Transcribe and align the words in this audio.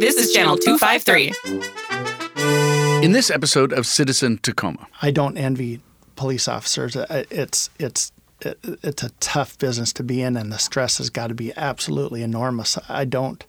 This 0.00 0.16
is 0.16 0.32
Channel 0.32 0.56
253. 0.56 3.04
In 3.04 3.12
this 3.12 3.30
episode 3.30 3.70
of 3.72 3.86
Citizen 3.86 4.38
Tacoma, 4.38 4.86
I 5.02 5.10
don't 5.10 5.36
envy 5.36 5.80
police 6.16 6.48
officers. 6.48 6.96
Uh, 6.96 7.24
It's 7.30 7.68
it's 7.78 8.10
it's 8.40 9.02
a 9.02 9.10
tough 9.20 9.58
business 9.58 9.92
to 9.92 10.02
be 10.02 10.22
in, 10.22 10.36
and 10.38 10.50
the 10.50 10.58
stress 10.58 10.96
has 10.98 11.10
got 11.10 11.26
to 11.26 11.34
be 11.34 11.52
absolutely 11.56 12.22
enormous. 12.22 12.78
I 12.88 13.04
don't 13.04 13.44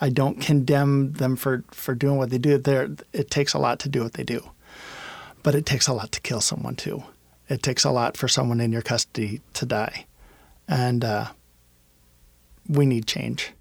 I 0.00 0.10
don't 0.10 0.40
condemn 0.40 1.14
them 1.14 1.34
for 1.34 1.64
for 1.72 1.96
doing 1.96 2.16
what 2.16 2.30
they 2.30 2.38
do. 2.38 2.58
There, 2.58 2.88
it 3.12 3.30
takes 3.30 3.52
a 3.52 3.58
lot 3.58 3.80
to 3.80 3.88
do 3.88 4.04
what 4.04 4.12
they 4.12 4.24
do, 4.24 4.48
but 5.42 5.56
it 5.56 5.66
takes 5.66 5.88
a 5.88 5.92
lot 5.92 6.12
to 6.12 6.20
kill 6.20 6.40
someone 6.40 6.76
too. 6.76 7.02
It 7.48 7.64
takes 7.64 7.84
a 7.84 7.90
lot 7.90 8.16
for 8.16 8.28
someone 8.28 8.60
in 8.60 8.70
your 8.70 8.82
custody 8.82 9.40
to 9.54 9.66
die, 9.66 10.06
and 10.68 11.04
uh, 11.04 11.26
we 12.68 12.86
need 12.86 13.08
change. 13.08 13.52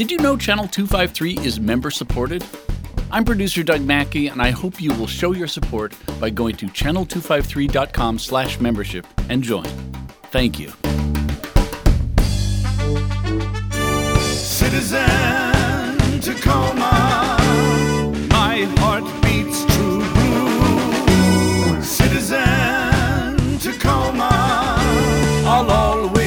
Did 0.00 0.10
you 0.10 0.16
know 0.16 0.34
Channel 0.34 0.66
253 0.66 1.44
is 1.44 1.60
member 1.60 1.90
supported? 1.90 2.42
I'm 3.10 3.22
producer 3.22 3.62
Doug 3.62 3.82
Mackey, 3.82 4.28
and 4.28 4.40
I 4.40 4.48
hope 4.48 4.80
you 4.80 4.94
will 4.94 5.06
show 5.06 5.32
your 5.32 5.46
support 5.46 5.94
by 6.18 6.30
going 6.30 6.56
to 6.56 6.68
channel253.com 6.68 8.18
slash 8.18 8.58
membership 8.60 9.06
and 9.28 9.42
join. 9.42 9.66
Thank 10.30 10.58
you. 10.58 10.70
Citizen 14.30 15.98
Tacoma, 16.22 17.36
my 18.30 18.66
heart 18.78 19.04
beats 19.22 19.66
true 19.74 19.98
blue. 21.74 21.82
Citizen 21.82 23.58
Tacoma, 23.58 24.30
I'll 25.44 25.70
always 25.70 26.19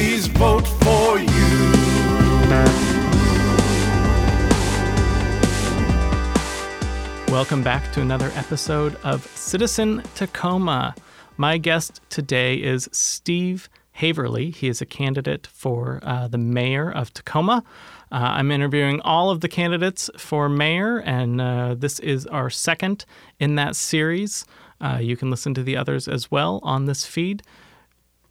Welcome 7.34 7.64
back 7.64 7.92
to 7.94 8.00
another 8.00 8.30
episode 8.36 8.94
of 9.02 9.26
Citizen 9.36 10.04
Tacoma. 10.14 10.94
My 11.36 11.58
guest 11.58 12.00
today 12.08 12.54
is 12.54 12.88
Steve 12.92 13.68
Haverly. 13.90 14.52
He 14.52 14.68
is 14.68 14.80
a 14.80 14.86
candidate 14.86 15.48
for 15.48 15.98
uh, 16.04 16.28
the 16.28 16.38
mayor 16.38 16.88
of 16.88 17.12
Tacoma. 17.12 17.64
Uh, 18.12 18.14
I'm 18.14 18.52
interviewing 18.52 19.00
all 19.00 19.30
of 19.30 19.40
the 19.40 19.48
candidates 19.48 20.08
for 20.16 20.48
mayor, 20.48 20.98
and 20.98 21.40
uh, 21.40 21.74
this 21.74 21.98
is 21.98 22.24
our 22.28 22.50
second 22.50 23.04
in 23.40 23.56
that 23.56 23.74
series. 23.74 24.46
Uh, 24.80 24.98
you 25.02 25.16
can 25.16 25.28
listen 25.28 25.54
to 25.54 25.64
the 25.64 25.76
others 25.76 26.06
as 26.06 26.30
well 26.30 26.60
on 26.62 26.84
this 26.84 27.04
feed. 27.04 27.42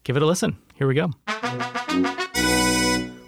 Give 0.06 0.16
it 0.16 0.24
a 0.24 0.26
listen. 0.26 0.56
Here 0.76 0.88
we 0.88 0.96
go. 0.96 1.12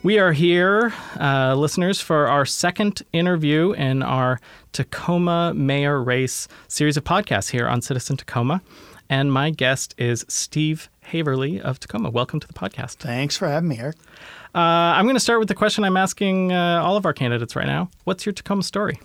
We 0.06 0.20
are 0.20 0.34
here, 0.34 0.94
uh, 1.20 1.56
listeners, 1.56 2.00
for 2.00 2.28
our 2.28 2.46
second 2.46 3.02
interview 3.12 3.72
in 3.72 4.04
our 4.04 4.40
Tacoma 4.72 5.52
Mayor 5.56 6.00
Race 6.00 6.48
series 6.68 6.96
of 6.96 7.04
podcasts 7.04 7.50
here 7.50 7.68
on 7.68 7.82
Citizen 7.82 8.16
Tacoma. 8.16 8.62
And 9.10 9.34
my 9.34 9.50
guest 9.50 9.96
is 9.98 10.24
Steve 10.28 10.92
Haverly 11.00 11.60
of 11.60 11.80
Tacoma. 11.80 12.12
Welcome 12.12 12.40
to 12.40 12.46
the 12.46 12.54
podcast. 12.54 12.98
Thanks 12.98 13.36
for 13.36 13.48
having 13.48 13.68
me, 13.68 13.80
Erik. 13.80 13.96
Uh, 14.54 14.60
I'm 14.60 15.06
going 15.06 15.16
to 15.16 15.20
start 15.20 15.40
with 15.40 15.48
the 15.48 15.56
question 15.56 15.84
I'm 15.84 15.98
asking 15.98 16.52
uh, 16.52 16.84
all 16.84 16.98
of 16.98 17.08
our 17.08 17.14
candidates 17.14 17.56
right 17.56 17.66
now. 17.66 17.90
What's 18.04 18.28
your 18.28 18.34
Tacoma 18.34 18.62
story? 18.62 19.02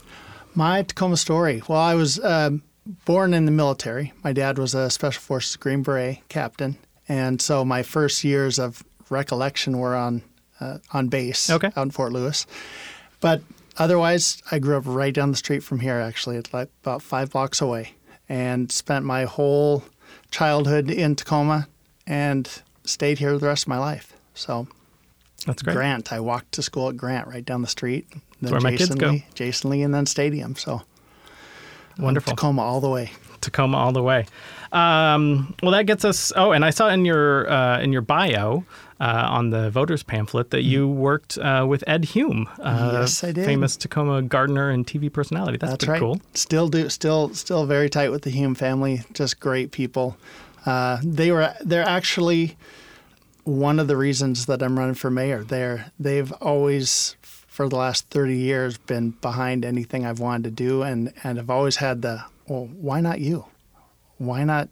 My 0.54 0.82
Tacoma 0.82 1.16
story. 1.16 1.62
Well, 1.66 1.80
I 1.80 1.94
was 1.94 2.22
um, 2.22 2.62
born 3.06 3.32
in 3.32 3.46
the 3.46 3.52
military. 3.52 4.12
My 4.22 4.34
dad 4.34 4.58
was 4.58 4.74
a 4.74 4.90
Special 4.90 5.22
Forces 5.22 5.56
Green 5.56 5.82
Beret 5.82 6.18
captain, 6.28 6.76
and 7.08 7.40
so 7.40 7.64
my 7.64 7.82
first 7.82 8.22
years 8.22 8.58
of 8.58 8.82
recollection 9.08 9.78
were 9.78 9.96
on 9.96 10.24
uh, 10.60 10.78
on 10.92 11.08
base 11.08 11.50
Okay. 11.50 11.70
out 11.76 11.82
in 11.82 11.90
Fort 11.90 12.12
Lewis. 12.12 12.46
But 13.20 13.42
otherwise, 13.76 14.42
I 14.50 14.58
grew 14.58 14.76
up 14.76 14.84
right 14.86 15.12
down 15.14 15.30
the 15.30 15.36
street 15.36 15.60
from 15.62 15.80
here. 15.80 15.96
Actually, 15.96 16.36
it's 16.36 16.52
like 16.54 16.68
about 16.82 17.02
five 17.02 17.30
blocks 17.30 17.60
away, 17.60 17.94
and 18.28 18.70
spent 18.72 19.04
my 19.04 19.24
whole 19.24 19.84
childhood 20.30 20.90
in 20.90 21.16
Tacoma, 21.16 21.68
and 22.06 22.48
stayed 22.84 23.18
here 23.18 23.36
the 23.38 23.46
rest 23.46 23.64
of 23.64 23.68
my 23.68 23.78
life. 23.78 24.12
So 24.34 24.66
That's 25.46 25.62
great. 25.62 25.74
Grant, 25.74 26.12
I 26.12 26.20
walked 26.20 26.52
to 26.52 26.62
school 26.62 26.88
at 26.88 26.96
Grant 26.96 27.28
right 27.28 27.44
down 27.44 27.62
the 27.62 27.68
street. 27.68 28.06
Then 28.40 28.52
where 28.52 28.60
my 28.60 28.70
kids 28.70 28.82
Jason 28.82 28.98
go. 28.98 29.10
Lee, 29.10 29.26
Jason 29.34 29.70
Lee, 29.70 29.82
and 29.82 29.92
then 29.92 30.06
Stadium. 30.06 30.56
So 30.56 30.82
Wonderful. 31.98 32.34
Tacoma 32.34 32.62
all 32.62 32.80
the 32.80 32.88
way. 32.88 33.12
Tacoma 33.42 33.76
all 33.76 33.92
the 33.92 34.02
way. 34.02 34.26
Um, 34.72 35.54
well, 35.62 35.72
that 35.72 35.84
gets 35.86 36.04
us. 36.04 36.32
Oh, 36.36 36.52
and 36.52 36.64
I 36.64 36.70
saw 36.70 36.88
in 36.88 37.04
your 37.04 37.50
uh, 37.50 37.80
in 37.80 37.92
your 37.92 38.02
bio 38.02 38.64
uh, 39.00 39.26
on 39.30 39.50
the 39.50 39.70
voters 39.70 40.02
pamphlet 40.02 40.50
that 40.50 40.62
you 40.62 40.86
worked 40.86 41.38
uh, 41.38 41.64
with 41.68 41.82
Ed 41.86 42.04
Hume, 42.04 42.48
uh, 42.60 42.90
Yes, 43.00 43.24
I 43.24 43.32
did. 43.32 43.46
famous 43.46 43.76
Tacoma 43.76 44.20
gardener 44.22 44.68
and 44.70 44.86
TV 44.86 45.10
personality. 45.12 45.56
That's, 45.56 45.72
That's 45.72 45.84
pretty 45.86 45.92
right. 46.04 46.18
cool. 46.18 46.20
Still 46.34 46.68
do 46.68 46.88
still 46.90 47.32
still 47.34 47.64
very 47.66 47.88
tight 47.88 48.10
with 48.10 48.22
the 48.22 48.30
Hume 48.30 48.54
family. 48.54 49.02
Just 49.14 49.40
great 49.40 49.70
people. 49.72 50.16
Uh, 50.66 50.98
they 51.02 51.30
were 51.32 51.54
they're 51.62 51.82
actually 51.88 52.56
one 53.44 53.78
of 53.78 53.88
the 53.88 53.96
reasons 53.96 54.44
that 54.46 54.62
I'm 54.62 54.78
running 54.78 54.94
for 54.94 55.10
mayor. 55.10 55.42
They're 55.44 55.90
they've 55.98 56.30
always 56.42 57.16
for 57.22 57.68
the 57.68 57.76
last 57.76 58.08
30 58.10 58.36
years 58.36 58.78
been 58.78 59.10
behind 59.22 59.64
anything 59.64 60.06
I've 60.06 60.20
wanted 60.20 60.44
to 60.44 60.50
do 60.50 60.82
and 60.82 61.12
and 61.24 61.38
have 61.38 61.48
always 61.50 61.76
had 61.76 62.02
the 62.02 62.22
well 62.46 62.66
why 62.66 63.00
not 63.00 63.20
you? 63.20 63.46
Why 64.18 64.44
not 64.44 64.68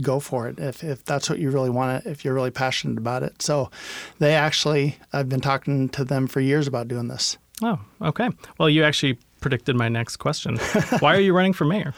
go 0.00 0.20
for 0.20 0.48
it 0.48 0.58
if, 0.58 0.82
if 0.82 1.04
that's 1.04 1.28
what 1.28 1.38
you 1.38 1.50
really 1.50 1.70
want 1.70 2.04
it, 2.04 2.10
if 2.10 2.24
you're 2.24 2.34
really 2.34 2.50
passionate 2.50 2.98
about 2.98 3.22
it. 3.22 3.42
So 3.42 3.70
they 4.18 4.34
actually 4.34 4.96
I've 5.12 5.28
been 5.28 5.40
talking 5.40 5.88
to 5.90 6.04
them 6.04 6.26
for 6.26 6.40
years 6.40 6.66
about 6.66 6.88
doing 6.88 7.08
this. 7.08 7.38
Oh, 7.62 7.78
okay. 8.00 8.30
Well, 8.58 8.70
you 8.70 8.84
actually 8.84 9.18
predicted 9.40 9.76
my 9.76 9.88
next 9.88 10.16
question. 10.16 10.56
Why 11.00 11.14
are 11.14 11.20
you 11.20 11.34
running 11.34 11.52
for 11.52 11.64
mayor? 11.64 11.94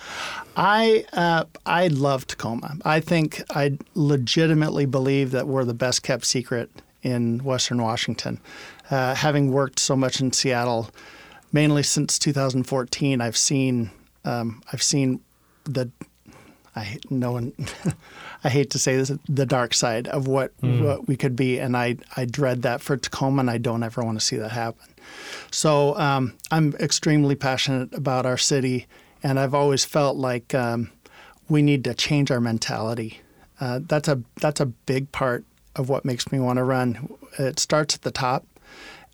I 0.57 1.05
uh, 1.13 1.45
I 1.67 1.89
love 1.89 2.27
Tacoma. 2.27 2.77
I 2.85 3.01
think 3.01 3.43
I 3.51 3.79
legitimately 3.95 4.87
believe 4.87 5.31
that 5.33 5.47
we're 5.47 5.65
the 5.65 5.75
best 5.75 6.03
kept 6.03 6.25
secret 6.25 6.71
in 7.03 7.43
Western 7.45 7.83
Washington. 7.83 8.41
Uh, 8.91 9.15
having 9.15 9.51
worked 9.51 9.79
so 9.79 9.97
much 9.97 10.21
in 10.21 10.33
Seattle, 10.33 10.91
mainly 11.53 11.83
since 11.83 12.19
2014, 12.19 13.21
I've 13.21 13.37
seen 13.37 13.91
um, 14.25 14.63
I've 14.73 14.83
seen 14.83 15.21
the 15.65 15.91
I 16.75 16.99
no 17.11 17.33
one 17.33 17.53
I 18.45 18.49
hate 18.49 18.71
to 18.71 18.79
say 18.79 18.97
this 18.97 19.13
the 19.29 19.47
dark 19.47 19.75
side 19.75 20.09
of 20.09 20.27
what 20.27 20.53
what 20.61 21.07
we 21.07 21.17
could 21.17 21.37
be, 21.37 21.59
and 21.59 21.77
I 21.77 21.97
I 22.17 22.25
dread 22.25 22.63
that 22.63 22.81
for 22.81 22.97
Tacoma, 22.97 23.41
and 23.41 23.51
I 23.51 23.59
don't 23.59 23.83
ever 23.83 24.03
want 24.03 24.19
to 24.19 24.25
see 24.25 24.37
that 24.37 24.53
happen. 24.53 24.89
So 25.51 25.97
um, 25.99 26.35
I'm 26.51 26.75
extremely 26.75 27.35
passionate 27.35 27.93
about 27.95 28.27
our 28.27 28.39
city, 28.39 28.87
and 29.23 29.39
I've 29.39 29.55
always 29.55 29.85
felt 29.85 30.17
like 30.17 30.55
um, 30.55 30.91
we 31.49 31.63
need 31.63 31.85
to 31.85 31.95
change 31.95 32.31
our 32.31 32.41
mentality. 32.41 33.21
Uh, 33.61 33.81
that's 33.87 34.09
a 34.09 34.23
that's 34.41 34.61
a 34.61 34.67
big 34.67 35.13
part 35.13 35.45
of 35.77 35.89
what 35.89 36.05
makes 36.05 36.33
me 36.33 36.41
want 36.41 36.57
to 36.57 36.65
run. 36.65 37.09
It 37.39 37.59
starts 37.59 37.95
at 37.95 38.03
the 38.03 38.11
top, 38.11 38.47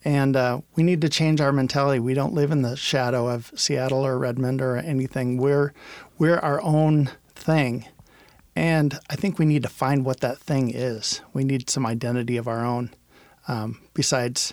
and 0.05 0.37
uh, 0.37 0.61
we 0.77 0.83
need 0.83 1.01
to 1.01 1.09
change 1.09 1.41
our 1.41 1.53
mentality. 1.53 1.99
We 1.99 2.15
don't 2.15 2.35
live 2.35 2.51
in 2.51 2.63
the 2.63 2.77
shadow 2.77 3.29
of 3.29 3.53
Seattle 3.55 4.07
or 4.07 4.19
Redmond 4.19 4.63
or 4.63 4.77
anything. 4.77 5.39
We're 5.39 5.73
we're 6.19 6.39
our 6.39 6.63
own 6.63 7.11
thing, 7.49 7.87
and 8.55 8.99
I 9.09 9.17
think 9.17 9.39
we 9.39 9.47
need 9.47 9.63
to 9.63 9.71
find 9.71 10.05
what 10.05 10.21
that 10.21 10.39
thing 10.39 10.71
is. 10.75 11.23
We 11.33 11.45
need 11.45 11.71
some 11.71 11.87
identity 11.87 12.37
of 12.37 12.47
our 12.47 12.63
own. 12.63 12.91
Um, 13.47 13.81
besides 13.95 14.53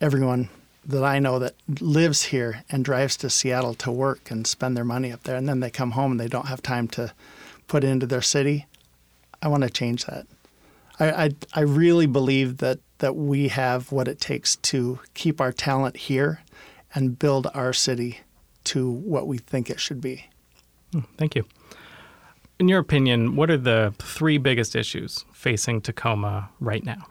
everyone 0.00 0.48
that 0.86 1.04
I 1.04 1.18
know 1.18 1.38
that 1.38 1.54
lives 1.80 2.22
here 2.24 2.64
and 2.70 2.82
drives 2.82 3.18
to 3.18 3.28
Seattle 3.28 3.74
to 3.74 3.90
work 3.92 4.30
and 4.30 4.46
spend 4.46 4.76
their 4.76 4.84
money 4.84 5.12
up 5.12 5.24
there, 5.24 5.36
and 5.36 5.46
then 5.46 5.60
they 5.60 5.68
come 5.70 5.90
home 5.90 6.12
and 6.12 6.20
they 6.20 6.28
don't 6.28 6.46
have 6.46 6.62
time 6.62 6.88
to 6.96 7.12
put 7.66 7.84
into 7.84 8.06
their 8.06 8.22
city. 8.22 8.64
I 9.42 9.48
want 9.48 9.64
to 9.64 9.70
change 9.70 10.06
that. 10.06 10.26
I, 10.98 11.24
I, 11.24 11.30
I 11.52 11.60
really 11.60 12.06
believe 12.06 12.56
that, 12.58 12.78
that 12.98 13.14
we 13.14 13.48
have 13.48 13.92
what 13.92 14.08
it 14.08 14.20
takes 14.20 14.56
to 14.56 15.00
keep 15.12 15.38
our 15.38 15.52
talent 15.52 15.96
here 15.96 16.40
and 16.94 17.18
build 17.18 17.46
our 17.52 17.74
city 17.74 18.20
to 18.64 18.90
what 18.90 19.26
we 19.26 19.36
think 19.36 19.68
it 19.68 19.80
should 19.80 20.00
be. 20.00 20.30
Thank 21.18 21.34
you. 21.34 21.44
In 22.58 22.68
your 22.68 22.78
opinion, 22.78 23.36
what 23.36 23.50
are 23.50 23.58
the 23.58 23.94
three 23.98 24.38
biggest 24.38 24.74
issues 24.74 25.24
facing 25.32 25.82
Tacoma 25.82 26.48
right 26.58 26.84
now? 26.84 27.06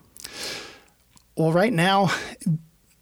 Well, 1.37 1.51
right 1.51 1.73
now, 1.73 2.11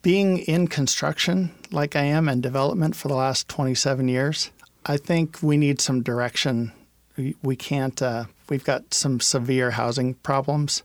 being 0.01 0.39
in 0.39 0.67
construction 0.67 1.53
like 1.71 1.95
I 1.95 2.03
am 2.03 2.27
and 2.27 2.43
development 2.43 2.95
for 2.95 3.07
the 3.07 3.15
last 3.15 3.47
27 3.47 4.09
years, 4.09 4.51
I 4.85 4.97
think 4.97 5.41
we 5.41 5.55
need 5.55 5.79
some 5.79 6.03
direction. 6.03 6.73
We, 7.15 7.35
we 7.41 7.55
can't, 7.55 8.01
uh, 8.01 8.25
we've 8.49 8.65
got 8.65 8.93
some 8.93 9.21
severe 9.21 9.71
housing 9.71 10.15
problems, 10.15 10.83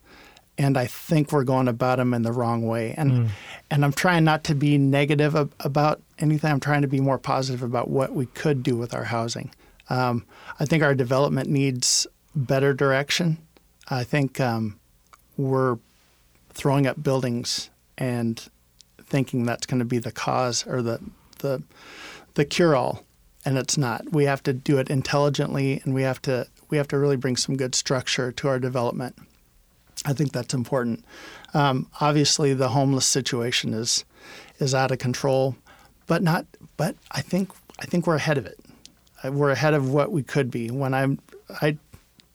and 0.57 0.79
I 0.79 0.87
think 0.87 1.33
we're 1.33 1.45
going 1.45 1.67
about 1.67 1.99
them 1.99 2.15
in 2.15 2.23
the 2.23 2.33
wrong 2.33 2.67
way. 2.67 2.95
And, 2.97 3.31
and 3.71 3.85
I'm 3.85 3.93
trying 3.93 4.25
not 4.25 4.45
to 4.45 4.55
be 4.55 4.79
negative 4.79 5.35
ab- 5.35 5.55
about 5.61 6.01
anything, 6.21 6.53
I'm 6.53 6.61
trying 6.61 6.83
to 6.83 6.89
be 6.89 7.01
more 7.01 7.19
positive 7.19 7.63
about 7.63 7.89
what 7.89 8.13
we 8.13 8.27
could 8.27 8.63
do 8.63 8.77
with 8.77 8.95
our 8.95 9.05
housing. 9.05 9.51
Um, 9.91 10.25
I 10.61 10.65
think 10.65 10.83
our 10.83 10.95
development 10.95 11.49
needs 11.49 12.07
better 12.35 12.75
direction. 12.75 13.39
I 13.89 14.05
think 14.05 14.41
um, 14.41 14.79
we're 15.37 15.79
throwing 16.51 16.87
up 16.87 17.03
buildings 17.03 17.71
and 17.97 18.49
thinking 19.07 19.45
that's 19.45 19.67
going 19.67 19.79
to 19.79 19.85
be 19.85 19.99
the 19.99 20.13
cause 20.13 20.67
or 20.67 20.83
the 20.83 21.01
the 21.39 21.63
the 22.35 22.45
cure 22.45 22.77
all, 22.77 23.05
and 23.45 23.57
it's 23.57 23.79
not. 23.79 24.13
We 24.13 24.25
have 24.25 24.43
to 24.45 24.53
do 24.53 24.79
it 24.79 24.91
intelligently, 24.91 25.81
and 25.85 25.95
we 25.95 26.03
have 26.03 26.21
to 26.23 26.47
we 26.69 26.77
have 26.77 26.89
to 26.89 26.99
really 26.99 27.17
bring 27.17 27.37
some 27.37 27.57
good 27.57 27.75
structure 27.75 28.31
to 28.33 28.49
our 28.49 28.59
development. 28.59 29.17
I 30.05 30.13
think 30.13 30.33
that's 30.33 30.55
important. 30.55 31.05
Um, 31.55 31.89
obviously, 32.01 32.55
the 32.55 32.69
homeless 32.69 33.07
situation 33.07 33.75
is 33.75 34.05
is 34.59 34.75
out 34.75 34.91
of 34.91 34.99
control, 34.99 35.57
but 36.07 36.23
not. 36.23 36.47
But 36.77 36.97
I 37.11 37.23
think 37.23 37.51
I 37.79 37.87
think 37.87 38.07
we're 38.07 38.17
ahead 38.17 38.39
of 38.39 38.47
it. 38.47 38.59
We're 39.25 39.51
ahead 39.51 39.75
of 39.75 39.93
what 39.93 40.13
we 40.13 40.23
could 40.23 40.51
be. 40.51 40.71
When 40.71 40.95
I'm 40.95 41.19
I 41.61 41.77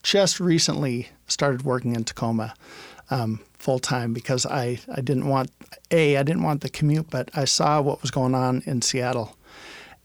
just 0.02 0.38
recently 0.40 1.08
started 1.26 1.62
working 1.62 1.94
in 1.96 2.04
Tacoma 2.04 2.54
um, 3.10 3.40
full 3.54 3.78
time 3.78 4.12
because 4.12 4.44
I, 4.46 4.78
I 4.94 5.00
didn't 5.00 5.26
want 5.28 5.50
a 5.90 6.16
I 6.16 6.22
didn't 6.22 6.42
want 6.42 6.60
the 6.60 6.68
commute, 6.68 7.10
but 7.10 7.30
I 7.34 7.44
saw 7.46 7.80
what 7.80 8.02
was 8.02 8.10
going 8.10 8.34
on 8.34 8.62
in 8.66 8.82
Seattle, 8.82 9.36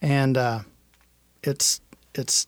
and 0.02 0.38
uh, 0.38 0.60
it's 1.44 1.81
it's 2.16 2.48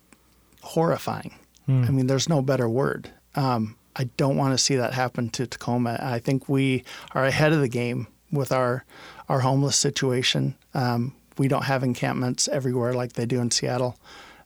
horrifying. 0.62 1.36
I 1.68 1.92
mean, 1.92 2.08
there's 2.08 2.28
no 2.28 2.42
better 2.42 2.68
word. 2.68 3.10
Um, 3.36 3.78
I 3.96 4.06
don't 4.18 4.36
want 4.36 4.54
to 4.54 4.58
see 4.58 4.76
that 4.76 4.94
happen 4.94 5.30
to 5.32 5.48
Tacoma. 5.48 5.98
I 6.02 6.20
think 6.20 6.50
we 6.50 6.84
are 7.14 7.24
ahead 7.26 7.54
of 7.54 7.62
the 7.62 7.70
game 7.70 8.08
with 8.32 8.52
our 8.52 8.84
our 9.30 9.40
homeless 9.40 9.78
situation. 9.78 10.56
Um, 10.74 11.14
we 11.38 11.48
don't 11.48 11.64
have 11.66 11.84
encampments 11.84 12.48
everywhere 12.48 12.94
like 12.94 13.14
they 13.14 13.26
do 13.26 13.40
in 13.40 13.52
Seattle. 13.52 13.98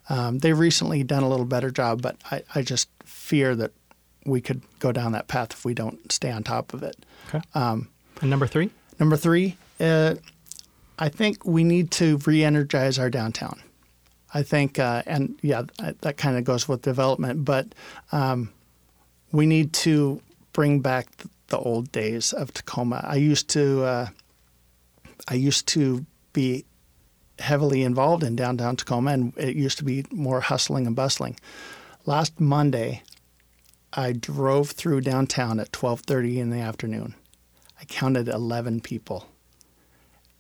Um, 0.10 0.40
they've 0.40 0.58
recently 0.58 1.04
done 1.04 1.24
a 1.24 1.30
little 1.30 1.46
better 1.46 1.72
job, 1.72 2.02
but 2.02 2.16
I, 2.32 2.44
I 2.54 2.62
just 2.62 2.90
fear 3.04 3.56
that 3.56 3.72
we 4.26 4.40
could 4.42 4.62
go 4.80 4.92
down 4.92 5.12
that 5.14 5.28
path 5.28 5.52
if 5.52 5.66
we 5.66 5.74
don't 5.74 6.12
stay 6.12 6.32
on 6.32 6.44
top 6.44 6.74
of 6.74 6.84
it. 6.84 6.96
Okay. 7.28 7.42
and 7.56 7.88
number 8.30 8.48
three? 8.48 8.70
Number 9.00 9.18
three, 9.18 9.58
uh, 9.80 10.16
I 10.98 11.10
think 11.10 11.44
we 11.46 11.64
need 11.64 11.92
to 11.92 12.18
re-energize 12.26 12.98
our 13.00 13.10
downtown. 13.10 13.60
I 14.34 14.44
think, 14.44 14.80
uh, 14.80 15.04
and 15.06 15.38
yeah, 15.42 15.64
that- 15.80 16.02
that 16.02 16.18
kind 16.18 16.38
of 16.38 16.44
goes 16.44 16.68
with 16.68 16.82
development, 16.82 17.44
but 17.46 17.74
um, 18.12 18.52
we 19.32 19.46
need 19.46 19.74
to 19.74 20.22
bring 20.54 20.80
back 20.82 21.08
the 21.48 21.58
old 21.58 21.92
days 21.92 22.32
of 22.34 22.54
Tacoma. 22.54 23.02
I 23.08 23.16
used 23.16 23.50
to, 23.50 23.84
uh, 23.84 24.08
I 25.28 25.34
used 25.36 25.68
to 25.70 26.06
be 26.34 26.66
heavily 27.40 27.84
involved 27.84 28.24
in 28.24 28.36
downtown 28.36 28.76
Tacoma, 28.76 29.12
and 29.12 29.34
it 29.38 29.56
used 29.56 29.78
to 29.80 29.84
be 29.84 30.06
more 30.12 30.42
hustling 30.42 30.88
and 30.88 30.96
bustling. 30.96 31.38
Last 32.06 32.40
Monday, 32.40 33.04
I 33.94 34.12
drove 34.12 34.72
through 34.72 35.02
downtown 35.02 35.60
at 35.60 35.72
12:30 35.72 36.40
in 36.40 36.50
the 36.50 36.60
afternoon. 36.60 37.16
I 37.80 37.86
counted 37.86 38.28
11 38.28 38.82
people, 38.82 39.28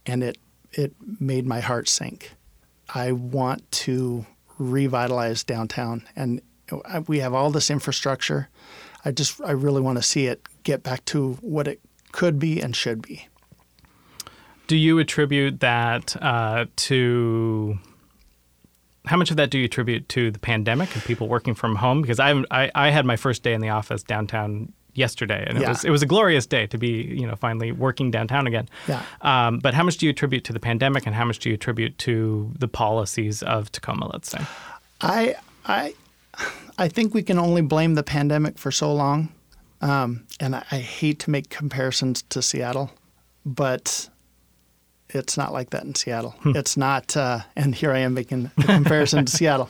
and 0.05 0.23
it 0.23 0.37
it 0.71 0.93
made 1.19 1.45
my 1.45 1.61
heart 1.61 1.87
sink. 1.87 2.33
I 2.93 3.11
want 3.13 3.69
to 3.71 4.25
revitalize 4.57 5.43
downtown, 5.43 6.03
and 6.15 6.41
we 7.07 7.19
have 7.19 7.33
all 7.33 7.51
this 7.51 7.69
infrastructure. 7.69 8.49
I 9.03 9.11
just 9.11 9.41
I 9.41 9.51
really 9.51 9.81
want 9.81 9.97
to 9.97 10.03
see 10.03 10.27
it 10.27 10.47
get 10.63 10.83
back 10.83 11.05
to 11.05 11.33
what 11.41 11.67
it 11.67 11.79
could 12.11 12.39
be 12.39 12.61
and 12.61 12.75
should 12.75 13.01
be. 13.01 13.27
Do 14.67 14.77
you 14.77 14.99
attribute 14.99 15.59
that 15.59 16.15
uh, 16.21 16.65
to 16.75 17.77
how 19.05 19.17
much 19.17 19.31
of 19.31 19.37
that 19.37 19.49
do 19.49 19.59
you 19.59 19.65
attribute 19.65 20.09
to 20.09 20.31
the 20.31 20.39
pandemic 20.39 20.93
and 20.95 21.03
people 21.03 21.27
working 21.27 21.53
from 21.53 21.75
home? 21.75 22.01
Because 22.01 22.19
I, 22.19 22.31
I, 22.51 22.71
I 22.73 22.89
had 22.89 23.05
my 23.05 23.15
first 23.15 23.43
day 23.43 23.53
in 23.53 23.61
the 23.61 23.69
office 23.69 24.03
downtown 24.03 24.73
yesterday, 24.95 25.43
and 25.47 25.57
it 25.61 25.67
was 25.67 25.85
it 25.85 25.91
was 25.91 26.01
a 26.01 26.05
glorious 26.05 26.45
day 26.45 26.65
to 26.67 26.77
be 26.77 27.03
you 27.03 27.27
know 27.27 27.35
finally 27.35 27.71
working 27.71 28.09
downtown 28.11 28.47
again. 28.47 28.67
Yeah. 28.87 29.03
Um, 29.21 29.59
but 29.59 29.73
how 29.73 29.83
much 29.83 29.97
do 29.97 30.05
you 30.05 30.09
attribute 30.09 30.43
to 30.45 30.53
the 30.53 30.59
pandemic, 30.59 31.05
and 31.05 31.15
how 31.15 31.25
much 31.25 31.39
do 31.39 31.49
you 31.49 31.55
attribute 31.55 31.97
to 31.99 32.51
the 32.57 32.67
policies 32.67 33.43
of 33.43 33.71
Tacoma? 33.71 34.09
Let's 34.11 34.29
say. 34.29 34.39
I 35.01 35.35
I 35.65 35.93
I 36.77 36.87
think 36.87 37.13
we 37.13 37.21
can 37.21 37.37
only 37.37 37.61
blame 37.61 37.95
the 37.95 38.03
pandemic 38.03 38.57
for 38.57 38.71
so 38.71 38.93
long, 38.93 39.29
um, 39.81 40.25
and 40.39 40.55
I, 40.55 40.63
I 40.71 40.77
hate 40.79 41.19
to 41.19 41.29
make 41.29 41.49
comparisons 41.49 42.23
to 42.23 42.41
Seattle, 42.41 42.91
but 43.45 44.09
it's 45.15 45.37
not 45.37 45.53
like 45.53 45.69
that 45.71 45.83
in 45.83 45.95
Seattle. 45.95 46.35
It's 46.45 46.75
not, 46.77 47.15
uh, 47.17 47.39
and 47.55 47.73
here 47.73 47.91
I 47.91 47.99
am 47.99 48.13
making 48.13 48.51
a 48.57 48.63
comparison 48.63 49.25
to 49.25 49.31
Seattle, 49.31 49.69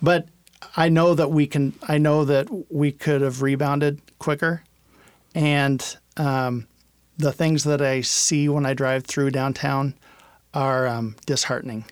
but 0.00 0.28
I 0.76 0.88
know 0.88 1.14
that 1.14 1.30
we 1.30 1.46
can. 1.46 1.72
I 1.86 1.98
know 1.98 2.24
that 2.24 2.48
we 2.72 2.90
could 2.92 3.20
have 3.20 3.42
rebounded 3.42 4.00
quicker, 4.18 4.62
and 5.34 5.96
um, 6.16 6.66
the 7.18 7.32
things 7.32 7.64
that 7.64 7.82
I 7.82 8.00
see 8.00 8.48
when 8.48 8.64
I 8.66 8.74
drive 8.74 9.04
through 9.04 9.30
downtown 9.30 9.94
are 10.52 10.86
um, 10.86 11.16
disheartening. 11.26 11.84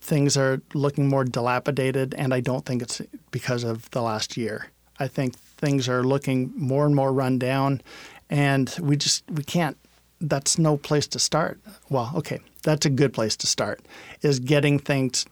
Things 0.00 0.36
are 0.36 0.62
looking 0.72 1.08
more 1.08 1.24
dilapidated, 1.24 2.14
and 2.14 2.32
I 2.32 2.40
don't 2.40 2.64
think 2.64 2.80
it's 2.82 3.02
because 3.32 3.64
of 3.64 3.90
the 3.90 4.00
last 4.02 4.36
year. 4.36 4.70
I 5.00 5.08
think 5.08 5.34
things 5.36 5.88
are 5.88 6.04
looking 6.04 6.52
more 6.56 6.86
and 6.86 6.94
more 6.94 7.12
run 7.12 7.38
down, 7.38 7.82
and 8.30 8.74
we 8.80 8.96
just 8.96 9.24
we 9.30 9.42
can't. 9.42 9.76
That's 10.20 10.58
no 10.58 10.76
place 10.76 11.06
to 11.08 11.18
start. 11.18 11.60
Well, 11.90 12.10
okay, 12.16 12.40
that's 12.62 12.86
a 12.86 12.90
good 12.90 13.12
place 13.12 13.36
to 13.36 13.46
start. 13.46 13.80
Is 14.22 14.38
getting 14.38 14.78
things 14.78 15.26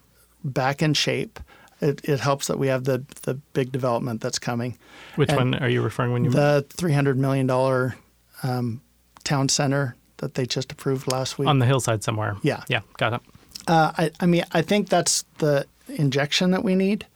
back 0.44 0.82
in 0.82 0.94
shape. 0.94 1.40
It, 1.81 2.00
it 2.04 2.20
helps 2.20 2.46
that 2.46 2.58
we 2.58 2.69
have 2.69 2.84
the 2.84 3.04
the 3.22 3.34
big 3.52 3.72
development 3.72 4.20
that's 4.20 4.38
coming. 4.38 4.76
Which 5.16 5.31
And 5.31 5.36
one 5.38 5.54
are 5.54 5.69
you 5.69 5.82
referring 5.82 6.12
when 6.12 6.25
you 6.25 6.31
The 6.31 6.64
three 6.70 6.92
hundred 6.92 7.19
million 7.19 7.46
dollar 7.46 7.96
um, 8.42 8.81
town 9.25 9.48
center 9.48 9.96
that 10.19 10.34
they 10.34 10.46
just 10.46 10.70
approved 10.70 11.10
last 11.10 11.38
week. 11.38 11.48
on 11.48 11.58
the 11.58 11.66
hillside 11.66 12.04
somewhere? 12.04 12.36
Yeah. 12.42 12.62
Yeah. 12.69 12.81
Got 12.98 13.14
it. 13.14 13.20
Uh, 13.66 13.92
I, 13.96 14.10
I 14.20 14.26
mean, 14.26 14.44
I 14.52 14.62
think 14.62 14.88
that's 14.88 15.25
the 15.38 15.66
injection 15.88 16.50
that 16.52 16.62
we 16.62 16.75
need. 16.75 17.06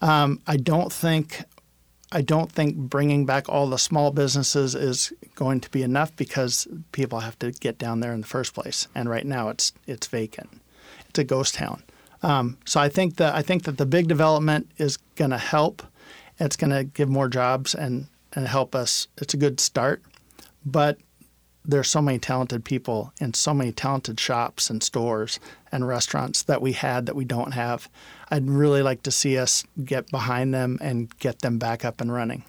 Um, 0.00 0.40
I 0.46 0.56
don't 0.56 0.90
think, 0.92 1.44
I 2.12 2.22
don't 2.22 2.50
think 2.50 2.76
bringing 2.76 3.24
back 3.24 3.48
all 3.48 3.68
the 3.68 3.78
small 3.78 4.10
businesses 4.10 4.74
is 4.74 5.12
going 5.36 5.60
to 5.60 5.70
be 5.70 5.82
enough 5.82 6.14
because 6.16 6.66
people 6.90 7.20
have 7.20 7.38
to 7.38 7.52
get 7.52 7.78
down 7.78 8.00
there 8.00 8.12
in 8.12 8.22
the 8.22 8.26
first 8.26 8.52
place. 8.52 8.88
And 8.94 9.08
right 9.08 9.26
now, 9.26 9.48
it's 9.48 9.72
it's 9.86 10.08
vacant. 10.08 10.60
It's 11.08 11.18
a 11.18 11.24
ghost 11.24 11.54
town. 11.54 11.82
Um, 12.22 12.58
so 12.64 12.80
I 12.80 12.88
think 12.88 13.16
that 13.16 13.34
I 13.34 13.42
think 13.42 13.62
that 13.64 13.78
the 13.78 13.86
big 13.86 14.08
development 14.08 14.70
is 14.76 14.96
going 15.14 15.30
to 15.30 15.38
help. 15.38 15.82
It's 16.38 16.56
going 16.56 16.70
to 16.70 16.84
give 16.84 17.08
more 17.08 17.28
jobs 17.28 17.74
and 17.74 18.08
and 18.32 18.48
help 18.48 18.74
us. 18.74 19.08
It's 19.18 19.34
a 19.34 19.36
good 19.38 19.60
start, 19.60 20.02
but 20.64 20.98
there's 21.64 21.88
so 21.88 22.00
many 22.00 22.18
talented 22.18 22.64
people 22.64 23.12
and 23.20 23.36
so 23.36 23.52
many 23.52 23.70
talented 23.72 24.18
shops 24.18 24.70
and 24.70 24.82
stores 24.82 25.38
and 25.70 25.86
restaurants 25.86 26.42
that 26.42 26.62
we 26.62 26.72
had 26.72 27.06
that 27.06 27.14
we 27.14 27.24
don't 27.24 27.52
have. 27.52 27.88
I'd 28.30 28.48
really 28.48 28.82
like 28.82 29.02
to 29.04 29.10
see 29.10 29.36
us 29.38 29.64
get 29.84 30.10
behind 30.10 30.54
them 30.54 30.78
and 30.80 31.16
get 31.18 31.40
them 31.40 31.58
back 31.58 31.84
up 31.84 32.00
and 32.00 32.12
running. 32.12 32.44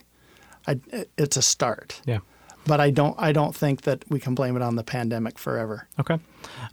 I, 0.66 0.80
it's 1.18 1.36
a 1.36 1.42
start, 1.42 2.00
Yeah. 2.06 2.18
but 2.66 2.80
I 2.80 2.90
don't. 2.90 3.16
I 3.18 3.32
don't 3.32 3.54
think 3.54 3.82
that 3.82 4.04
we 4.08 4.20
can 4.20 4.34
blame 4.34 4.54
it 4.56 4.62
on 4.62 4.76
the 4.76 4.84
pandemic 4.84 5.38
forever. 5.38 5.88
Okay. 5.98 6.14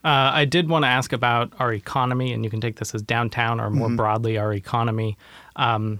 Uh, 0.03 0.31
I 0.33 0.45
did 0.45 0.69
want 0.69 0.83
to 0.83 0.89
ask 0.89 1.11
about 1.11 1.51
our 1.59 1.73
economy, 1.73 2.31
and 2.31 2.43
you 2.43 2.49
can 2.51 2.61
take 2.61 2.75
this 2.77 2.93
as 2.95 3.01
downtown 3.01 3.59
or 3.59 3.69
more 3.71 3.87
Mm-hmm. 3.87 3.95
broadly 3.97 4.37
our 4.37 4.53
economy. 4.53 5.17
Um, 5.55 5.99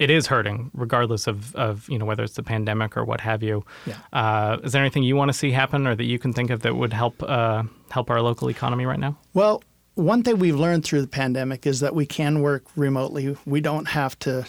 it 0.00 0.08
is 0.08 0.26
hurting, 0.26 0.70
regardless 0.72 1.26
of, 1.26 1.54
of 1.54 1.88
you 1.88 1.98
know 1.98 2.06
whether 2.06 2.24
it's 2.24 2.34
the 2.34 2.42
pandemic 2.42 2.96
or 2.96 3.04
what 3.04 3.20
have 3.20 3.42
you. 3.42 3.64
Yeah. 3.86 3.98
Uh, 4.12 4.56
is 4.64 4.72
there 4.72 4.82
anything 4.82 5.02
you 5.02 5.14
want 5.14 5.28
to 5.28 5.34
see 5.34 5.50
happen, 5.52 5.86
or 5.86 5.94
that 5.94 6.04
you 6.04 6.18
can 6.18 6.32
think 6.32 6.50
of 6.50 6.62
that 6.62 6.74
would 6.74 6.94
help 6.94 7.22
uh, 7.22 7.62
help 7.90 8.10
our 8.10 8.22
local 8.22 8.48
economy 8.48 8.86
right 8.86 8.98
now? 8.98 9.16
Well, 9.34 9.62
one 9.94 10.22
thing 10.22 10.38
we've 10.38 10.56
learned 10.56 10.84
through 10.84 11.02
the 11.02 11.06
pandemic 11.06 11.66
is 11.66 11.80
that 11.80 11.94
we 11.94 12.06
can 12.06 12.40
work 12.40 12.64
remotely. 12.74 13.36
We 13.44 13.60
don't 13.60 13.88
have 13.88 14.18
to 14.20 14.46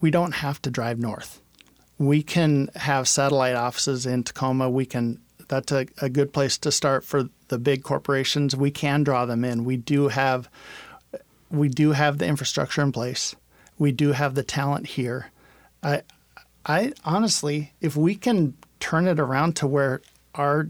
we 0.00 0.10
don't 0.10 0.32
have 0.32 0.60
to 0.62 0.70
drive 0.70 0.98
north. 0.98 1.40
We 1.96 2.24
can 2.24 2.68
have 2.74 3.06
satellite 3.06 3.54
offices 3.54 4.04
in 4.06 4.24
Tacoma. 4.24 4.68
We 4.68 4.86
can 4.86 5.20
that's 5.46 5.70
a, 5.70 5.86
a 6.02 6.08
good 6.08 6.32
place 6.32 6.58
to 6.58 6.72
start 6.72 7.04
for 7.04 7.28
the 7.46 7.58
big 7.60 7.84
corporations. 7.84 8.56
We 8.56 8.72
can 8.72 9.04
draw 9.04 9.24
them 9.24 9.44
in. 9.44 9.64
We 9.64 9.76
do 9.76 10.08
have 10.08 10.48
we 11.48 11.68
do 11.68 11.92
have 11.92 12.18
the 12.18 12.26
infrastructure 12.26 12.82
in 12.82 12.90
place. 12.90 13.36
We 13.78 13.92
do 13.92 14.12
have 14.12 14.34
the 14.34 14.42
talent 14.42 14.86
here. 14.86 15.30
I 15.82 16.02
I 16.66 16.92
honestly, 17.04 17.72
if 17.80 17.96
we 17.96 18.14
can 18.14 18.54
turn 18.80 19.06
it 19.06 19.20
around 19.20 19.56
to 19.56 19.66
where 19.66 20.00
our 20.34 20.68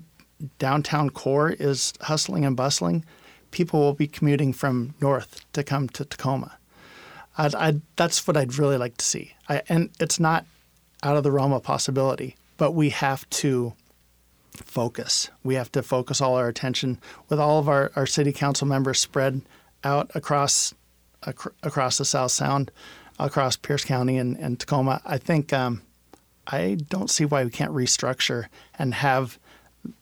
downtown 0.59 1.11
core 1.11 1.51
is 1.51 1.93
hustling 2.01 2.45
and 2.45 2.57
bustling, 2.57 3.05
people 3.51 3.81
will 3.81 3.95
be 3.95 4.09
commuting 4.09 4.53
from 4.53 4.95
north 5.01 5.45
to 5.53 5.63
come 5.63 5.89
to 5.91 6.05
Tacoma. 6.05 6.59
I'd, 7.39 7.55
I'd, 7.55 7.81
that's 7.97 8.27
what 8.27 8.37
I'd 8.37 8.59
really 8.59 8.77
like 8.77 8.97
to 8.99 9.05
see. 9.05 9.33
I, 9.49 9.63
and 9.69 9.91
it's 10.01 10.21
not 10.21 10.47
out 11.03 11.17
of 11.17 11.23
the 11.23 11.33
realm 11.33 11.53
of 11.53 11.63
possibility, 11.63 12.37
but 12.57 12.73
we 12.73 12.91
have 12.91 13.29
to 13.31 13.75
focus. 14.53 15.31
We 15.43 15.55
have 15.55 15.71
to 15.73 15.83
focus 15.83 16.21
all 16.21 16.37
our 16.37 16.49
attention 16.49 16.99
with 17.29 17.41
all 17.41 17.59
of 17.59 17.69
our, 17.69 17.93
our 17.97 18.07
city 18.07 18.33
council 18.33 18.67
members 18.67 19.01
spread 19.01 19.43
out 19.83 20.11
across 20.15 20.75
ac- 21.27 21.51
across 21.63 21.99
the 21.99 22.05
South 22.05 22.31
Sound, 22.31 22.71
across 23.19 23.57
Pierce 23.57 23.85
County 23.85 24.19
and, 24.19 24.37
and 24.39 24.59
Tacoma. 24.59 25.01
I 25.05 25.19
think 25.19 25.53
um, 25.53 25.83
I 26.47 26.79
don't 26.89 27.11
see 27.11 27.25
why 27.25 27.45
we 27.45 27.51
can't 27.51 27.73
restructure 27.73 28.47
and 28.79 28.95
have 28.95 29.39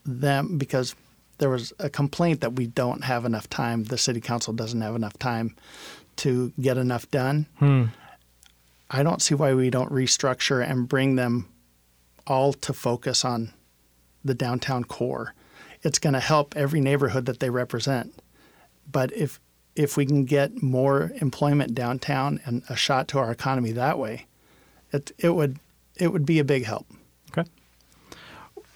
them 0.05 0.59
because 0.59 0.95
there 1.39 1.51
was 1.51 1.73
a 1.79 1.91
complaint 1.91 2.41
that 2.41 2.55
we 2.55 2.67
don't 2.67 3.05
have 3.05 3.25
enough 3.25 3.49
time. 3.51 3.85
The 3.85 3.99
city 3.99 4.21
council 4.21 4.53
doesn't 4.53 4.81
have 4.81 4.95
enough 4.95 5.19
time 5.19 5.57
to 6.17 6.53
get 6.61 6.77
enough 6.77 7.11
done. 7.11 7.47
I 8.91 9.03
don't 9.03 9.23
see 9.23 9.35
why 9.35 9.55
we 9.55 9.71
don't 9.71 9.91
restructure 9.91 10.65
and 10.69 10.87
bring 10.89 11.17
them 11.17 11.49
all 12.27 12.53
to 12.53 12.73
focus 12.73 13.25
on 13.25 13.53
the 14.25 14.35
downtown 14.35 14.85
core. 14.85 15.35
It's 15.83 15.99
going 15.99 16.13
to 16.13 16.21
help 16.21 16.55
every 16.57 16.81
neighborhood 16.81 17.27
that 17.27 17.41
they 17.41 17.51
represent. 17.51 18.15
But 18.91 19.11
if 19.13 19.41
if 19.75 19.97
we 19.97 20.05
can 20.07 20.25
get 20.25 20.63
more 20.63 21.13
employment 21.17 21.75
downtown 21.75 22.41
and 22.45 22.63
a 22.69 22.77
shot 22.77 23.09
to 23.09 23.19
our 23.19 23.31
economy 23.31 23.73
that 23.73 23.99
way, 23.99 24.27
it 24.93 25.13
it 25.19 25.31
would 25.31 25.59
it 25.97 26.13
would 26.13 26.27
be 26.27 26.39
a 26.39 26.45
big 26.45 26.65
help. 26.65 26.87
Okay. 27.31 27.49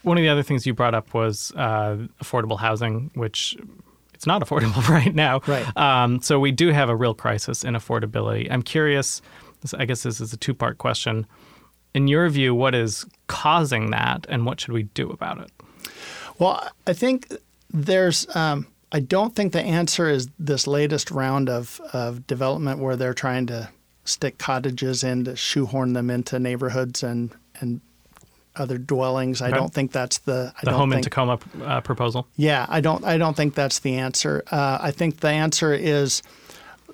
One 0.02 0.16
of 0.16 0.22
the 0.22 0.28
other 0.28 0.42
things 0.42 0.66
you 0.66 0.74
brought 0.74 0.94
up 0.94 1.12
was 1.14 1.52
uh, 1.56 2.06
affordable 2.22 2.58
housing, 2.58 3.10
which 3.14 3.56
it's 4.14 4.26
not 4.26 4.42
affordable 4.46 4.86
right 4.88 5.14
now. 5.14 5.40
Right. 5.46 5.76
Um, 5.76 6.20
so 6.20 6.38
we 6.40 6.52
do 6.52 6.68
have 6.68 6.88
a 6.88 6.96
real 6.96 7.14
crisis 7.14 7.64
in 7.64 7.74
affordability. 7.74 8.50
I'm 8.50 8.62
curious. 8.62 9.20
I 9.76 9.84
guess 9.84 10.02
this 10.02 10.20
is 10.20 10.32
a 10.32 10.36
two-part 10.36 10.78
question. 10.78 11.26
In 11.94 12.08
your 12.08 12.28
view, 12.28 12.54
what 12.54 12.74
is 12.74 13.06
causing 13.26 13.90
that, 13.90 14.26
and 14.28 14.44
what 14.46 14.60
should 14.60 14.74
we 14.74 14.84
do 14.84 15.08
about 15.10 15.40
it? 15.40 15.50
Well, 16.38 16.68
I 16.86 16.92
think 16.92 17.32
there's. 17.70 18.26
Um, 18.36 18.66
I 18.92 19.00
don't 19.00 19.34
think 19.34 19.52
the 19.52 19.62
answer 19.62 20.08
is 20.08 20.28
this 20.38 20.66
latest 20.66 21.10
round 21.10 21.48
of, 21.48 21.80
of 21.92 22.26
development 22.26 22.78
where 22.78 22.96
they're 22.96 23.14
trying 23.14 23.46
to 23.48 23.68
stick 24.04 24.38
cottages 24.38 25.02
in 25.02 25.24
to 25.24 25.34
shoehorn 25.34 25.92
them 25.92 26.10
into 26.10 26.38
neighborhoods 26.38 27.02
and 27.02 27.32
and 27.60 27.80
other 28.54 28.78
dwellings. 28.78 29.42
I 29.42 29.50
don't 29.50 29.72
think 29.72 29.92
that's 29.92 30.18
the. 30.18 30.52
I 30.56 30.64
The 30.64 30.72
home 30.72 30.92
in 30.92 31.02
Tacoma 31.02 31.38
uh, 31.62 31.80
proposal. 31.82 32.26
Yeah, 32.36 32.66
I 32.68 32.80
don't. 32.80 33.04
I 33.04 33.18
don't 33.18 33.36
think 33.36 33.54
that's 33.54 33.80
the 33.80 33.96
answer. 33.96 34.42
Uh, 34.50 34.78
I 34.80 34.90
think 34.90 35.20
the 35.20 35.28
answer 35.28 35.74
is 35.74 36.22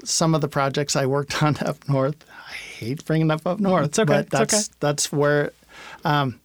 some 0.05 0.35
of 0.35 0.41
the 0.41 0.49
projects 0.49 0.97
I 0.97 1.07
worked 1.07 1.43
on 1.43 1.57
up 1.59 1.89
north. 1.89 2.17
I 2.49 2.55
hate 2.55 3.05
bringing 3.05 3.31
up 3.31 3.47
up 3.47 3.61
north, 3.61 3.87
It's 3.87 3.99
okay, 3.99 4.07
but 4.07 4.21
it's 4.21 4.31
that's 4.31 4.55
okay. 4.55 4.77
that's 4.81 5.13
where 5.13 5.53
um, 6.05 6.41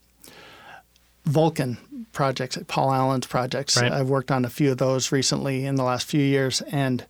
Vulcan 1.25 1.77
projects, 2.17 2.57
Paul 2.67 2.91
Allen's 2.91 3.27
projects. 3.27 3.79
Right. 3.79 3.91
I've 3.91 4.09
worked 4.09 4.31
on 4.31 4.43
a 4.43 4.49
few 4.49 4.71
of 4.71 4.79
those 4.79 5.11
recently 5.11 5.67
in 5.67 5.75
the 5.75 5.83
last 5.83 6.07
few 6.07 6.19
years, 6.19 6.61
and 6.61 7.05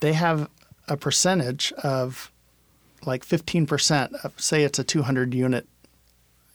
they 0.00 0.14
have 0.14 0.48
a 0.88 0.96
percentage 0.96 1.70
of 1.84 2.32
like 3.04 3.26
15% 3.26 4.24
of 4.24 4.32
say 4.40 4.62
it's 4.64 4.78
a 4.78 4.84
200 4.84 5.34
unit 5.34 5.68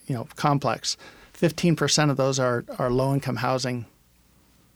you 0.08 0.16
know 0.16 0.28
complex 0.36 0.98
15% 1.36 2.10
of 2.10 2.18
those 2.18 2.40
are, 2.40 2.66
are 2.80 2.90
low 2.90 3.14
income 3.14 3.38
housing 3.38 3.86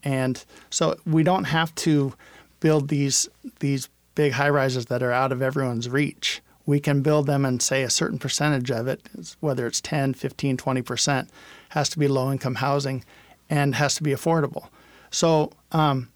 and 0.03 0.45
so 0.69 0.95
we 1.05 1.23
don't 1.23 1.45
have 1.45 1.73
to 1.75 2.13
build 2.59 2.87
these 2.87 3.27
these 3.59 3.89
big 4.15 4.33
high 4.33 4.49
rises 4.49 4.85
that 4.85 5.03
are 5.03 5.11
out 5.11 5.31
of 5.31 5.41
everyone's 5.41 5.89
reach 5.89 6.41
we 6.67 6.79
can 6.79 7.01
build 7.01 7.25
them 7.25 7.45
and 7.45 7.61
say 7.61 7.81
a 7.81 7.89
certain 7.89 8.19
percentage 8.19 8.69
of 8.69 8.87
it 8.87 9.01
whether 9.39 9.65
it's 9.65 9.81
10 9.81 10.13
15 10.13 10.57
20% 10.57 11.27
has 11.69 11.89
to 11.89 11.97
be 11.97 12.07
low 12.07 12.31
income 12.31 12.55
housing 12.55 13.03
and 13.49 13.73
has 13.75 13.95
to 13.95 14.03
be 14.03 14.11
affordable 14.11 14.67
so 15.09 15.51
um, 15.71 16.09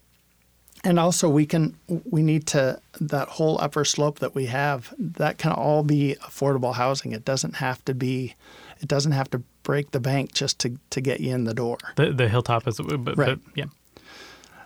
and 0.84 0.98
also 0.98 1.28
we 1.28 1.46
can 1.46 1.76
we 2.04 2.22
need 2.22 2.46
to 2.46 2.78
that 3.00 3.28
whole 3.28 3.58
upper 3.60 3.84
slope 3.84 4.18
that 4.20 4.34
we 4.34 4.46
have 4.46 4.92
that 4.98 5.38
can 5.38 5.52
all 5.52 5.82
be 5.82 6.16
affordable 6.22 6.74
housing 6.74 7.12
it 7.12 7.24
doesn't 7.24 7.56
have 7.56 7.84
to 7.84 7.94
be 7.94 8.34
it 8.80 8.88
doesn't 8.88 9.12
have 9.12 9.30
to 9.30 9.42
break 9.62 9.92
the 9.92 10.00
bank 10.00 10.32
just 10.34 10.58
to, 10.58 10.76
to 10.90 11.00
get 11.00 11.20
you 11.20 11.32
in 11.34 11.44
the 11.44 11.54
door 11.54 11.78
The 11.96 12.12
the 12.12 12.28
hilltop 12.28 12.66
is, 12.68 12.78
but, 12.78 13.04
but 13.04 13.16
Right. 13.16 13.38
yeah. 13.54 13.66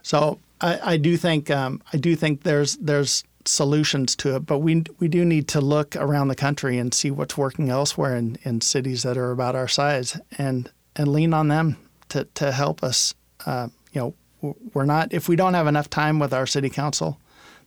so 0.02 0.38
I, 0.60 0.92
I 0.92 0.96
do 0.96 1.16
think 1.16 1.50
um, 1.50 1.82
I 1.92 1.98
do 1.98 2.16
think 2.16 2.42
there's 2.42 2.76
there's 2.78 3.24
solutions 3.48 4.16
to 4.16 4.36
it, 4.36 4.40
but 4.40 4.58
we 4.58 4.84
we 4.98 5.08
do 5.08 5.24
need 5.24 5.48
to 5.48 5.60
look 5.60 5.96
around 5.96 6.28
the 6.28 6.34
country 6.34 6.78
and 6.78 6.92
see 6.92 7.10
what's 7.10 7.36
working 7.36 7.68
elsewhere 7.70 8.16
in, 8.16 8.38
in 8.42 8.60
cities 8.60 9.02
that 9.02 9.16
are 9.16 9.30
about 9.30 9.54
our 9.54 9.68
size 9.68 10.20
and 10.38 10.70
and 10.94 11.08
lean 11.08 11.34
on 11.34 11.48
them 11.48 11.76
to, 12.08 12.24
to 12.34 12.52
help 12.52 12.82
us. 12.82 13.14
Uh, 13.44 13.68
you 13.92 14.00
know, 14.00 14.54
we're 14.74 14.84
not 14.84 15.12
if 15.12 15.28
we 15.28 15.36
don't 15.36 15.54
have 15.54 15.66
enough 15.66 15.88
time 15.90 16.18
with 16.18 16.32
our 16.32 16.46
city 16.46 16.70
council, 16.70 17.18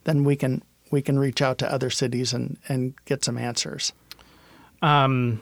then 0.04 0.24
we 0.24 0.36
can 0.36 0.62
we 0.90 1.00
can 1.02 1.18
reach 1.18 1.40
out 1.40 1.58
to 1.58 1.72
other 1.72 1.90
cities 1.90 2.32
and, 2.32 2.56
and 2.68 2.94
get 3.04 3.24
some 3.24 3.38
answers. 3.38 3.92
Um, 4.82 5.40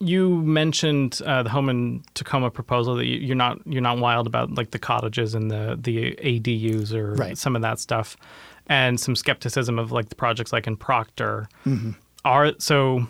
you 0.00 0.42
mentioned 0.42 1.20
uh, 1.26 1.42
the 1.42 1.50
home 1.50 1.68
in 1.68 2.04
Tacoma 2.14 2.50
proposal 2.50 2.94
that 2.96 3.06
you, 3.06 3.18
you're 3.18 3.36
not 3.36 3.58
you're 3.66 3.82
not 3.82 3.98
wild 3.98 4.26
about 4.26 4.54
like 4.54 4.70
the 4.70 4.78
cottages 4.78 5.34
and 5.34 5.50
the 5.50 5.78
the 5.80 6.12
ADUs 6.16 6.92
or 6.92 7.14
Right. 7.14 7.36
some 7.36 7.56
of 7.56 7.62
that 7.62 7.78
stuff, 7.80 8.16
and 8.68 9.00
some 9.00 9.16
skepticism 9.16 9.78
of 9.78 9.92
like 9.92 10.08
the 10.08 10.14
projects 10.14 10.52
like 10.52 10.66
in 10.66 10.76
Proctor. 10.76 11.48
Are 12.24 12.52
so 12.58 13.06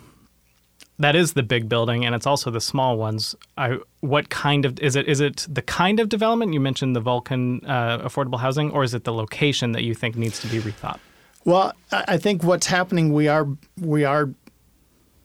that 0.99 1.15
is 1.15 1.33
the 1.33 1.43
big 1.43 1.67
building 1.67 2.05
and 2.05 2.13
it's 2.13 2.27
also 2.27 2.51
the 2.51 2.61
small 2.61 2.97
ones. 2.97 3.35
I 3.57 3.77
what 4.01 4.29
kind 4.29 4.65
of 4.65 4.79
is 4.79 4.95
it? 4.95 5.07
Is 5.07 5.19
it 5.19 5.47
the 5.49 5.61
kind 5.61 5.99
of 5.99 6.09
development 6.09 6.53
you 6.53 6.59
mentioned 6.59 6.95
the 6.95 7.01
Vulcan 7.01 7.65
uh, 7.65 7.99
affordable 7.99 8.39
housing, 8.39 8.71
or 8.71 8.83
is 8.83 8.93
it 8.93 9.03
the 9.03 9.13
location 9.13 9.71
that 9.73 9.83
you 9.83 9.95
think 9.95 10.15
needs 10.15 10.39
to 10.41 10.47
be 10.47 10.59
rethought? 10.59 10.99
Well, 11.45 11.73
I 11.91 12.03
I 12.09 12.17
think 12.17 12.43
what's 12.43 12.67
happening 12.67 13.13
we 13.13 13.27
are 13.27 13.47
we 13.79 14.03
are 14.03 14.29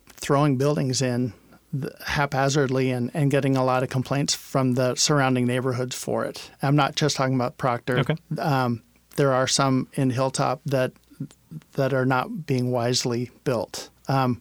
throwing 0.09 0.57
buildings 0.57 1.03
in 1.03 1.35
haphazardly 2.07 2.91
and, 2.91 3.11
and 3.14 3.31
getting 3.31 3.57
a 3.57 3.64
lot 3.64 3.83
of 3.83 3.88
complaints 3.88 4.35
from 4.35 4.75
the 4.75 4.95
surrounding 4.95 5.47
neighborhoods 5.47 5.97
for 5.97 6.25
it. 6.25 6.50
I'm 6.62 6.76
not 6.76 6.95
just 6.95 7.17
talking 7.17 7.35
about 7.35 7.59
Proctor. 7.59 7.99
Okay. 7.99 8.17
Um, 8.38 8.83
there 9.16 9.33
are 9.33 9.47
some 9.47 9.88
in 9.94 10.11
Hilltop 10.11 10.61
that 10.66 10.92
that 11.73 11.92
are 11.92 12.06
not 12.06 12.47
being 12.47 12.71
wisely 12.71 13.30
built. 13.44 13.90
Um, 14.09 14.40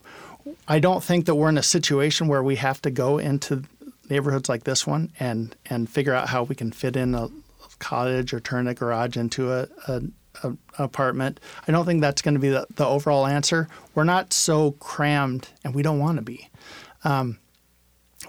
I 0.66 0.78
don't 0.78 1.02
think 1.02 1.26
that 1.26 1.36
we're 1.36 1.48
in 1.48 1.58
a 1.58 1.62
situation 1.62 2.28
where 2.28 2.42
we 2.42 2.56
have 2.56 2.82
to 2.82 2.90
go 2.90 3.18
into 3.18 3.64
neighborhoods 4.10 4.48
like 4.48 4.64
this 4.64 4.86
one 4.86 5.12
and 5.18 5.54
and 5.66 5.88
figure 5.88 6.14
out 6.14 6.28
how 6.28 6.42
we 6.42 6.54
can 6.54 6.72
fit 6.72 6.96
in 6.96 7.14
a 7.14 7.28
cottage 7.78 8.32
or 8.32 8.40
turn 8.40 8.66
a 8.66 8.74
garage 8.74 9.16
into 9.16 9.52
a, 9.52 9.68
a, 9.88 10.02
a 10.42 10.56
apartment. 10.78 11.40
I 11.66 11.72
don't 11.72 11.84
think 11.84 12.00
that's 12.00 12.22
going 12.22 12.34
to 12.34 12.40
be 12.40 12.48
the, 12.48 12.66
the 12.76 12.86
overall 12.86 13.26
answer. 13.26 13.68
We're 13.94 14.04
not 14.04 14.32
so 14.32 14.72
crammed, 14.72 15.48
and 15.64 15.74
we 15.74 15.82
don't 15.82 15.98
want 15.98 16.16
to 16.16 16.22
be. 16.22 16.48
Um, 17.04 17.38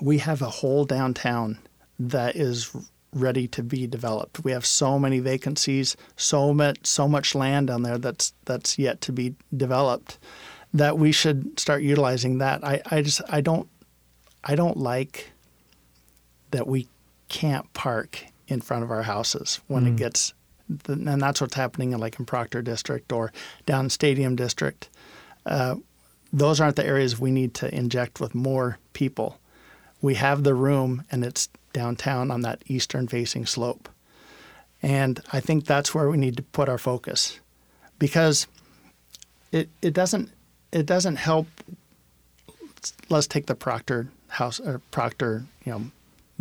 we 0.02 0.18
have 0.20 0.42
a 0.42 0.50
whole 0.50 0.86
downtown 0.86 1.60
that 2.00 2.36
is 2.36 2.76
ready 3.16 3.48
to 3.48 3.64
be 3.64 3.88
developed. 3.88 4.44
We 4.44 4.52
have 4.52 4.66
so 4.66 5.00
many 5.00 5.20
vacancies, 5.20 5.98
so 6.16 6.54
much 6.54 6.86
so 6.86 7.08
much 7.08 7.34
land 7.34 7.68
down 7.68 7.82
there 7.82 7.98
that's 7.98 8.34
that's 8.44 8.78
yet 8.78 9.02
to 9.02 9.12
be 9.12 9.36
developed 9.56 10.20
that 10.74 11.00
we 11.00 11.14
should 11.14 11.58
start 11.58 11.82
utilizing 11.82 12.38
that. 12.40 12.64
I, 12.64 12.82
I 12.92 13.02
just 13.02 13.22
I 13.30 13.42
don't 13.42 13.68
I 14.44 14.56
don't 14.56 14.78
like 14.78 15.32
that 16.52 16.68
we 16.68 16.88
can't 17.30 17.72
park 17.74 18.26
in 18.48 18.62
front 18.62 18.84
of 18.84 18.92
our 18.92 19.04
houses 19.04 19.62
when 19.68 19.88
it 19.88 19.96
gets 19.96 20.34
and 20.88 21.22
that's 21.22 21.42
what's 21.42 21.56
happening 21.56 21.94
in 21.94 22.00
like 22.00 22.20
in 22.20 22.26
Proctor 22.26 22.62
District 22.62 23.12
or 23.12 23.32
down 23.66 23.90
Stadium 23.90 24.36
District. 24.36 24.90
Uh, 25.46 25.76
those 26.34 26.60
aren't 26.60 26.76
the 26.76 26.86
areas 26.86 27.20
we 27.20 27.32
need 27.32 27.54
to 27.56 27.74
inject 27.74 28.20
with 28.20 28.36
more 28.36 28.78
people. 28.94 29.40
We 30.02 30.16
have 30.16 30.44
the 30.44 30.54
room 30.54 31.04
and 31.12 31.24
it's 31.24 31.50
downtown 31.76 32.32
on 32.32 32.40
that 32.42 32.64
eastern 32.68 33.06
facing 33.06 33.46
slope. 33.46 33.90
And 34.82 35.22
I 35.34 35.42
think 35.42 35.66
that's 35.66 35.94
where 35.94 36.10
we 36.10 36.16
need 36.18 36.38
to 36.38 36.44
put 36.44 36.70
our 36.70 36.78
focus 36.78 37.40
because 38.00 38.48
it, 39.52 39.70
it 39.82 39.94
doesn't 39.94 40.30
it 40.72 40.86
doesn't 40.86 41.18
help 41.18 41.48
let's 43.10 43.28
take 43.28 43.48
the 43.48 43.56
Proctor 43.56 44.08
house 44.30 44.60
or 44.60 44.80
Proctor, 44.92 45.44
you 45.66 45.72
know, 45.72 45.92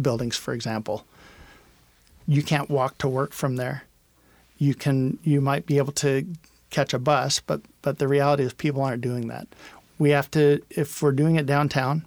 buildings 0.00 0.36
for 0.36 0.54
example. 0.54 1.04
You 2.26 2.42
can't 2.42 2.70
walk 2.70 2.96
to 2.98 3.08
work 3.08 3.32
from 3.32 3.56
there. 3.56 3.84
You 4.58 4.74
can 4.74 5.18
you 5.24 5.40
might 5.40 5.66
be 5.66 5.78
able 5.78 5.92
to 5.94 6.24
catch 6.70 6.94
a 6.94 6.98
bus, 6.98 7.40
but 7.40 7.60
but 7.82 7.98
the 7.98 8.06
reality 8.06 8.44
is 8.44 8.52
people 8.52 8.82
aren't 8.82 9.02
doing 9.02 9.26
that. 9.28 9.48
We 9.98 10.10
have 10.10 10.30
to 10.32 10.62
if 10.70 11.02
we're 11.02 11.12
doing 11.12 11.36
it 11.36 11.46
downtown 11.46 12.04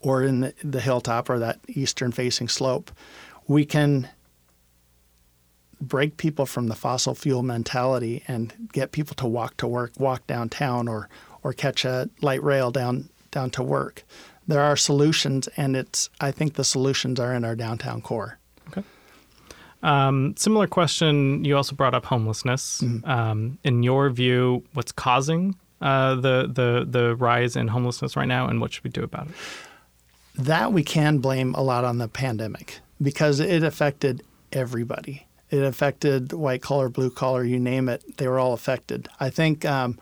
or 0.00 0.22
in 0.22 0.40
the, 0.40 0.54
the 0.62 0.80
hilltop 0.80 1.30
or 1.30 1.38
that 1.38 1.60
eastern 1.68 2.12
facing 2.12 2.48
slope, 2.48 2.90
we 3.46 3.64
can 3.64 4.08
break 5.80 6.16
people 6.16 6.46
from 6.46 6.66
the 6.66 6.74
fossil 6.74 7.14
fuel 7.14 7.42
mentality 7.42 8.22
and 8.28 8.68
get 8.72 8.92
people 8.92 9.14
to 9.16 9.26
walk 9.26 9.56
to 9.56 9.66
work, 9.66 9.92
walk 9.98 10.26
downtown 10.26 10.88
or 10.88 11.08
or 11.42 11.54
catch 11.54 11.86
a 11.86 12.10
light 12.20 12.42
rail 12.42 12.70
down 12.70 13.08
down 13.30 13.50
to 13.50 13.62
work. 13.62 14.04
There 14.46 14.60
are 14.60 14.76
solutions 14.76 15.48
and 15.56 15.76
it's 15.76 16.10
I 16.20 16.30
think 16.32 16.54
the 16.54 16.64
solutions 16.64 17.18
are 17.18 17.34
in 17.34 17.44
our 17.44 17.56
downtown 17.56 18.02
core. 18.02 18.38
Um, 19.82 20.34
similar 20.36 20.66
question. 20.66 21.44
You 21.44 21.56
also 21.56 21.74
brought 21.74 21.94
up 21.94 22.04
homelessness. 22.04 22.82
Um, 23.04 23.58
in 23.64 23.82
your 23.82 24.10
view, 24.10 24.62
what's 24.74 24.92
causing 24.92 25.56
uh, 25.80 26.16
the 26.16 26.50
the 26.52 26.86
the 26.88 27.16
rise 27.16 27.56
in 27.56 27.68
homelessness 27.68 28.16
right 28.16 28.28
now, 28.28 28.46
and 28.46 28.60
what 28.60 28.72
should 28.72 28.84
we 28.84 28.90
do 28.90 29.02
about 29.02 29.28
it? 29.28 29.34
That 30.40 30.72
we 30.72 30.82
can 30.82 31.18
blame 31.18 31.54
a 31.54 31.62
lot 31.62 31.84
on 31.84 31.98
the 31.98 32.08
pandemic 32.08 32.80
because 33.00 33.40
it 33.40 33.62
affected 33.62 34.22
everybody. 34.52 35.26
It 35.50 35.62
affected 35.62 36.32
white 36.32 36.62
collar, 36.62 36.88
blue 36.88 37.10
collar, 37.10 37.44
you 37.44 37.58
name 37.58 37.88
it. 37.90 38.16
They 38.16 38.26
were 38.26 38.38
all 38.38 38.54
affected. 38.54 39.08
I 39.18 39.28
think, 39.28 39.66
um, 39.66 39.98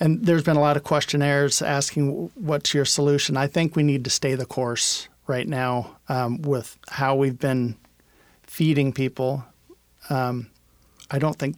and 0.00 0.24
there's 0.24 0.42
been 0.42 0.56
a 0.56 0.60
lot 0.60 0.76
of 0.76 0.82
questionnaires 0.82 1.62
asking, 1.62 2.30
"What's 2.34 2.74
your 2.74 2.84
solution?" 2.84 3.36
I 3.36 3.46
think 3.46 3.76
we 3.76 3.84
need 3.84 4.02
to 4.04 4.10
stay 4.10 4.34
the 4.34 4.46
course 4.46 5.08
right 5.28 5.46
now 5.46 5.98
um, 6.08 6.42
with 6.42 6.76
how 6.88 7.14
we've 7.14 7.38
been 7.38 7.76
feeding 8.42 8.92
people. 8.92 9.44
Um, 10.08 10.50
I 11.12 11.20
don't 11.20 11.38
think 11.38 11.56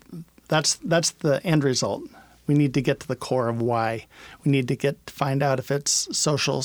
that's 0.48 0.74
that's 0.84 1.12
the 1.12 1.44
end 1.46 1.64
result. 1.64 2.02
We 2.46 2.54
need 2.54 2.74
to 2.74 2.82
get 2.82 3.00
to 3.00 3.08
the 3.08 3.16
core 3.16 3.48
of 3.48 3.62
why. 3.62 4.06
We 4.44 4.50
need 4.50 4.68
to 4.68 4.76
get 4.76 4.98
find 5.06 5.42
out 5.42 5.58
if 5.58 5.70
it's 5.70 6.14
social 6.16 6.62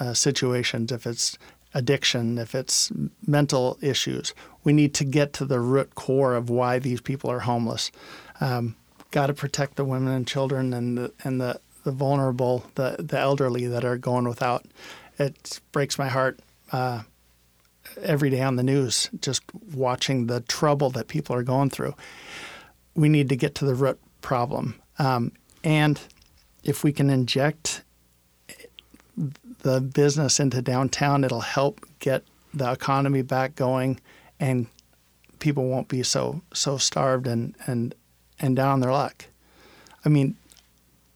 uh, 0.00 0.14
situations, 0.14 0.92
if 0.92 1.06
it's 1.06 1.38
addiction, 1.74 2.38
if 2.38 2.54
it's 2.54 2.92
mental 3.26 3.78
issues. 3.80 4.32
We 4.62 4.72
need 4.72 4.94
to 4.94 5.04
get 5.04 5.32
to 5.34 5.44
the 5.44 5.60
root 5.60 5.94
core 5.94 6.34
of 6.34 6.48
why 6.48 6.78
these 6.78 7.00
people 7.00 7.30
are 7.30 7.40
homeless. 7.40 7.90
Um, 8.40 8.76
Got 9.10 9.28
to 9.28 9.34
protect 9.34 9.76
the 9.76 9.84
women 9.84 10.12
and 10.12 10.26
children 10.26 10.72
and 10.74 10.98
the 10.98 11.12
and 11.22 11.40
the, 11.40 11.60
the 11.84 11.92
vulnerable, 11.92 12.64
the 12.74 12.96
the 12.98 13.16
elderly 13.16 13.68
that 13.68 13.84
are 13.84 13.96
going 13.96 14.26
without. 14.26 14.66
It 15.20 15.60
breaks 15.70 16.00
my 16.00 16.08
heart 16.08 16.40
uh, 16.72 17.02
every 18.02 18.28
day 18.28 18.42
on 18.42 18.56
the 18.56 18.64
news, 18.64 19.08
just 19.20 19.44
watching 19.72 20.26
the 20.26 20.40
trouble 20.40 20.90
that 20.90 21.06
people 21.06 21.36
are 21.36 21.44
going 21.44 21.70
through. 21.70 21.94
We 22.96 23.08
need 23.08 23.28
to 23.28 23.36
get 23.36 23.54
to 23.56 23.64
the 23.64 23.76
root 23.76 24.00
problem, 24.20 24.82
um, 24.98 25.30
and 25.62 26.00
if 26.64 26.82
we 26.82 26.92
can 26.92 27.08
inject 27.08 27.84
the 29.64 29.80
business 29.80 30.38
into 30.38 30.60
downtown, 30.60 31.24
it'll 31.24 31.40
help 31.40 31.80
get 31.98 32.22
the 32.52 32.70
economy 32.70 33.22
back 33.22 33.56
going, 33.56 33.98
and 34.38 34.66
people 35.38 35.68
won't 35.68 35.88
be 35.88 36.02
so 36.02 36.42
so 36.52 36.76
starved 36.76 37.26
and 37.26 37.56
and 37.66 37.94
and 38.38 38.54
down 38.54 38.68
on 38.68 38.80
their 38.80 38.92
luck. 38.92 39.24
I 40.04 40.10
mean, 40.10 40.36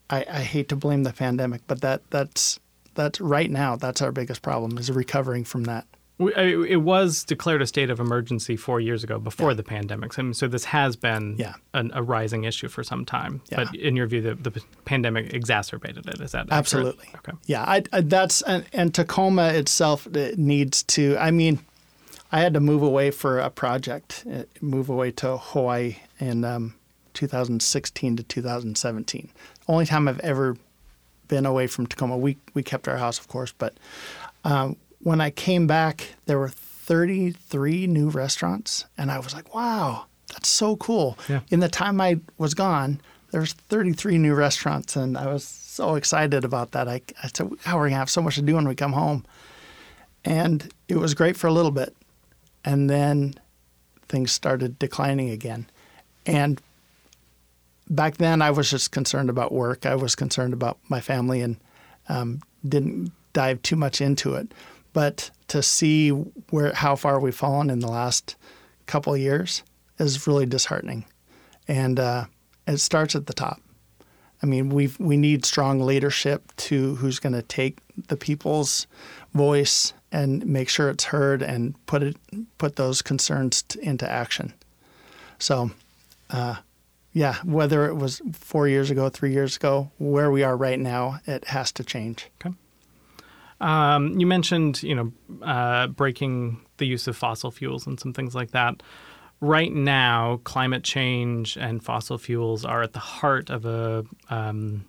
I, 0.09 0.25
I 0.27 0.41
hate 0.41 0.67
to 0.69 0.75
blame 0.75 1.03
the 1.03 1.13
pandemic, 1.13 1.61
but 1.67 1.81
that 1.81 2.01
that's 2.09 2.59
that's 2.95 3.21
right 3.21 3.51
now 3.51 3.75
that's 3.75 4.01
our 4.01 4.11
biggest 4.11 4.41
problem 4.41 4.77
is 4.79 4.91
recovering 4.91 5.45
from 5.45 5.65
that. 5.65 5.85
We- 6.19 6.33
I- 6.35 6.43
It 6.67 6.81
was 6.83 7.23
declared 7.23 7.61
a 7.61 7.65
state 7.67 7.89
of 7.89 7.99
emergency 7.99 8.55
four 8.57 8.79
years 8.79 9.03
ago 9.03 9.17
before 9.19 9.53
the 9.53 9.63
pandemic. 9.63 10.19
I 10.19 10.21
mean, 10.21 10.33
so 10.33 10.47
this 10.47 10.65
has 10.65 10.95
been 10.95 11.35
Yeah. 11.39 11.53
an, 11.73 11.91
a 11.95 12.03
rising 12.03 12.43
issue 12.43 12.67
for 12.67 12.83
some 12.83 13.05
time. 13.05 13.41
Yeah. 13.49 13.63
But 13.63 13.75
in 13.75 13.95
your 13.95 14.05
view, 14.05 14.21
the, 14.21 14.35
the 14.35 14.61
pandemic 14.85 15.33
exacerbated 15.33 16.07
it. 16.07 16.19
Is 16.21 16.31
that 16.33 16.41
accurate? 16.41 16.57
Absolutely. 16.59 17.05
Okay. 17.15 17.31
Yeah, 17.47 17.63
I, 17.63 17.83
I, 17.93 18.01
that's 18.01 18.41
and, 18.43 18.65
and 18.73 18.93
Tacoma 18.93 19.47
itself 19.53 20.05
it 20.07 20.37
needs 20.37 20.83
to. 20.83 21.17
I 21.17 21.31
mean, 21.31 21.59
I 22.31 22.41
had 22.41 22.53
to 22.53 22.59
move 22.59 22.83
away 22.83 23.09
for 23.11 23.39
a 23.39 23.49
project, 23.49 24.25
uh, 24.31 24.43
move 24.61 24.89
away 24.89 25.11
to 25.13 25.37
Hawaii 25.37 25.95
in 26.19 26.43
um, 26.43 26.75
2016 27.13 28.17
to 28.17 28.23
2017. 28.23 29.29
Only 29.67 29.85
time 29.85 30.07
I've 30.07 30.19
ever 30.19 30.57
been 31.29 31.45
away 31.45 31.67
from 31.67 31.87
Tacoma. 31.87 32.17
We 32.17 32.37
we 32.53 32.61
kept 32.63 32.87
our 32.87 32.97
house, 32.97 33.19
of 33.19 33.27
course, 33.29 33.53
but 33.57 33.75
um, 34.43 34.75
when 35.01 35.21
I 35.21 35.29
came 35.29 35.67
back, 35.67 36.15
there 36.25 36.39
were 36.39 36.49
33 36.49 37.87
new 37.87 38.09
restaurants, 38.09 38.85
and 38.97 39.11
I 39.11 39.19
was 39.19 39.33
like, 39.33 39.53
wow, 39.53 40.05
that's 40.29 40.49
so 40.49 40.75
cool. 40.75 41.17
Yeah. 41.27 41.41
In 41.49 41.59
the 41.59 41.69
time 41.69 42.01
I 42.01 42.19
was 42.37 42.53
gone, 42.53 43.01
there's 43.31 43.53
33 43.53 44.17
new 44.17 44.33
restaurants, 44.33 44.95
and 44.95 45.17
I 45.17 45.27
was 45.27 45.43
so 45.43 45.95
excited 45.95 46.43
about 46.43 46.71
that. 46.71 46.87
I, 46.87 47.01
I 47.23 47.29
said, 47.33 47.51
"How 47.63 47.77
are 47.77 47.81
we're 47.81 47.89
gonna 47.89 47.99
have 47.99 48.09
so 48.09 48.21
much 48.21 48.35
to 48.35 48.41
do 48.41 48.55
when 48.55 48.67
we 48.67 48.75
come 48.75 48.93
home," 48.93 49.25
and 50.25 50.71
it 50.87 50.97
was 50.97 51.13
great 51.13 51.37
for 51.37 51.47
a 51.47 51.53
little 51.53 51.71
bit, 51.71 51.95
and 52.65 52.89
then 52.89 53.35
things 54.07 54.31
started 54.31 54.79
declining 54.79 55.29
again, 55.29 55.67
and 56.25 56.59
back 57.89 58.17
then 58.17 58.41
I 58.41 58.51
was 58.51 58.69
just 58.69 58.91
concerned 58.91 59.29
about 59.29 59.51
work. 59.51 59.85
I 59.85 59.95
was 59.95 60.15
concerned 60.15 60.53
about 60.53 60.79
my 60.89 60.99
family, 60.99 61.41
and 61.41 61.57
um, 62.07 62.41
didn't 62.67 63.11
dive 63.33 63.61
too 63.61 63.75
much 63.75 64.01
into 64.01 64.33
it. 64.33 64.51
But 64.93 65.31
to 65.49 65.61
see 65.61 66.09
where 66.09 66.73
how 66.73 66.95
far 66.95 67.19
we've 67.19 67.35
fallen 67.35 67.69
in 67.69 67.79
the 67.79 67.87
last 67.87 68.35
couple 68.85 69.15
years 69.15 69.63
is 69.99 70.27
really 70.27 70.45
disheartening, 70.45 71.05
and 71.67 71.99
uh, 71.99 72.25
it 72.67 72.77
starts 72.77 73.15
at 73.15 73.27
the 73.27 73.33
top. 73.33 73.61
I 74.41 74.45
mean, 74.45 74.69
we 74.69 74.91
we 74.99 75.17
need 75.17 75.45
strong 75.45 75.79
leadership 75.81 76.51
to 76.57 76.95
who's 76.95 77.19
going 77.19 77.33
to 77.33 77.41
take 77.41 77.79
the 78.07 78.17
people's 78.17 78.87
voice 79.33 79.93
and 80.11 80.45
make 80.45 80.69
sure 80.69 80.89
it's 80.89 81.05
heard 81.05 81.41
and 81.41 81.75
put 81.85 82.03
it 82.03 82.17
put 82.57 82.75
those 82.75 83.01
concerns 83.01 83.63
t- 83.63 83.79
into 83.81 84.09
action. 84.09 84.53
So, 85.37 85.71
uh, 86.29 86.57
yeah, 87.13 87.35
whether 87.43 87.85
it 87.87 87.95
was 87.95 88.21
four 88.33 88.67
years 88.67 88.89
ago, 88.91 89.09
three 89.09 89.33
years 89.33 89.55
ago, 89.55 89.91
where 89.97 90.31
we 90.31 90.43
are 90.43 90.55
right 90.55 90.79
now, 90.79 91.19
it 91.25 91.45
has 91.45 91.71
to 91.73 91.83
change. 91.83 92.29
Um, 93.61 94.19
you 94.19 94.25
mentioned, 94.27 94.81
you 94.83 94.95
know, 94.95 95.11
uh, 95.41 95.87
breaking 95.87 96.61
the 96.77 96.85
use 96.87 97.07
of 97.07 97.17
fossil 97.17 97.51
fuels 97.51 97.85
and 97.87 97.99
some 97.99 98.13
things 98.13 98.33
like 98.35 98.51
that. 98.51 98.81
Right 99.41 99.71
now, 99.73 100.39
climate 100.43 100.83
change 100.83 101.57
and 101.57 101.83
fossil 101.83 102.17
fuels 102.17 102.65
are 102.65 102.81
at 102.83 102.93
the 102.93 102.99
heart 102.99 103.49
of 103.49 103.65
a 103.65 104.05
um, 104.29 104.85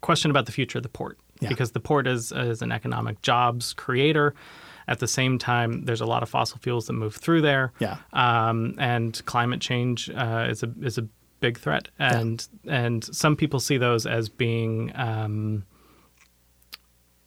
question 0.00 0.30
about 0.30 0.46
the 0.46 0.52
future 0.52 0.78
of 0.78 0.82
the 0.82 0.88
port, 0.88 1.18
Yeah. 1.40 1.48
because 1.48 1.72
the 1.72 1.80
port 1.80 2.06
is 2.06 2.32
is 2.32 2.62
an 2.62 2.72
economic 2.72 3.22
jobs 3.22 3.74
creator. 3.74 4.34
At 4.88 5.00
the 5.00 5.08
same 5.08 5.36
time, 5.38 5.84
there's 5.84 6.00
a 6.00 6.06
lot 6.06 6.22
of 6.22 6.28
fossil 6.28 6.58
fuels 6.58 6.86
that 6.86 6.92
move 6.92 7.16
through 7.16 7.40
there. 7.42 7.72
Yeah. 7.80 7.96
um, 8.12 8.74
and 8.78 9.20
climate 9.26 9.60
change 9.60 10.08
uh, 10.10 10.46
is 10.48 10.62
a 10.62 10.72
is 10.80 10.96
a 10.98 11.08
big 11.40 11.58
threat, 11.58 11.88
and 11.98 12.46
and 12.66 13.04
some 13.04 13.36
people 13.36 13.58
see 13.60 13.78
those 13.78 14.06
as 14.06 14.28
being 14.28 14.92
um, 14.94 15.64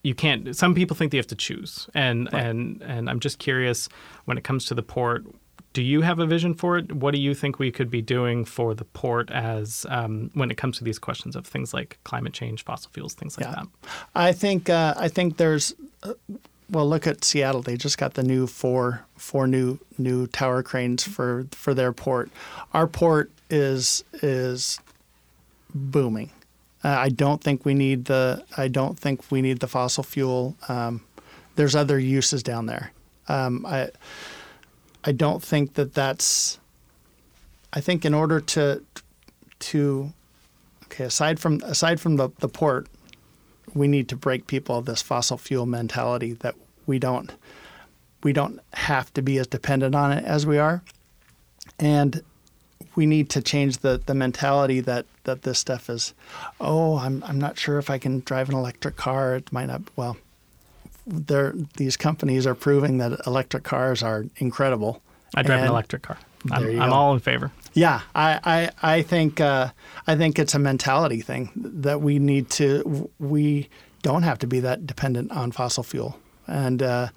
you 0.04 0.16
can't. 0.16 0.56
Some 0.56 0.74
people 0.76 0.96
think 0.96 1.12
they 1.12 1.18
have 1.18 1.28
to 1.28 1.36
choose, 1.36 1.90
and 1.94 2.28
and 2.34 2.82
and 2.82 3.10
I'm 3.10 3.20
just 3.20 3.40
curious 3.40 3.90
when 4.26 4.38
it 4.38 4.44
comes 4.44 4.66
to 4.66 4.74
the 4.76 4.84
port. 4.84 5.26
Do 5.74 5.84
you 5.84 6.02
have 6.02 6.18
a 6.18 6.26
vision 6.26 6.56
for 6.56 6.78
it? 6.80 6.92
What 6.92 7.14
do 7.14 7.20
you 7.22 7.36
think 7.36 7.60
we 7.60 7.70
could 7.72 7.92
be 7.92 8.02
doing 8.02 8.44
for 8.44 8.74
the 8.74 8.86
port 8.86 9.30
as 9.30 9.86
um, 9.90 10.32
when 10.34 10.50
it 10.50 10.58
comes 10.58 10.80
to 10.80 10.84
these 10.84 10.98
questions 10.98 11.36
of 11.36 11.46
things 11.46 11.76
like 11.76 12.00
climate 12.06 12.34
change, 12.34 12.64
fossil 12.64 12.90
fuels, 12.92 13.14
things 13.14 13.38
like 13.38 13.46
Yeah. 13.46 13.56
that? 13.56 13.68
I 14.16 14.32
think 14.32 14.68
uh, 14.70 14.96
I 14.98 15.10
think 15.10 15.38
there's 15.38 15.76
uh, 16.02 16.14
well 16.72 16.88
look 16.90 17.06
at 17.06 17.24
Seattle 17.24 17.62
they 17.62 17.78
just 17.78 17.98
got 18.00 18.16
the 18.16 18.24
new 18.24 18.48
four 18.48 19.06
four 19.18 19.46
new 19.48 19.78
new 20.00 20.26
tower 20.28 20.64
cranes 20.64 21.04
for 21.04 21.46
for 21.52 21.74
their 21.76 21.94
port. 21.94 22.32
Our 22.74 22.88
port 22.88 23.30
is 23.52 24.04
is 24.24 24.80
booming. 25.76 26.32
Uh, 26.84 26.90
I 26.90 27.10
don't 27.10 27.44
think 27.44 27.66
we 27.66 27.74
need 27.74 28.06
the 28.06 28.44
I 28.58 28.68
don't 28.68 28.98
think 28.98 29.32
we 29.32 29.42
need 29.42 29.60
the 29.60 29.68
fossil 29.68 30.04
fuel. 30.04 30.56
Um, 30.68 31.02
there's 31.56 31.76
other 31.76 32.00
uses 32.00 32.42
down 32.42 32.68
there. 32.68 32.92
Um, 33.28 33.66
I 33.66 33.90
I 35.04 35.12
don't 35.12 35.44
think 35.44 35.74
that 35.76 35.94
that's. 35.94 36.60
I 37.72 37.82
think 37.82 38.06
in 38.06 38.14
order 38.14 38.40
to 38.40 38.84
to 39.60 40.14
okay 40.86 41.04
aside 41.04 41.40
from 41.40 41.62
aside 41.64 42.00
from 42.00 42.16
the, 42.16 42.30
the 42.40 42.48
port, 42.48 42.88
we 43.74 43.88
need 43.88 44.08
to 44.10 44.16
break 44.16 44.48
people 44.48 44.78
of 44.78 44.86
this 44.86 45.02
fossil 45.02 45.38
fuel 45.38 45.66
mentality 45.66 46.34
that 46.34 46.56
we 46.86 46.98
don't 46.98 47.34
we 48.24 48.34
don't 48.34 48.60
have 48.74 49.14
to 49.14 49.22
be 49.22 49.38
as 49.38 49.48
dependent 49.48 49.96
on 49.96 50.12
it 50.12 50.26
as 50.26 50.46
we 50.46 50.58
are, 50.58 50.82
and 51.78 52.24
we 52.96 53.06
need 53.06 53.30
to 53.32 53.42
change 53.42 53.80
the, 53.80 54.02
the 54.06 54.14
mentality 54.14 54.80
that, 54.82 55.06
that 55.24 55.44
this 55.44 55.60
stuff 55.60 55.90
is. 55.90 56.14
Oh, 56.60 56.98
I'm 56.98 57.24
I'm 57.24 57.40
not 57.40 57.58
sure 57.58 57.78
if 57.78 57.90
I 57.90 57.98
can 57.98 58.22
drive 58.22 58.50
an 58.50 58.56
electric 58.56 58.96
car. 58.96 59.36
It 59.36 59.52
might 59.52 59.68
not. 59.68 59.82
Well, 59.96 60.18
they're, 61.06 61.54
these 61.78 61.98
companies 61.98 62.46
are 62.46 62.56
proving 62.56 62.98
that 63.00 63.20
electric 63.26 63.64
cars 63.64 64.04
are 64.04 64.26
incredible. 64.38 65.02
I 65.36 65.44
drive 65.44 65.62
an 65.62 65.70
electric 65.70 66.02
car. 66.02 66.18
I'm, 66.52 66.82
I'm 66.82 66.94
all 66.94 67.14
in 67.14 67.20
favor. 67.20 67.52
Yeah, 67.74 68.02
I, 68.16 68.40
I, 68.82 68.96
I 68.98 69.02
think 69.02 69.42
uh, 69.42 69.72
I 70.08 70.16
think 70.16 70.40
it's 70.40 70.56
a 70.56 70.60
mentality 70.60 71.22
thing 71.22 71.52
that 71.56 72.02
we 72.02 72.18
need 72.18 72.50
to. 72.52 73.10
We 73.20 73.70
don't 74.02 74.24
have 74.24 74.40
to 74.40 74.48
be 74.48 74.60
that 74.62 74.88
dependent 74.88 75.32
on 75.32 75.52
fossil 75.52 75.84
fuel. 75.84 76.18
And 76.48 76.82
uh, 76.82 77.10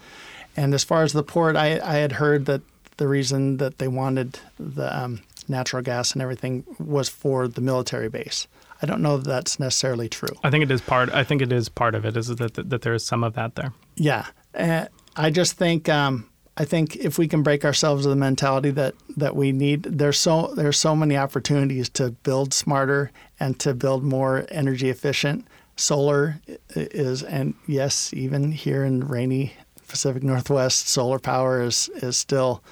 and 0.57 0.75
as 0.75 0.85
far 0.85 1.03
as 1.03 1.13
the 1.13 1.23
port, 1.23 1.57
I, 1.57 1.81
I 1.81 1.95
had 1.97 2.13
heard 2.13 2.47
that 2.47 2.63
the 2.99 3.09
reason 3.09 3.57
that 3.57 3.79
they 3.79 3.89
wanted 3.89 4.39
the 4.59 4.97
um, 4.97 5.23
natural 5.49 5.83
gas 5.83 6.13
and 6.13 6.23
everything 6.23 6.65
was 6.79 7.09
for 7.09 7.49
the 7.49 7.61
military 7.61 8.09
base. 8.09 8.47
I 8.83 8.87
don't 8.87 9.01
know 9.01 9.17
that 9.17 9.29
that's 9.29 9.61
necessarily 9.61 10.09
true. 10.09 10.35
I 10.43 10.51
think 10.51 10.65
it 10.65 10.71
is 10.71 10.81
part. 10.81 11.11
I 11.13 11.23
think 11.23 11.41
it 11.41 11.53
is 11.53 11.69
part 11.69 11.95
of 11.95 12.05
it. 12.05 12.17
Is 12.17 12.29
that 12.29 12.55
that, 12.55 12.71
that 12.71 12.83
there 12.83 12.95
is 12.95 13.05
some 13.05 13.23
of 13.23 13.35
that 13.35 13.55
there. 13.55 13.73
Yeah, 13.97 14.27
uh, 14.55 14.87
I 15.15 15.31
just 15.31 15.53
think 15.55 15.89
um, 15.89 16.29
I 16.57 16.65
think 16.65 16.97
if 16.97 17.17
we 17.17 17.29
can 17.29 17.43
break 17.43 17.65
ourselves 17.65 18.05
of 18.05 18.11
the 18.11 18.17
mentality 18.17 18.71
that 18.73 18.95
that 19.17 19.37
we 19.37 19.53
need, 19.53 19.85
there's 19.85 20.19
so 20.19 20.53
there's 20.55 20.79
so 20.79 20.97
many 20.97 21.17
opportunities 21.17 21.89
to 21.91 22.11
build 22.11 22.53
smarter 22.53 23.13
and 23.39 23.59
to 23.61 23.73
build 23.73 24.03
more 24.03 24.47
energy 24.51 24.91
efficient. 24.91 25.47
Solar 25.77 26.41
is, 26.75 27.23
and 27.23 27.55
yes, 27.67 28.13
even 28.13 28.53
here 28.53 28.85
in 28.85 29.09
rainy 29.09 29.55
Pacific 29.89 30.23
Northwest, 30.23 30.89
solar 30.89 31.19
power 31.19 31.63
is 31.63 31.89
is 31.97 32.17
still 32.17 32.63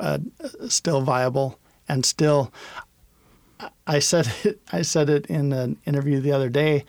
uh, 0.00 0.18
still 0.68 1.02
viable 1.02 1.58
and 1.88 2.04
still. 2.04 2.52
I 3.86 4.00
said 4.00 4.32
it, 4.44 4.60
I 4.72 4.82
said 4.82 5.08
it 5.08 5.26
in 5.26 5.52
an 5.52 5.78
interview 5.86 6.20
the 6.20 6.32
other 6.32 6.48
day. 6.48 6.84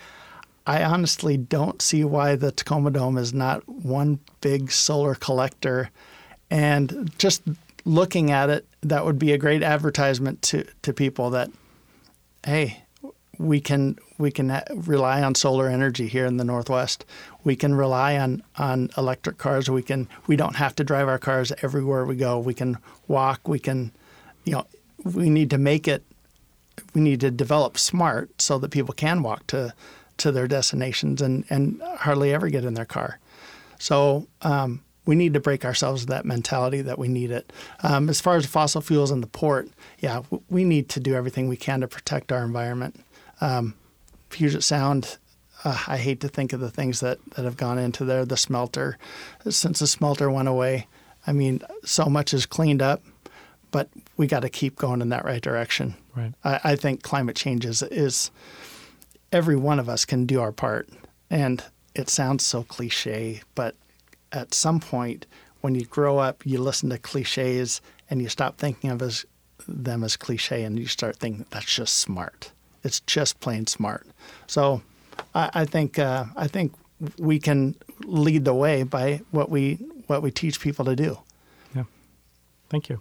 I 0.65 0.83
honestly 0.83 1.37
don't 1.37 1.81
see 1.81 2.03
why 2.03 2.35
the 2.35 2.51
Tacoma 2.51 2.91
Dome 2.91 3.17
is 3.17 3.33
not 3.33 3.67
one 3.67 4.19
big 4.41 4.71
solar 4.71 5.13
collector, 5.13 5.89
and 6.49 7.11
just 7.17 7.43
looking 7.85 8.31
at 8.31 8.49
it, 8.49 8.65
that 8.81 9.05
would 9.05 9.19
be 9.19 9.33
a 9.33 9.37
great 9.37 9.61
advertisement 9.61 10.41
to 10.43 10.65
to 10.83 10.93
people 10.93 11.29
that, 11.31 11.51
hey, 12.45 12.83
we 13.37 13.59
can 13.59 13.97
we 14.17 14.31
can 14.31 14.61
rely 14.73 15.21
on 15.21 15.35
solar 15.35 15.67
energy 15.67 16.07
here 16.07 16.25
in 16.25 16.37
the 16.37 16.43
Northwest. 16.45 17.05
We 17.43 17.55
can 17.55 17.75
rely 17.75 18.17
on 18.17 18.43
on 18.57 18.89
electric 18.97 19.37
cars. 19.37 19.69
We 19.69 19.83
can 19.83 20.07
we 20.27 20.35
don't 20.35 20.55
have 20.55 20.75
to 20.75 20.83
drive 20.83 21.07
our 21.07 21.19
cars 21.19 21.51
everywhere 21.61 22.05
we 22.05 22.15
go. 22.15 22.39
We 22.39 22.53
can 22.53 22.77
walk. 23.07 23.47
We 23.47 23.59
can, 23.59 23.91
you 24.45 24.53
know, 24.53 24.65
we 25.03 25.29
need 25.29 25.49
to 25.51 25.57
make 25.57 25.87
it. 25.87 26.03
We 26.93 27.01
need 27.01 27.19
to 27.21 27.31
develop 27.31 27.77
smart 27.77 28.41
so 28.41 28.57
that 28.59 28.71
people 28.71 28.93
can 28.93 29.23
walk 29.23 29.47
to 29.47 29.73
to 30.17 30.31
their 30.31 30.47
destinations 30.47 31.21
and 31.21 31.45
and 31.49 31.81
hardly 31.97 32.33
ever 32.33 32.49
get 32.49 32.65
in 32.65 32.73
their 32.73 32.85
car. 32.85 33.19
So. 33.79 34.27
Um, 34.41 34.81
we 35.05 35.15
need 35.15 35.33
to 35.33 35.39
break 35.39 35.65
ourselves 35.65 36.03
of 36.03 36.07
that 36.09 36.25
mentality 36.25 36.81
that 36.81 36.97
we 36.97 37.07
need 37.07 37.31
it. 37.31 37.51
Um, 37.81 38.09
as 38.09 38.21
far 38.21 38.37
as 38.37 38.45
fossil 38.45 38.81
fuels 38.81 39.11
in 39.11 39.21
the 39.21 39.27
port, 39.27 39.69
yeah, 39.99 40.21
we 40.49 40.63
need 40.63 40.89
to 40.89 40.99
do 40.99 41.13
everything 41.13 41.47
we 41.49 41.57
can 41.57 41.81
to 41.81 41.87
protect 41.87 42.31
our 42.31 42.43
environment. 42.43 43.03
Um, 43.41 43.75
Puget 44.29 44.63
Sound, 44.63 45.17
uh, 45.63 45.83
I 45.87 45.97
hate 45.97 46.21
to 46.21 46.29
think 46.29 46.53
of 46.53 46.59
the 46.59 46.71
things 46.71 47.01
that, 47.01 47.19
that 47.35 47.43
have 47.43 47.57
gone 47.57 47.77
into 47.77 48.05
there. 48.05 48.25
The 48.25 48.37
smelter, 48.37 48.97
since 49.49 49.79
the 49.79 49.87
smelter 49.87 50.31
went 50.31 50.47
away, 50.47 50.87
I 51.27 51.33
mean, 51.33 51.61
so 51.83 52.05
much 52.05 52.33
is 52.33 52.45
cleaned 52.45 52.81
up, 52.81 53.03
but 53.71 53.89
we 54.17 54.27
got 54.27 54.41
to 54.41 54.49
keep 54.49 54.75
going 54.75 55.01
in 55.01 55.09
that 55.09 55.25
right 55.25 55.41
direction. 55.41 55.95
Right. 56.15 56.33
I, 56.43 56.59
I 56.63 56.75
think 56.75 57.01
climate 57.03 57.35
change 57.35 57.65
is, 57.65 57.81
is 57.83 58.31
every 59.31 59.55
one 59.55 59.79
of 59.79 59.89
us 59.89 60.05
can 60.05 60.25
do 60.25 60.41
our 60.41 60.51
part. 60.51 60.89
And 61.29 61.63
it 61.95 62.09
sounds 62.09 62.45
so 62.45 62.63
cliche, 62.63 63.41
but 63.55 63.75
at 64.31 64.53
some 64.53 64.79
point, 64.79 65.25
when 65.61 65.75
you 65.75 65.85
grow 65.85 66.17
up, 66.17 66.45
you 66.45 66.59
listen 66.59 66.89
to 66.89 66.97
cliches 66.97 67.81
and 68.09 68.21
you 68.21 68.29
stop 68.29 68.57
thinking 68.57 68.89
of 68.91 69.01
as, 69.01 69.25
them 69.67 70.03
as 70.03 70.17
cliche 70.17 70.63
and 70.63 70.77
you 70.77 70.87
start 70.87 71.15
thinking 71.17 71.45
that's 71.49 71.73
just 71.73 71.97
smart. 71.97 72.51
It's 72.83 72.99
just 73.01 73.39
plain 73.39 73.65
smart. 73.67 74.05
So 74.45 74.81
I, 75.33 75.49
I 75.53 75.65
think 75.65 75.97
uh, 75.97 76.25
I 76.35 76.47
think 76.47 76.73
we 77.17 77.39
can 77.39 77.75
lead 78.03 78.45
the 78.45 78.53
way 78.53 78.83
by 78.83 79.21
what 79.31 79.49
we 79.49 79.75
what 80.07 80.21
we 80.21 80.31
teach 80.31 80.59
people 80.59 80.85
to 80.85 80.95
do. 80.95 81.17
Yeah. 81.73 81.83
Thank 82.69 82.89
you. 82.89 82.99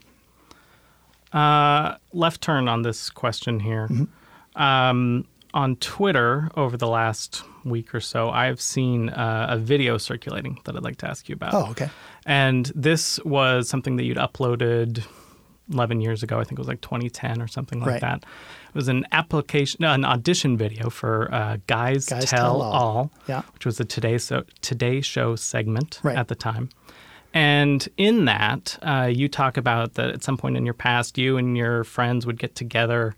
Uh, 1.32 1.96
left 2.12 2.40
turn 2.40 2.68
on 2.68 2.82
this 2.82 3.10
question 3.10 3.60
here. 3.60 3.88
Mm-hmm. 3.88 4.62
Um, 4.62 5.26
on 5.54 5.76
Twitter 5.76 6.50
over 6.56 6.76
the 6.76 6.86
last 6.86 7.44
week 7.64 7.94
or 7.94 8.00
so, 8.00 8.30
I've 8.30 8.60
seen 8.60 9.10
uh, 9.10 9.48
a 9.50 9.58
video 9.58 9.98
circulating 9.98 10.58
that 10.64 10.76
I'd 10.76 10.82
like 10.82 10.96
to 10.98 11.08
ask 11.08 11.28
you 11.28 11.34
about. 11.34 11.54
Oh, 11.54 11.70
okay. 11.70 11.90
And 12.24 12.72
this 12.74 13.18
was 13.24 13.68
something 13.68 13.96
that 13.96 14.04
you'd 14.04 14.16
uploaded 14.16 15.04
11 15.70 16.00
years 16.00 16.22
ago. 16.22 16.38
I 16.38 16.44
think 16.44 16.52
it 16.52 16.58
was 16.58 16.68
like 16.68 16.80
2010 16.80 17.40
or 17.42 17.46
something 17.46 17.80
like 17.80 17.88
right. 17.88 18.00
that. 18.00 18.18
It 18.22 18.74
was 18.74 18.88
an 18.88 19.06
application, 19.12 19.84
an 19.84 20.04
audition 20.04 20.56
video 20.56 20.90
for 20.90 21.32
uh, 21.32 21.58
Guys, 21.66 22.06
Guys 22.06 22.26
Tell, 22.26 22.38
Tell 22.38 22.62
All, 22.62 22.72
All. 22.72 23.10
Yeah. 23.26 23.42
which 23.54 23.66
was 23.66 23.78
a 23.80 23.84
Today 23.84 24.18
so 24.18 24.44
Today 24.62 25.00
Show 25.00 25.36
segment 25.36 26.00
Right. 26.02 26.16
at 26.16 26.28
the 26.28 26.34
time. 26.34 26.70
And 27.34 27.88
in 27.96 28.26
that, 28.26 28.78
uh, 28.82 29.10
you 29.12 29.28
talk 29.28 29.56
about 29.56 29.94
that 29.94 30.10
at 30.10 30.22
some 30.22 30.36
point 30.36 30.56
in 30.56 30.64
your 30.64 30.74
past, 30.74 31.16
you 31.16 31.36
and 31.38 31.56
your 31.56 31.84
friends 31.84 32.26
would 32.26 32.38
get 32.38 32.54
together, 32.54 33.14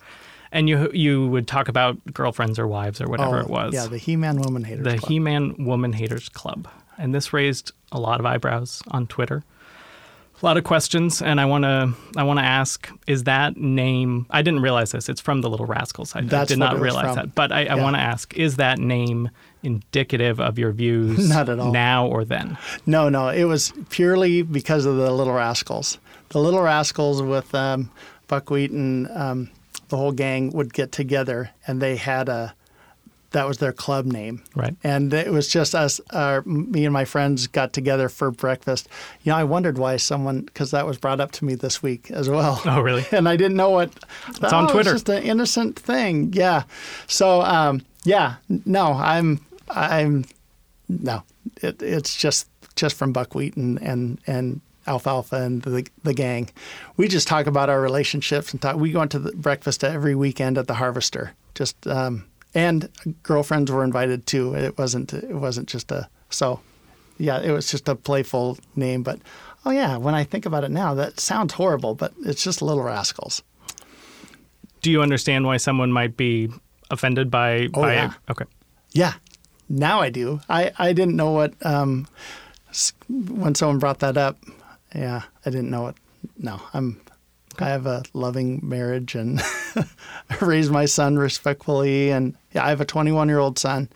and 0.53 0.69
you 0.69 0.91
you 0.93 1.27
would 1.29 1.49
talk 1.49 1.69
about 1.69 1.99
girlfriends 2.13 2.59
or 2.59 2.67
wives 2.67 3.01
or 3.01 3.09
whatever 3.09 3.39
Oh, 3.39 3.41
it 3.41 3.49
was. 3.49 3.75
Yeah, 3.75 3.87
the 3.87 3.99
He-Man 3.99 4.41
Woman 4.41 4.63
Haters 4.65 4.85
the 4.85 4.99
Club. 4.99 5.09
He-Man 5.11 5.65
Woman 5.65 5.93
Haters 5.93 6.29
Club, 6.29 6.69
and 6.97 7.15
this 7.15 7.33
raised 7.33 7.73
a 7.91 7.99
lot 7.99 8.21
of 8.21 8.27
eyebrows 8.27 8.83
on 8.91 9.07
Twitter. 9.09 9.43
A 10.43 10.45
lot 10.45 10.57
of 10.57 10.65
questions, 10.65 11.23
and 11.23 11.41
I 11.41 11.45
want 11.47 11.65
to 11.65 11.95
I 12.17 12.23
want 12.25 12.39
to 12.39 12.45
ask: 12.45 12.91
Is 13.07 13.25
that 13.25 13.57
name? 13.57 14.27
I 14.31 14.43
didn't 14.43 14.61
realize 14.61 14.93
this. 14.93 15.09
It's 15.09 15.21
from 15.21 15.41
the 15.41 15.49
Little 15.49 15.67
Rascals. 15.67 16.15
I, 16.15 16.19
I 16.19 16.45
did 16.45 16.59
not 16.59 16.79
realize 16.79 17.07
from. 17.07 17.15
that, 17.17 17.35
but 17.35 17.51
I, 17.51 17.67
I 17.67 17.75
want 17.77 17.97
to 17.97 18.01
ask: 18.01 18.35
Is 18.35 18.57
that 18.57 18.79
name 18.79 19.31
indicative 19.65 20.41
of 20.41 20.59
your 20.59 20.73
views? 20.73 21.29
Not 21.29 21.49
at 21.49 21.59
all. 21.59 21.73
Now 21.73 22.07
or 22.07 22.25
then? 22.25 22.59
No, 22.87 23.09
no, 23.09 23.29
it 23.29 23.45
was 23.45 23.73
purely 23.91 24.43
because 24.43 24.85
of 24.85 24.97
the 24.97 25.11
Little 25.11 25.35
Rascals. 25.35 25.99
The 26.31 26.41
Little 26.41 26.63
Rascals 26.63 27.23
with 27.23 27.55
um, 27.55 27.91
Buckwheat 28.29 28.71
and 28.71 29.09
um, 29.11 29.51
the 29.89 29.97
whole 29.97 30.13
gang 30.13 30.51
would 30.51 30.73
get 30.73 30.93
together, 30.93 31.51
and 31.67 31.81
they 31.81 31.97
had 31.97 32.29
a 32.29 32.55
that 33.35 33.47
was 33.47 33.59
their 33.59 33.73
club 33.73 34.07
name. 34.07 34.43
Right. 34.55 34.75
And 34.83 35.13
it 35.13 35.31
was 35.31 35.49
just 35.49 35.75
us, 35.75 36.01
uh, 36.11 36.41
me 36.47 36.85
and 36.85 36.93
my 36.93 37.05
friends 37.05 37.49
got 37.49 37.73
together 37.73 38.09
for 38.09 38.31
breakfast. 38.31 38.89
You 39.23 39.33
know, 39.33 39.37
I 39.37 39.45
wondered 39.45 39.77
why 39.77 39.97
someone, 39.97 40.43
because 40.43 40.71
that 40.71 40.87
was 40.87 40.99
brought 40.99 41.21
up 41.21 41.33
to 41.33 41.45
me 41.45 41.57
this 41.57 41.83
week 41.83 42.11
as 42.13 42.31
well. 42.31 42.63
Oh, 42.65 42.81
really? 42.81 43.05
and 43.13 43.29
I 43.29 43.37
didn't 43.37 43.57
know 43.57 43.71
what. 43.71 43.93
It's 44.29 44.53
on 44.53 44.67
oh, 44.67 44.73
Twitter. 44.73 44.93
It's 44.93 45.03
just 45.03 45.09
an 45.09 45.25
innocent 45.25 45.77
thing. 45.77 46.33
Yeah. 46.33 46.63
So, 47.09 47.43
um, 47.43 47.83
yeah, 48.05 48.37
no, 48.65 48.93
I'm, 48.93 49.45
I'm, 49.69 50.25
no, 50.89 51.23
it, 51.63 51.83
it's 51.83 52.17
just 52.17 52.49
just 52.77 52.97
from 52.97 53.13
buckwheat 53.13 53.57
and 53.57 53.81
and 53.81 54.21
and 54.27 54.61
alfalfa 54.87 55.37
and 55.37 55.63
the 55.63 55.87
the 56.03 56.15
gang. 56.15 56.51
We 56.97 57.09
just 57.09 57.29
talk 57.29 57.47
about 57.47 57.71
our 57.71 57.81
relationships 57.81 58.53
and 58.53 58.61
talk. 58.61 58.77
We 58.77 58.93
go 58.93 59.03
into 59.03 59.19
the 59.19 59.33
breakfast 59.33 59.85
every 59.85 60.15
weekend 60.15 60.59
at 60.59 60.67
the 60.67 60.75
Harvester. 60.75 61.33
Just 61.55 61.87
um, 61.87 62.25
and 62.55 62.89
girlfriends 63.23 63.71
were 63.71 63.85
invited 63.85 64.27
too. 64.27 64.55
It 64.55 64.77
wasn't 64.79 65.13
it 65.13 65.35
wasn't 65.35 65.69
just 65.69 65.91
a 65.93 66.09
so. 66.31 66.61
Yeah, 67.17 67.41
it 67.41 67.53
was 67.53 67.71
just 67.71 67.89
a 67.89 67.95
playful 67.95 68.59
name, 68.75 69.05
but 69.05 69.21
oh 69.65 69.71
yeah, 69.71 69.97
when 69.97 70.17
I 70.17 70.25
think 70.25 70.47
about 70.47 70.65
it 70.65 70.73
now, 70.73 70.95
that 70.95 71.21
sounds 71.21 71.55
horrible, 71.55 71.95
but 71.95 72.13
it's 72.25 72.43
just 72.43 72.61
Little 72.61 72.83
Rascals. 72.83 73.41
Do 74.83 74.91
you 74.91 75.01
understand 75.01 75.47
why 75.47 75.59
someone 75.59 75.93
might 75.93 76.17
be 76.17 76.51
offended 76.91 77.31
by? 77.31 77.69
Oh, 77.75 77.83
by 77.83 77.95
yeah. 77.95 78.13
Okay. 78.29 78.47
Yeah, 78.93 79.15
now 79.69 80.01
I 80.01 80.11
do. 80.11 80.41
I, 80.49 80.73
I 80.79 80.93
didn't 80.93 81.17
know 81.17 81.33
what 81.33 81.55
um, 81.65 82.07
when 83.09 83.55
someone 83.55 83.79
brought 83.79 84.01
that 84.01 84.17
up. 84.17 84.39
Yeah, 84.95 85.23
I 85.45 85.51
didn't 85.51 85.71
know 85.71 85.89
it. 85.89 85.97
No, 86.39 86.61
I'm. 86.73 87.01
I 87.61 87.69
have 87.69 87.87
a 87.87 88.03
loving 88.15 88.59
marriage 88.65 89.15
and 89.15 89.41
I 89.77 90.37
raise 90.41 90.71
my 90.71 90.87
son 90.87 91.17
respectfully. 91.17 92.11
And 92.11 92.35
yeah, 92.53 92.67
I 92.67 92.71
have 92.71 92.81
a 92.81 92.85
21 92.85 93.29
year 93.29 93.39
old 93.39 93.61
son, 93.61 93.89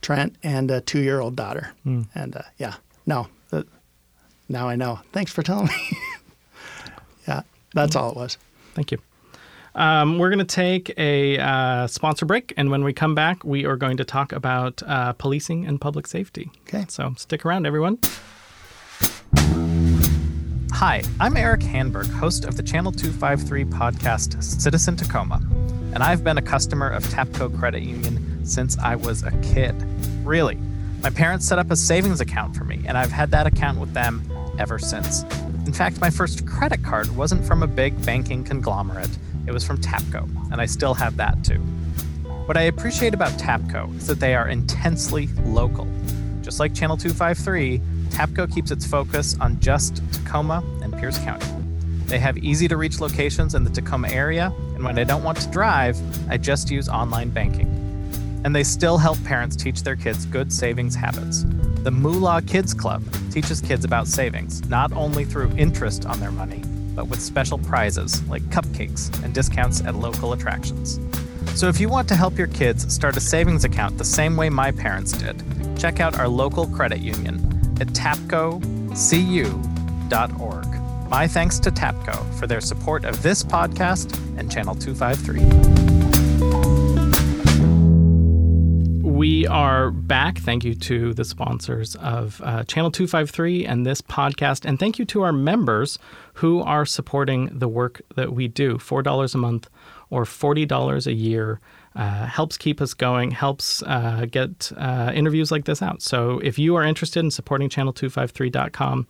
Trent, 0.00 0.36
and 0.42 0.70
a 0.70 0.80
two 0.80 1.00
year 1.00 1.20
old 1.20 1.36
daughter. 1.36 1.72
And 2.14 2.36
uh, 2.36 2.42
yeah, 2.56 2.76
no, 3.04 3.28
now 4.48 4.68
I 4.68 4.76
know. 4.76 5.00
Thanks 5.12 5.32
for 5.32 5.42
telling 5.42 5.66
me. 5.66 5.98
yeah, 7.28 7.42
that's 7.74 7.96
all 7.96 8.10
it 8.10 8.16
was. 8.16 8.38
Thank 8.74 8.92
you. 8.92 8.98
Um, 9.76 10.18
we're 10.18 10.30
going 10.30 10.38
to 10.38 10.44
take 10.44 10.94
a 10.96 11.38
uh, 11.38 11.86
sponsor 11.86 12.24
break, 12.24 12.54
and 12.56 12.70
when 12.70 12.82
we 12.82 12.94
come 12.94 13.14
back, 13.14 13.44
we 13.44 13.66
are 13.66 13.76
going 13.76 13.98
to 13.98 14.04
talk 14.06 14.32
about 14.32 14.82
uh, 14.86 15.12
policing 15.12 15.66
and 15.66 15.78
public 15.78 16.06
safety. 16.06 16.50
Okay. 16.62 16.86
So 16.88 17.12
stick 17.18 17.44
around, 17.44 17.66
everyone. 17.66 17.98
Hi, 20.72 21.02
I'm 21.20 21.36
Erik 21.36 21.60
Hanberg, 21.60 22.10
host 22.10 22.46
of 22.46 22.56
the 22.56 22.62
Channel 22.62 22.92
253 22.92 23.64
podcast 23.66 24.42
Citizen 24.42 24.96
Tacoma, 24.96 25.42
and 25.92 26.02
I've 26.02 26.24
been 26.24 26.38
a 26.38 26.42
customer 26.42 26.88
of 26.88 27.04
Tapco 27.04 27.56
Credit 27.58 27.82
Union 27.82 28.46
since 28.46 28.78
I 28.78 28.96
was 28.96 29.24
a 29.24 29.32
kid. 29.42 29.74
Really. 30.24 30.58
My 31.02 31.10
parents 31.10 31.46
set 31.46 31.58
up 31.58 31.70
a 31.70 31.76
savings 31.76 32.22
account 32.22 32.56
for 32.56 32.64
me, 32.64 32.82
and 32.86 32.96
I've 32.96 33.12
had 33.12 33.30
that 33.32 33.46
account 33.46 33.78
with 33.78 33.92
them 33.92 34.22
ever 34.58 34.78
since. 34.78 35.24
In 35.66 35.72
fact, 35.74 36.00
my 36.00 36.08
first 36.08 36.46
credit 36.46 36.82
card 36.82 37.14
wasn't 37.14 37.44
from 37.44 37.62
a 37.62 37.66
big 37.66 38.02
banking 38.06 38.42
conglomerate, 38.42 39.10
it 39.46 39.52
was 39.52 39.64
from 39.64 39.78
Tapco, 39.78 40.28
and 40.52 40.60
I 40.60 40.66
still 40.66 40.94
have 40.94 41.16
that 41.16 41.44
too. 41.44 41.60
What 42.46 42.56
I 42.56 42.62
appreciate 42.62 43.14
about 43.14 43.32
Tapco 43.32 43.94
is 43.96 44.06
that 44.06 44.20
they 44.20 44.34
are 44.34 44.48
intensely 44.48 45.28
local. 45.44 45.86
Just 46.42 46.60
like 46.60 46.74
Channel 46.74 46.96
253, 46.96 47.80
Tapco 48.10 48.52
keeps 48.52 48.70
its 48.70 48.86
focus 48.86 49.36
on 49.40 49.58
just 49.58 50.02
Tacoma 50.12 50.62
and 50.82 50.96
Pierce 50.96 51.18
County. 51.18 51.46
They 52.06 52.20
have 52.20 52.38
easy 52.38 52.68
to 52.68 52.76
reach 52.76 53.00
locations 53.00 53.56
in 53.56 53.64
the 53.64 53.70
Tacoma 53.70 54.08
area, 54.10 54.52
and 54.74 54.84
when 54.84 54.96
I 54.96 55.02
don't 55.02 55.24
want 55.24 55.40
to 55.40 55.50
drive, 55.50 55.98
I 56.30 56.36
just 56.36 56.70
use 56.70 56.88
online 56.88 57.30
banking. 57.30 57.66
And 58.44 58.54
they 58.54 58.62
still 58.62 58.96
help 58.96 59.22
parents 59.24 59.56
teach 59.56 59.82
their 59.82 59.96
kids 59.96 60.24
good 60.24 60.52
savings 60.52 60.94
habits. 60.94 61.44
The 61.82 61.90
Moolah 61.90 62.42
Kids 62.42 62.74
Club 62.74 63.02
teaches 63.32 63.60
kids 63.60 63.84
about 63.84 64.06
savings, 64.06 64.64
not 64.68 64.92
only 64.92 65.24
through 65.24 65.50
interest 65.56 66.06
on 66.06 66.20
their 66.20 66.30
money, 66.30 66.62
but 66.96 67.06
with 67.06 67.20
special 67.20 67.58
prizes 67.58 68.26
like 68.28 68.42
cupcakes 68.44 69.22
and 69.22 69.32
discounts 69.32 69.82
at 69.82 69.94
local 69.94 70.32
attractions. 70.32 70.98
So 71.54 71.68
if 71.68 71.78
you 71.78 71.88
want 71.88 72.08
to 72.08 72.16
help 72.16 72.36
your 72.36 72.48
kids 72.48 72.92
start 72.92 73.16
a 73.16 73.20
savings 73.20 73.64
account 73.64 73.98
the 73.98 74.04
same 74.04 74.36
way 74.36 74.50
my 74.50 74.72
parents 74.72 75.12
did, 75.12 75.40
check 75.78 76.00
out 76.00 76.18
our 76.18 76.26
local 76.26 76.66
credit 76.66 76.98
union 76.98 77.36
at 77.80 77.88
tapcocu.org. 77.88 78.66
My 81.08 81.28
thanks 81.28 81.60
to 81.60 81.70
TAPCO 81.70 82.34
for 82.34 82.46
their 82.48 82.60
support 82.60 83.04
of 83.04 83.22
this 83.22 83.44
podcast 83.44 84.18
and 84.38 84.50
Channel 84.50 84.74
253. 84.74 85.95
We 89.16 89.46
are 89.46 89.90
back. 89.90 90.36
Thank 90.36 90.62
you 90.62 90.74
to 90.74 91.14
the 91.14 91.24
sponsors 91.24 91.96
of 91.96 92.38
uh, 92.44 92.64
Channel 92.64 92.90
253 92.90 93.64
and 93.64 93.86
this 93.86 94.02
podcast. 94.02 94.66
And 94.66 94.78
thank 94.78 94.98
you 94.98 95.06
to 95.06 95.22
our 95.22 95.32
members 95.32 95.98
who 96.34 96.60
are 96.60 96.84
supporting 96.84 97.58
the 97.58 97.66
work 97.66 98.02
that 98.16 98.34
we 98.34 98.46
do. 98.46 98.74
$4 98.74 99.34
a 99.34 99.38
month 99.38 99.70
or 100.10 100.24
$40 100.24 101.06
a 101.06 101.14
year 101.14 101.60
uh, 101.94 102.26
helps 102.26 102.58
keep 102.58 102.82
us 102.82 102.92
going, 102.92 103.30
helps 103.30 103.82
uh, 103.84 104.26
get 104.30 104.70
uh, 104.76 105.12
interviews 105.14 105.50
like 105.50 105.64
this 105.64 105.80
out. 105.80 106.02
So 106.02 106.38
if 106.40 106.58
you 106.58 106.76
are 106.76 106.84
interested 106.84 107.20
in 107.20 107.30
supporting 107.30 107.70
channel253.com, 107.70 109.06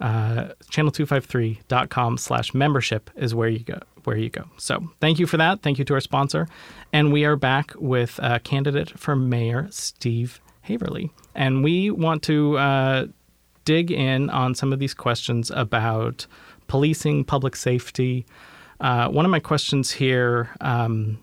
uh, 0.00 0.44
channel253.com 0.70 2.16
slash 2.16 2.54
membership 2.54 3.10
is 3.14 3.34
where 3.34 3.50
you 3.50 3.58
go 3.58 3.80
where 4.06 4.16
you 4.16 4.30
go. 4.30 4.44
So 4.56 4.90
thank 5.00 5.18
you 5.18 5.26
for 5.26 5.36
that. 5.36 5.62
Thank 5.62 5.78
you 5.78 5.84
to 5.84 5.94
our 5.94 6.00
sponsor. 6.00 6.48
And 6.92 7.12
we 7.12 7.24
are 7.24 7.36
back 7.36 7.72
with 7.76 8.18
a 8.22 8.40
candidate 8.40 8.98
for 8.98 9.16
mayor 9.16 9.68
steve 9.70 10.40
haverly. 10.62 11.10
And 11.34 11.62
we 11.62 11.90
want 11.90 12.22
to 12.24 12.56
uh, 12.58 13.06
dig 13.64 13.90
in 13.90 14.30
on 14.30 14.54
some 14.54 14.72
of 14.72 14.78
these 14.78 14.94
questions 14.94 15.50
about 15.50 16.26
policing 16.66 17.24
public 17.24 17.56
safety. 17.56 18.26
Uh, 18.80 19.08
one 19.08 19.24
of 19.24 19.30
my 19.30 19.40
questions 19.40 19.90
here 19.90 20.50
um, 20.60 21.18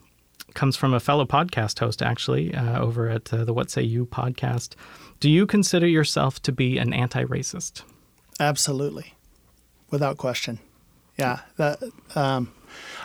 comes 0.53 0.75
from 0.75 0.93
a 0.93 0.99
fellow 0.99 1.25
podcast 1.25 1.79
host 1.79 2.01
actually 2.01 2.53
uh, 2.53 2.79
over 2.79 3.09
at 3.09 3.33
uh, 3.33 3.43
the 3.45 3.53
what 3.53 3.69
say 3.69 3.81
you 3.81 4.05
podcast. 4.05 4.75
Do 5.19 5.29
you 5.29 5.45
consider 5.45 5.87
yourself 5.87 6.41
to 6.43 6.51
be 6.51 6.77
an 6.77 6.93
anti-racist? 6.93 7.83
Absolutely, 8.39 9.13
without 9.89 10.17
question. 10.17 10.59
Yeah, 11.17 11.41
that 11.57 11.79
um, 12.15 12.51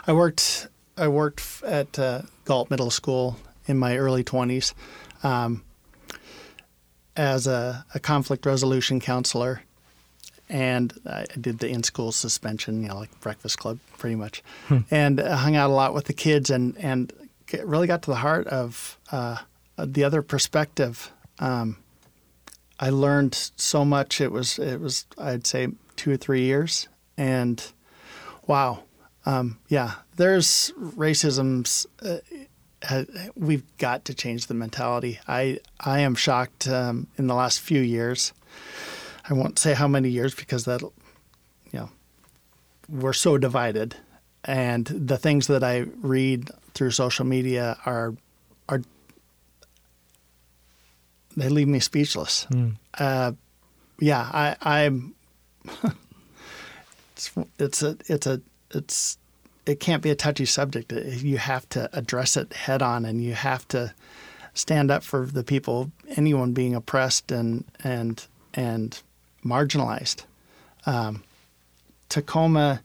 I 0.07 0.13
worked. 0.13 0.67
I 0.95 1.09
worked 1.09 1.43
at 1.63 1.99
uh, 1.99 2.21
Gault 2.45 2.71
Middle 2.71 2.89
School 2.89 3.37
in 3.67 3.77
my 3.77 3.97
early 3.97 4.23
twenties 4.23 4.73
um, 5.21 5.63
as 7.15 7.45
a, 7.45 7.85
a 7.93 7.99
conflict 7.99 8.45
resolution 8.45 8.99
counselor, 8.99 9.61
and 10.49 10.93
I 11.05 11.25
did 11.39 11.59
the 11.59 11.67
in-school 11.67 12.11
suspension, 12.13 12.81
you 12.81 12.87
know, 12.87 12.95
like 12.95 13.19
Breakfast 13.19 13.59
Club, 13.59 13.79
pretty 13.97 14.15
much, 14.15 14.41
and 14.89 15.19
I 15.19 15.35
hung 15.35 15.55
out 15.55 15.69
a 15.69 15.73
lot 15.73 15.93
with 15.93 16.05
the 16.05 16.13
kids, 16.13 16.49
and 16.49 16.75
and 16.77 17.11
get, 17.45 17.67
really 17.67 17.87
got 17.87 18.01
to 18.03 18.11
the 18.11 18.17
heart 18.17 18.47
of 18.47 18.97
uh, 19.11 19.37
the 19.77 20.03
other 20.03 20.21
perspective. 20.21 21.11
Um, 21.39 21.77
I 22.79 22.89
learned 22.91 23.35
so 23.55 23.83
much. 23.83 24.21
It 24.21 24.31
was 24.31 24.57
it 24.57 24.79
was 24.79 25.05
I'd 25.17 25.45
say 25.45 25.67
two 25.95 26.11
or 26.11 26.17
three 26.17 26.43
years, 26.43 26.87
and 27.17 27.63
wow, 28.47 28.83
um, 29.27 29.59
yeah. 29.67 29.91
There's 30.15 30.71
racism's. 30.79 31.85
Uh, 32.01 33.03
we've 33.35 33.65
got 33.77 34.05
to 34.05 34.13
change 34.13 34.47
the 34.47 34.53
mentality. 34.53 35.19
I 35.27 35.59
I 35.79 35.99
am 35.99 36.15
shocked 36.15 36.67
um, 36.67 37.07
in 37.17 37.27
the 37.27 37.35
last 37.35 37.59
few 37.59 37.81
years. 37.81 38.31
I 39.29 39.33
won't 39.33 39.59
say 39.59 39.73
how 39.73 39.87
many 39.89 40.09
years 40.09 40.33
because 40.33 40.63
that, 40.65 40.81
you 40.81 40.91
know, 41.73 41.89
we're 42.87 43.11
so 43.11 43.37
divided, 43.37 43.97
and 44.45 44.85
the 44.85 45.17
things 45.17 45.47
that 45.47 45.61
I 45.61 45.79
read 46.01 46.49
through 46.73 46.91
social 46.91 47.25
media 47.25 47.77
are 47.85 48.15
are 48.69 48.81
they 51.35 51.49
leave 51.49 51.67
me 51.67 51.81
speechless. 51.81 52.47
Uh, 52.97 53.33
yeah, 53.99 54.21
I, 54.31 54.55
I'm. 54.61 55.15
it's 57.13 57.31
it's 57.59 57.83
a 57.83 57.97
it's 58.07 58.25
a 58.27 58.41
it's 58.71 59.17
it 59.65 59.79
can't 59.79 60.01
be 60.01 60.09
a 60.09 60.15
touchy 60.15 60.45
subject. 60.45 60.91
You 60.91 61.37
have 61.37 61.67
to 61.69 61.89
address 61.91 62.37
it 62.37 62.53
head 62.53 62.81
on, 62.81 63.05
and 63.05 63.21
you 63.21 63.33
have 63.33 63.67
to 63.69 63.93
stand 64.53 64.89
up 64.89 65.03
for 65.03 65.25
the 65.25 65.43
people, 65.43 65.91
anyone 66.15 66.53
being 66.53 66.73
oppressed 66.73 67.31
and 67.31 67.65
and 67.83 68.25
and 68.53 69.01
marginalized. 69.45 70.23
Um, 70.85 71.23
Tacoma 72.09 72.81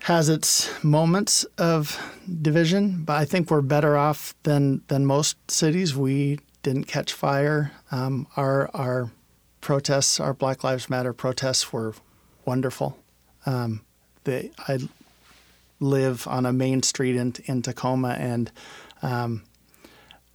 has 0.00 0.28
its 0.28 0.70
moments 0.82 1.44
of 1.58 2.00
division, 2.40 3.04
but 3.04 3.16
I 3.16 3.24
think 3.24 3.50
we're 3.50 3.60
better 3.60 3.96
off 3.96 4.34
than 4.42 4.82
than 4.88 5.04
most 5.04 5.50
cities. 5.50 5.94
We 5.94 6.40
didn't 6.62 6.84
catch 6.84 7.12
fire. 7.12 7.72
Um, 7.90 8.26
our 8.36 8.70
our 8.74 9.10
protests, 9.60 10.18
our 10.18 10.34
Black 10.34 10.64
Lives 10.64 10.88
Matter 10.88 11.12
protests, 11.12 11.72
were 11.72 11.94
wonderful. 12.44 12.98
Um, 13.46 13.82
they, 14.28 14.50
I 14.68 14.78
live 15.80 16.26
on 16.28 16.44
a 16.44 16.52
main 16.52 16.82
street 16.82 17.16
in, 17.16 17.34
in 17.46 17.62
Tacoma, 17.62 18.10
and 18.10 18.50
um, 19.00 19.42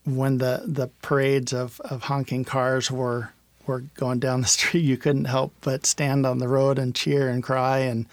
when 0.03 0.39
the, 0.39 0.63
the 0.65 0.88
parades 1.03 1.53
of, 1.53 1.79
of 1.82 2.03
honking 2.03 2.43
cars 2.43 2.89
were 2.89 3.32
were 3.65 3.79
going 3.95 4.19
down 4.19 4.41
the 4.41 4.47
street, 4.60 4.82
you 4.82 4.97
couldn't 4.97 5.25
help 5.25 5.53
but 5.62 5.86
stand 5.86 6.25
on 6.25 6.39
the 6.39 6.49
road 6.49 6.77
and 6.77 6.93
cheer 6.93 7.29
and 7.29 7.41
cry. 7.41 7.79
And 7.79 8.08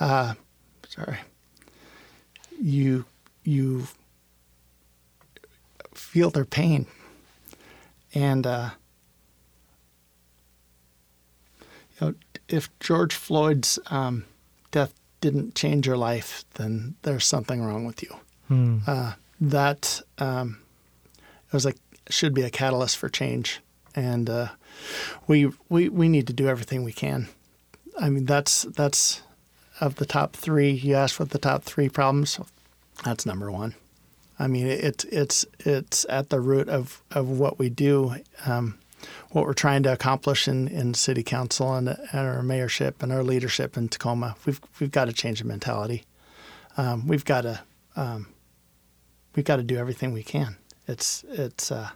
uh, 0.00 0.34
sorry, 0.88 1.18
you 2.60 3.04
you 3.44 3.86
feel 5.94 6.30
their 6.30 6.44
pain, 6.44 6.86
and 8.12 8.46
uh, 8.46 8.70
if 12.48 12.68
George 12.80 13.14
Floyd's 13.14 13.78
um, 13.86 14.24
didn't 15.22 15.54
change 15.54 15.86
your 15.86 15.96
life, 15.96 16.44
then 16.54 16.96
there's 17.02 17.24
something 17.24 17.62
wrong 17.62 17.86
with 17.86 18.02
you. 18.02 18.14
Uh, 18.86 19.12
that 19.40 20.02
um, 20.18 20.58
it 21.46 21.52
was 21.54 21.64
like 21.64 21.78
should 22.10 22.34
be 22.34 22.42
a 22.42 22.50
catalyst 22.50 22.98
for 22.98 23.08
change, 23.08 23.60
and 23.94 24.28
uh, 24.28 24.48
we 25.26 25.50
we 25.70 25.88
we 25.88 26.08
need 26.10 26.26
to 26.26 26.34
do 26.34 26.48
everything 26.48 26.84
we 26.84 26.92
can. 26.92 27.28
I 27.98 28.10
mean, 28.10 28.26
that's 28.26 28.62
that's 28.76 29.22
of 29.80 29.94
the 29.96 30.06
top 30.06 30.36
three. 30.36 30.70
You 30.70 30.94
asked 30.96 31.18
what 31.18 31.30
the 31.30 31.38
top 31.38 31.62
three 31.64 31.88
problems. 31.88 32.38
That's 33.04 33.24
number 33.24 33.50
one. 33.50 33.74
I 34.38 34.48
mean, 34.48 34.66
it's 34.66 35.04
it's 35.04 35.46
it's 35.60 36.04
at 36.08 36.28
the 36.30 36.40
root 36.40 36.68
of, 36.68 37.02
of 37.10 37.28
what 37.28 37.58
we 37.58 37.68
do, 37.70 38.16
um, 38.44 38.78
what 39.30 39.46
we're 39.46 39.52
trying 39.52 39.82
to 39.84 39.92
accomplish 39.92 40.48
in, 40.48 40.68
in 40.68 40.94
city 40.94 41.22
council 41.22 41.74
and, 41.74 41.88
and 41.88 41.98
our 42.12 42.42
mayorship 42.42 43.02
and 43.02 43.12
our 43.12 43.22
leadership 43.22 43.76
in 43.76 43.88
Tacoma. 43.88 44.36
We've 44.46 44.60
we've 44.80 44.90
got 44.90 45.06
to 45.06 45.12
change 45.12 45.40
the 45.40 45.46
mentality. 45.46 46.04
Um, 46.76 47.06
we've 47.06 47.24
got 47.24 47.42
to 47.42 47.60
um, 47.96 48.28
we've 49.34 49.44
got 49.44 49.56
to 49.56 49.62
do 49.62 49.76
everything 49.76 50.12
we 50.12 50.22
can. 50.22 50.56
It's 50.86 51.24
it's 51.28 51.70
uh, 51.70 51.90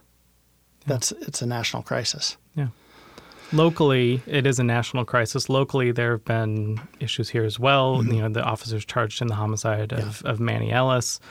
that's 0.85 1.11
it's 1.11 1.41
a 1.41 1.45
national 1.45 1.83
crisis. 1.83 2.37
Yeah. 2.55 2.67
Locally, 3.53 4.21
it 4.25 4.45
is 4.45 4.59
a 4.59 4.63
national 4.63 5.05
crisis. 5.05 5.47
Locally, 5.47 5.91
there 5.91 6.11
have 6.11 6.25
been 6.25 6.81
issues 6.99 7.29
here 7.29 7.45
as 7.45 7.57
well. 7.57 8.03
You 8.03 8.21
know, 8.21 8.29
the 8.29 8.43
officers 8.43 8.83
charged 8.83 9.21
in 9.21 9.27
the 9.27 9.35
homicide 9.35 9.93
of, 9.93 10.21
of 10.25 10.41
Manny 10.41 10.69
Ellis, 10.69 11.21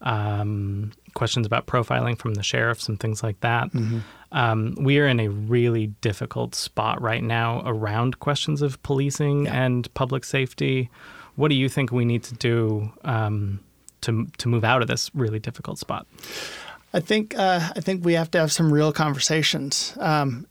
um, 0.00 0.92
questions 1.12 1.46
about 1.46 1.66
profiling 1.66 2.18
from 2.18 2.32
the 2.32 2.42
sheriffs 2.42 2.88
and 2.88 2.98
things 2.98 3.22
like 3.22 3.40
that. 3.40 3.70
Um, 4.36 4.76
we 4.78 4.98
are 4.98 5.06
in 5.06 5.18
a 5.18 5.28
really 5.28 5.86
difficult 6.02 6.54
spot 6.54 7.00
right 7.00 7.22
now 7.22 7.62
around 7.64 8.20
questions 8.20 8.60
of 8.60 8.80
policing 8.82 9.48
and 9.48 9.92
public 9.94 10.24
safety. 10.24 10.90
What 11.36 11.48
do 11.48 11.54
you 11.54 11.70
think 11.70 11.90
we 11.90 12.04
need 12.04 12.22
to 12.24 12.34
do 12.34 12.92
um, 13.02 13.60
to 14.02 14.26
to 14.36 14.48
move 14.48 14.62
out 14.62 14.82
of 14.82 14.88
this 14.88 15.10
really 15.14 15.38
difficult 15.38 15.78
spot? 15.78 16.06
I 16.92 17.00
think 17.00 17.34
uh, 17.38 17.72
I 17.74 17.80
think 17.80 18.04
we 18.04 18.12
have 18.12 18.30
to 18.32 18.38
have 18.38 18.52
some 18.52 18.70
real 18.72 18.92
conversations. 18.92 19.96
Um, 19.98 20.46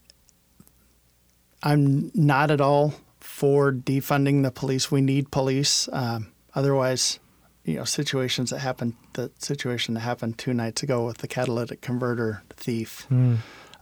I'm 1.61 2.11
not 2.15 2.49
at 2.49 2.61
all 2.61 2.95
for 3.19 3.71
defunding 3.71 4.41
the 4.41 4.51
police. 4.51 4.91
We 4.91 5.01
need 5.01 5.29
police. 5.29 5.87
Um, 5.93 6.31
otherwise, 6.55 7.19
you 7.65 7.75
know, 7.75 7.83
situations 7.83 8.49
that 8.49 8.59
happened, 8.59 8.93
the 9.13 9.31
situation 9.37 9.93
that 9.93 10.01
happened 10.01 10.39
two 10.39 10.53
nights 10.55 10.81
ago 10.81 11.05
with 11.05 11.19
the 11.19 11.27
catalytic 11.27 11.81
converter 11.81 12.41
thief, 12.55 13.07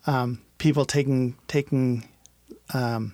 um, 0.05 0.41
people 0.57 0.85
taking 0.85 1.35
taking 1.47 2.07
um, 2.73 3.13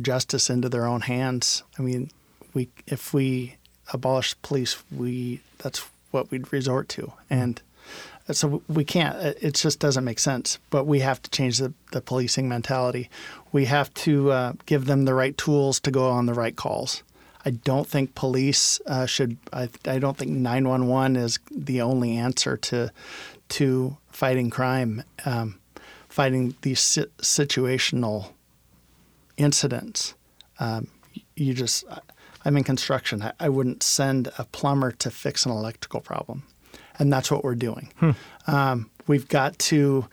justice 0.00 0.50
into 0.50 0.68
their 0.68 0.86
own 0.86 1.02
hands. 1.02 1.62
I 1.78 1.82
mean, 1.82 2.10
we 2.52 2.68
if 2.86 3.12
we 3.14 3.56
abolish 3.92 4.34
police, 4.42 4.82
we 4.90 5.40
that's 5.58 5.80
what 6.10 6.30
we'd 6.30 6.52
resort 6.52 6.88
to, 6.90 7.12
and 7.28 7.60
so 8.32 8.62
we 8.68 8.84
can't. 8.84 9.16
It 9.40 9.54
just 9.54 9.78
doesn't 9.80 10.04
make 10.04 10.18
sense. 10.18 10.58
But 10.70 10.84
we 10.86 11.00
have 11.00 11.20
to 11.22 11.30
change 11.30 11.58
the, 11.58 11.74
the 11.92 12.00
policing 12.00 12.48
mentality. 12.48 13.10
We 13.52 13.66
have 13.66 13.92
to 13.94 14.32
uh, 14.32 14.52
give 14.66 14.86
them 14.86 15.04
the 15.04 15.14
right 15.14 15.36
tools 15.36 15.80
to 15.80 15.90
go 15.90 16.08
on 16.08 16.26
the 16.26 16.34
right 16.34 16.56
calls. 16.56 17.02
I 17.44 17.50
don't 17.50 17.86
think 17.86 18.14
police 18.14 18.80
uh, 18.86 19.04
should. 19.04 19.36
I, 19.52 19.68
I 19.84 19.98
don't 19.98 20.16
think 20.16 20.30
nine 20.30 20.66
one 20.66 20.86
one 20.86 21.16
is 21.16 21.38
the 21.50 21.82
only 21.82 22.16
answer 22.16 22.56
to 22.56 22.90
to 23.50 23.96
fighting 24.14 24.48
crime, 24.48 25.02
um, 25.24 25.58
fighting 26.08 26.54
these 26.62 26.80
si- 26.80 27.06
situational 27.18 28.30
incidents. 29.36 30.14
Um, 30.60 30.86
you 31.36 31.52
just 31.52 31.84
I'm 32.44 32.56
in 32.56 32.64
construction. 32.64 33.22
I, 33.22 33.32
I 33.40 33.48
wouldn't 33.48 33.82
send 33.82 34.30
a 34.38 34.44
plumber 34.44 34.92
to 34.92 35.10
fix 35.10 35.44
an 35.44 35.52
electrical 35.52 36.00
problem, 36.00 36.44
and 36.98 37.12
that's 37.12 37.30
what 37.30 37.42
we're 37.44 37.56
doing. 37.56 37.92
Um, 38.46 38.90
we've 39.06 39.28
got 39.28 39.58
to 39.70 40.06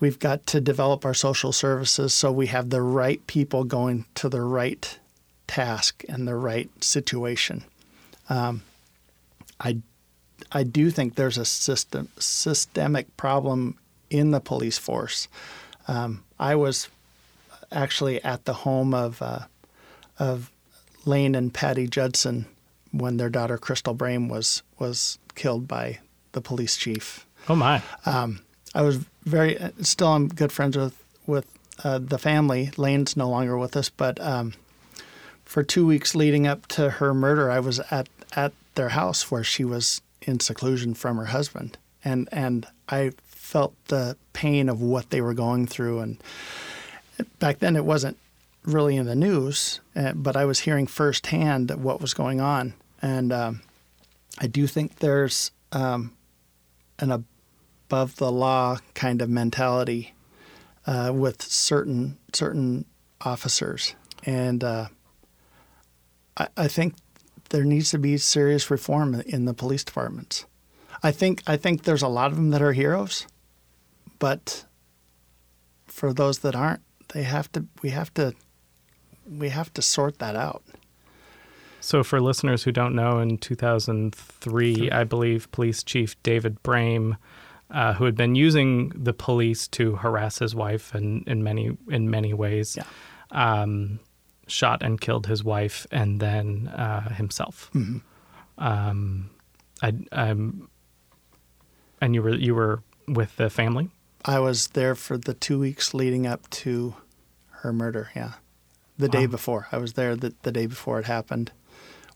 we've 0.00 0.18
got 0.18 0.46
to 0.46 0.60
develop 0.60 1.04
our 1.04 1.14
social 1.14 1.52
services 1.52 2.12
so 2.14 2.30
we 2.30 2.46
have 2.48 2.70
the 2.70 2.82
right 2.82 3.26
people 3.26 3.64
going 3.64 4.04
to 4.14 4.28
the 4.28 4.42
right 4.42 4.98
task 5.46 6.04
and 6.08 6.28
the 6.28 6.36
right 6.36 6.68
situation. 6.84 7.64
Um, 8.28 8.62
I 9.58 9.78
I 10.52 10.62
do 10.62 10.90
think 10.90 11.14
there's 11.14 11.38
a 11.38 11.44
system 11.44 12.08
systemic 12.18 13.16
problem 13.16 13.76
in 14.10 14.30
the 14.30 14.40
police 14.40 14.78
force. 14.78 15.28
Um, 15.86 16.24
I 16.38 16.54
was 16.54 16.88
actually 17.70 18.22
at 18.24 18.44
the 18.44 18.54
home 18.54 18.94
of 18.94 19.20
uh, 19.20 19.40
of 20.18 20.50
Lane 21.04 21.34
and 21.34 21.52
Patty 21.52 21.86
Judson 21.86 22.46
when 22.92 23.16
their 23.16 23.30
daughter 23.30 23.58
Crystal 23.58 23.94
Brame 23.94 24.28
was 24.28 24.62
was 24.78 25.18
killed 25.34 25.68
by 25.68 25.98
the 26.32 26.40
police 26.40 26.76
chief. 26.76 27.26
Oh 27.48 27.56
my. 27.56 27.82
I 28.74 28.82
was 28.82 28.96
very 29.24 29.58
still 29.82 30.08
I'm 30.08 30.28
good 30.28 30.52
friends 30.52 30.76
with 30.76 31.02
with 31.26 31.46
uh, 31.84 31.98
the 31.98 32.18
family. 32.18 32.70
Lane's 32.76 33.16
no 33.16 33.28
longer 33.28 33.56
with 33.58 33.76
us, 33.76 33.88
but 33.88 34.20
um, 34.20 34.54
for 35.44 35.62
two 35.62 35.86
weeks 35.86 36.14
leading 36.14 36.46
up 36.46 36.66
to 36.68 36.90
her 36.90 37.14
murder, 37.14 37.50
I 37.50 37.60
was 37.60 37.80
at 37.90 38.08
at 38.32 38.52
their 38.74 38.90
house 38.90 39.30
where 39.30 39.44
she 39.44 39.64
was 39.64 40.00
in 40.22 40.40
seclusion 40.40 40.94
from 40.94 41.16
her 41.16 41.26
husband, 41.26 41.78
and 42.04 42.28
and 42.32 42.66
I 42.88 43.12
felt 43.24 43.74
the 43.86 44.16
pain 44.32 44.68
of 44.68 44.82
what 44.82 45.10
they 45.10 45.20
were 45.20 45.34
going 45.34 45.66
through. 45.66 46.00
And 46.00 46.22
back 47.38 47.60
then, 47.60 47.76
it 47.76 47.84
wasn't 47.84 48.18
really 48.64 48.96
in 48.96 49.06
the 49.06 49.16
news, 49.16 49.80
uh, 49.96 50.12
but 50.12 50.36
I 50.36 50.44
was 50.44 50.60
hearing 50.60 50.86
firsthand 50.86 51.70
what 51.70 52.00
was 52.00 52.14
going 52.14 52.40
on, 52.40 52.74
and 53.00 53.32
um, 53.32 53.62
I 54.38 54.46
do 54.46 54.66
think 54.66 54.96
there's 54.96 55.50
um, 55.72 56.12
an 56.98 57.10
above 57.10 58.16
the 58.16 58.30
law 58.30 58.78
kind 58.94 59.22
of 59.22 59.30
mentality 59.30 60.14
uh, 60.86 61.12
with 61.14 61.42
certain 61.42 62.18
certain 62.32 62.84
officers, 63.20 63.94
and 64.24 64.62
uh, 64.62 64.88
I, 66.36 66.48
I 66.56 66.68
think 66.68 66.94
there 67.50 67.64
needs 67.64 67.90
to 67.90 67.98
be 67.98 68.16
serious 68.18 68.70
reform 68.70 69.22
in 69.26 69.44
the 69.44 69.54
police 69.54 69.84
departments. 69.84 70.44
I 71.02 71.10
think 71.12 71.42
I 71.46 71.56
think 71.56 71.82
there's 71.84 72.02
a 72.02 72.08
lot 72.08 72.30
of 72.30 72.36
them 72.36 72.50
that 72.50 72.60
are 72.62 72.72
heroes, 72.72 73.26
but 74.18 74.64
for 75.86 76.12
those 76.12 76.40
that 76.40 76.54
aren't, 76.54 76.82
they 77.14 77.22
have 77.22 77.50
to. 77.52 77.66
We 77.82 77.90
have 77.90 78.12
to. 78.14 78.34
We 79.30 79.50
have 79.50 79.72
to 79.74 79.82
sort 79.82 80.18
that 80.18 80.34
out. 80.36 80.62
So, 81.80 82.02
for 82.02 82.20
listeners 82.20 82.64
who 82.64 82.72
don't 82.72 82.94
know, 82.94 83.20
in 83.20 83.38
2003, 83.38 84.90
I 84.90 85.04
believe 85.04 85.50
Police 85.52 85.82
Chief 85.84 86.20
David 86.22 86.62
Brame, 86.62 87.16
uh, 87.70 87.94
who 87.94 88.04
had 88.04 88.16
been 88.16 88.34
using 88.34 88.88
the 88.90 89.12
police 89.12 89.68
to 89.68 89.96
harass 89.96 90.38
his 90.40 90.54
wife 90.54 90.94
and 90.94 91.26
in 91.28 91.42
many 91.44 91.76
in 91.88 92.10
many 92.10 92.34
ways, 92.34 92.76
Yeah. 92.76 92.84
um, 93.30 94.00
shot 94.48 94.82
and 94.82 95.00
killed 95.00 95.26
his 95.26 95.44
wife 95.44 95.86
and 95.90 96.20
then 96.20 96.68
uh, 96.68 97.08
himself. 97.14 97.70
Um, 98.58 99.30
I, 99.82 99.92
um, 100.12 100.68
and 102.00 102.14
you 102.14 102.22
were 102.22 102.34
you 102.34 102.54
were 102.54 102.82
with 103.06 103.36
the 103.36 103.50
family. 103.50 103.90
I 104.24 104.40
was 104.40 104.68
there 104.68 104.94
for 104.94 105.16
the 105.16 105.34
two 105.34 105.58
weeks 105.60 105.94
leading 105.94 106.26
up 106.26 106.48
to 106.50 106.94
her 107.62 107.72
murder. 107.72 108.10
Yeah, 108.16 108.32
the 108.98 109.08
day 109.08 109.26
before. 109.26 109.68
I 109.70 109.78
was 109.78 109.92
there 109.94 110.16
the, 110.16 110.34
the 110.42 110.52
day 110.52 110.66
before 110.66 110.98
it 110.98 111.06
happened, 111.06 111.52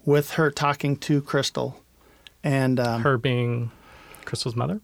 with 0.05 0.33
her 0.33 0.51
talking 0.51 0.97
to 0.99 1.21
Crystal, 1.23 1.81
and 2.42 2.81
um, 2.81 3.03
Her 3.03 3.18
being 3.18 3.71
Crystal's 4.25 4.57
mother. 4.57 4.81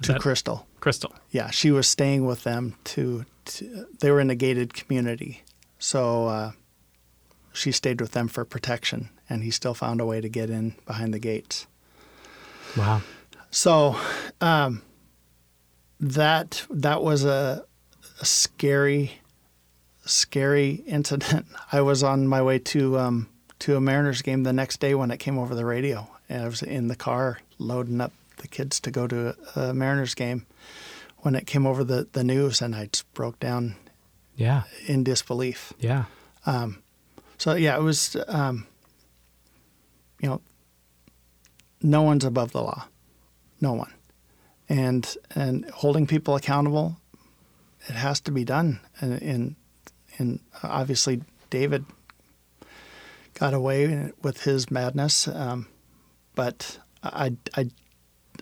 Is 0.00 0.06
to 0.06 0.12
that- 0.14 0.20
Crystal. 0.20 0.66
Crystal. 0.80 1.12
Yeah, 1.30 1.50
she 1.50 1.70
was 1.72 1.88
staying 1.88 2.24
with 2.26 2.44
them 2.44 2.76
to. 2.84 3.24
to 3.46 3.86
they 4.00 4.10
were 4.12 4.20
in 4.20 4.30
a 4.30 4.36
gated 4.36 4.74
community, 4.74 5.42
so 5.78 6.26
uh, 6.26 6.52
she 7.58 7.72
stayed 7.72 8.00
with 8.00 8.12
them 8.12 8.28
for 8.28 8.44
protection, 8.44 9.10
and 9.28 9.42
he 9.42 9.50
still 9.50 9.74
found 9.74 10.00
a 10.00 10.06
way 10.06 10.20
to 10.20 10.28
get 10.28 10.50
in 10.50 10.74
behind 10.86 11.12
the 11.12 11.18
gates. 11.18 11.66
Wow. 12.76 13.02
So 13.50 13.96
um, 14.40 14.82
that 16.00 16.64
that 16.70 17.02
was 17.02 17.24
a, 17.24 17.64
a 18.20 18.24
scary, 18.24 19.20
scary 20.04 20.82
incident. 20.86 21.46
I 21.72 21.80
was 21.80 22.02
on 22.02 22.26
my 22.28 22.42
way 22.42 22.58
to 22.60 22.98
um, 22.98 23.28
to 23.60 23.76
a 23.76 23.80
Mariners 23.80 24.22
game 24.22 24.42
the 24.44 24.52
next 24.52 24.80
day 24.80 24.94
when 24.94 25.10
it 25.10 25.18
came 25.18 25.38
over 25.38 25.54
the 25.54 25.64
radio, 25.64 26.08
and 26.28 26.42
I 26.42 26.46
was 26.46 26.62
in 26.62 26.88
the 26.88 26.96
car 26.96 27.40
loading 27.58 28.00
up 28.00 28.12
the 28.36 28.48
kids 28.48 28.78
to 28.80 28.90
go 28.90 29.06
to 29.08 29.34
a, 29.56 29.60
a 29.60 29.74
Mariners 29.74 30.14
game 30.14 30.46
when 31.18 31.34
it 31.34 31.46
came 31.46 31.66
over 31.66 31.82
the, 31.82 32.06
the 32.12 32.22
news, 32.22 32.62
and 32.62 32.76
I 32.76 32.86
just 32.86 33.12
broke 33.12 33.40
down 33.40 33.74
Yeah. 34.36 34.62
in 34.86 35.02
disbelief. 35.02 35.72
Yeah. 35.80 36.04
So 37.38 37.54
yeah, 37.54 37.76
it 37.76 37.82
was, 37.82 38.16
um, 38.26 38.66
you 40.20 40.28
know, 40.28 40.40
no 41.80 42.02
one's 42.02 42.24
above 42.24 42.50
the 42.52 42.62
law, 42.62 42.86
no 43.60 43.72
one, 43.72 43.92
and 44.68 45.16
and 45.34 45.64
holding 45.70 46.06
people 46.06 46.34
accountable, 46.34 46.96
it 47.88 47.94
has 47.94 48.20
to 48.22 48.32
be 48.32 48.44
done. 48.44 48.80
And 49.00 49.22
and, 49.22 49.56
and 50.18 50.40
obviously 50.64 51.22
David 51.50 51.84
got 53.34 53.54
away 53.54 54.10
with 54.20 54.42
his 54.42 54.70
madness, 54.70 55.28
um, 55.28 55.68
but 56.34 56.80
I 57.04 57.36
I 57.56 57.70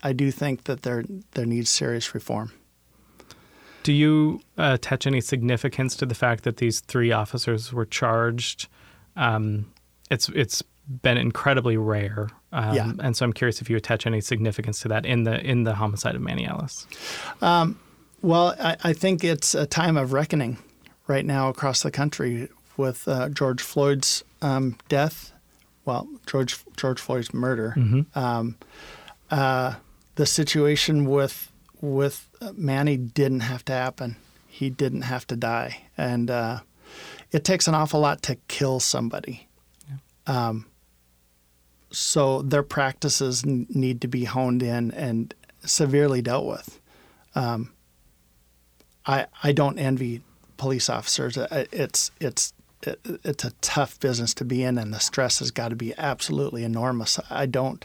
I 0.02 0.14
do 0.14 0.30
think 0.30 0.64
that 0.64 0.82
there 0.82 1.04
there 1.32 1.46
needs 1.46 1.68
serious 1.68 2.14
reform. 2.14 2.52
Do 3.82 3.92
you 3.92 4.40
uh, 4.58 4.72
attach 4.74 5.06
any 5.06 5.20
significance 5.20 5.94
to 5.96 6.06
the 6.06 6.14
fact 6.14 6.42
that 6.44 6.56
these 6.56 6.80
three 6.80 7.12
officers 7.12 7.72
were 7.72 7.84
charged? 7.84 8.68
Um, 9.16 9.66
it's 10.10 10.28
it's 10.30 10.62
been 11.02 11.16
incredibly 11.16 11.76
rare, 11.76 12.28
um, 12.52 12.74
Yeah. 12.74 12.92
and 13.00 13.16
so 13.16 13.24
I'm 13.24 13.32
curious 13.32 13.60
if 13.60 13.68
you 13.68 13.76
attach 13.76 14.06
any 14.06 14.20
significance 14.20 14.80
to 14.80 14.88
that 14.88 15.04
in 15.04 15.24
the 15.24 15.40
in 15.44 15.64
the 15.64 15.74
homicide 15.74 16.14
of 16.14 16.20
Manny 16.22 16.46
Ellis. 16.46 16.86
Well, 18.22 18.54
I, 18.58 18.76
I 18.82 18.92
think 18.92 19.22
it's 19.24 19.54
a 19.54 19.66
time 19.66 19.96
of 19.96 20.12
reckoning 20.12 20.58
right 21.06 21.24
now 21.24 21.48
across 21.48 21.82
the 21.82 21.90
country 21.90 22.48
with 22.76 23.06
uh, 23.06 23.28
George 23.28 23.60
Floyd's 23.62 24.24
um, 24.42 24.76
death. 24.88 25.32
Well, 25.84 26.08
George 26.26 26.58
George 26.76 27.00
Floyd's 27.00 27.32
murder. 27.34 27.74
Um, 28.14 28.56
uh, 29.30 29.74
the 30.16 30.26
situation 30.26 31.04
with 31.04 31.52
with 31.80 32.28
Manny 32.54 32.96
didn't 32.96 33.40
have 33.40 33.64
to 33.66 33.72
happen. 33.72 34.16
He 34.46 34.70
didn't 34.70 35.02
have 35.02 35.26
to 35.28 35.36
die, 35.36 35.82
and 35.98 36.30
uh, 36.30 36.60
it 37.32 37.44
takes 37.44 37.68
an 37.68 37.74
awful 37.74 38.00
lot 38.00 38.22
to 38.22 38.36
kill 38.48 38.80
somebody. 38.80 39.48
Um, 40.26 40.66
so 41.90 42.42
their 42.42 42.62
practices 42.62 43.44
n- 43.44 43.66
need 43.70 44.00
to 44.02 44.08
be 44.08 44.24
honed 44.24 44.62
in 44.62 44.90
and 44.92 45.34
severely 45.64 46.22
dealt 46.22 46.46
with. 46.46 46.80
I, 49.06 49.26
I 49.42 49.52
don't 49.52 49.78
envy 49.78 50.22
police 50.56 50.88
officers. 50.90 51.36
It's 51.36 52.10
it's 52.20 52.52
it, 52.82 53.00
it's 53.24 53.44
a 53.44 53.50
tough 53.60 53.98
business 54.00 54.34
to 54.34 54.44
be 54.44 54.62
in, 54.62 54.78
and 54.78 54.92
the 54.92 55.00
stress 55.00 55.38
has 55.38 55.50
got 55.50 55.68
to 55.68 55.76
be 55.76 55.94
absolutely 55.98 56.64
enormous. 56.64 57.18
I 57.30 57.46
don't 57.46 57.84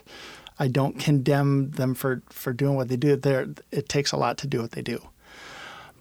I 0.59 0.67
don't 0.67 0.99
condemn 0.99 1.71
them 1.71 1.95
for, 1.95 2.21
for 2.29 2.53
doing 2.53 2.75
what 2.75 2.87
they 2.87 2.97
do. 2.97 3.15
There 3.15 3.47
it 3.71 3.89
takes 3.89 4.11
a 4.11 4.17
lot 4.17 4.37
to 4.39 4.47
do 4.47 4.61
what 4.61 4.71
they 4.71 4.81
do, 4.81 5.07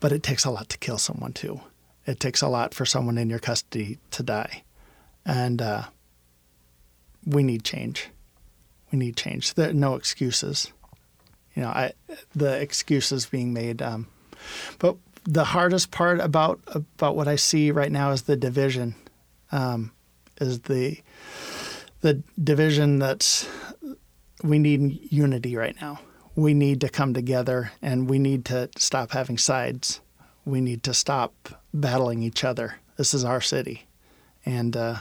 but 0.00 0.12
it 0.12 0.22
takes 0.22 0.44
a 0.44 0.50
lot 0.50 0.68
to 0.70 0.78
kill 0.78 0.98
someone 0.98 1.32
too. 1.32 1.60
It 2.06 2.20
takes 2.20 2.42
a 2.42 2.48
lot 2.48 2.74
for 2.74 2.86
someone 2.86 3.18
in 3.18 3.30
your 3.30 3.38
custody 3.38 3.98
to 4.12 4.22
die, 4.22 4.64
and 5.24 5.60
uh, 5.60 5.84
we 7.26 7.42
need 7.42 7.64
change. 7.64 8.08
We 8.90 8.98
need 8.98 9.16
change. 9.16 9.54
There 9.54 9.70
are 9.70 9.74
no 9.74 9.94
excuses. 9.94 10.72
You 11.54 11.62
know, 11.62 11.68
I 11.68 11.92
the 12.34 12.60
excuses 12.60 13.26
being 13.26 13.52
made. 13.52 13.82
Um, 13.82 14.06
but 14.78 14.96
the 15.24 15.44
hardest 15.44 15.90
part 15.90 16.20
about 16.20 16.60
about 16.66 17.16
what 17.16 17.28
I 17.28 17.36
see 17.36 17.70
right 17.70 17.92
now 17.92 18.10
is 18.12 18.22
the 18.22 18.36
division, 18.36 18.94
um, 19.52 19.92
is 20.40 20.60
the 20.60 20.98
the 22.00 22.22
division 22.42 22.98
that's 22.98 23.48
we 24.42 24.58
need 24.58 25.12
unity 25.12 25.56
right 25.56 25.76
now. 25.80 26.00
We 26.34 26.54
need 26.54 26.80
to 26.80 26.88
come 26.88 27.12
together 27.12 27.72
and 27.82 28.08
we 28.08 28.18
need 28.18 28.44
to 28.46 28.70
stop 28.76 29.10
having 29.10 29.36
sides. 29.36 30.00
We 30.44 30.60
need 30.60 30.82
to 30.84 30.94
stop 30.94 31.59
battling 31.72 32.22
each 32.22 32.44
other. 32.44 32.76
This 32.96 33.14
is 33.14 33.24
our 33.24 33.40
city, 33.40 33.86
and 34.44 34.76
uh, 34.76 34.96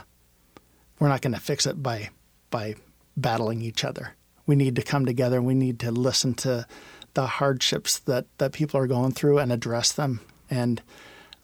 we're 0.98 1.08
not 1.08 1.22
going 1.22 1.34
to 1.34 1.40
fix 1.40 1.66
it 1.66 1.82
by 1.82 2.10
by 2.50 2.74
battling 3.16 3.62
each 3.62 3.84
other. 3.84 4.14
We 4.46 4.56
need 4.56 4.76
to 4.76 4.82
come 4.82 5.06
together 5.06 5.40
we 5.40 5.54
need 5.54 5.78
to 5.80 5.92
listen 5.92 6.34
to 6.34 6.66
the 7.14 7.26
hardships 7.26 7.98
that, 8.00 8.26
that 8.38 8.52
people 8.52 8.80
are 8.80 8.86
going 8.86 9.12
through 9.12 9.38
and 9.38 9.52
address 9.52 9.92
them. 9.92 10.20
And 10.48 10.80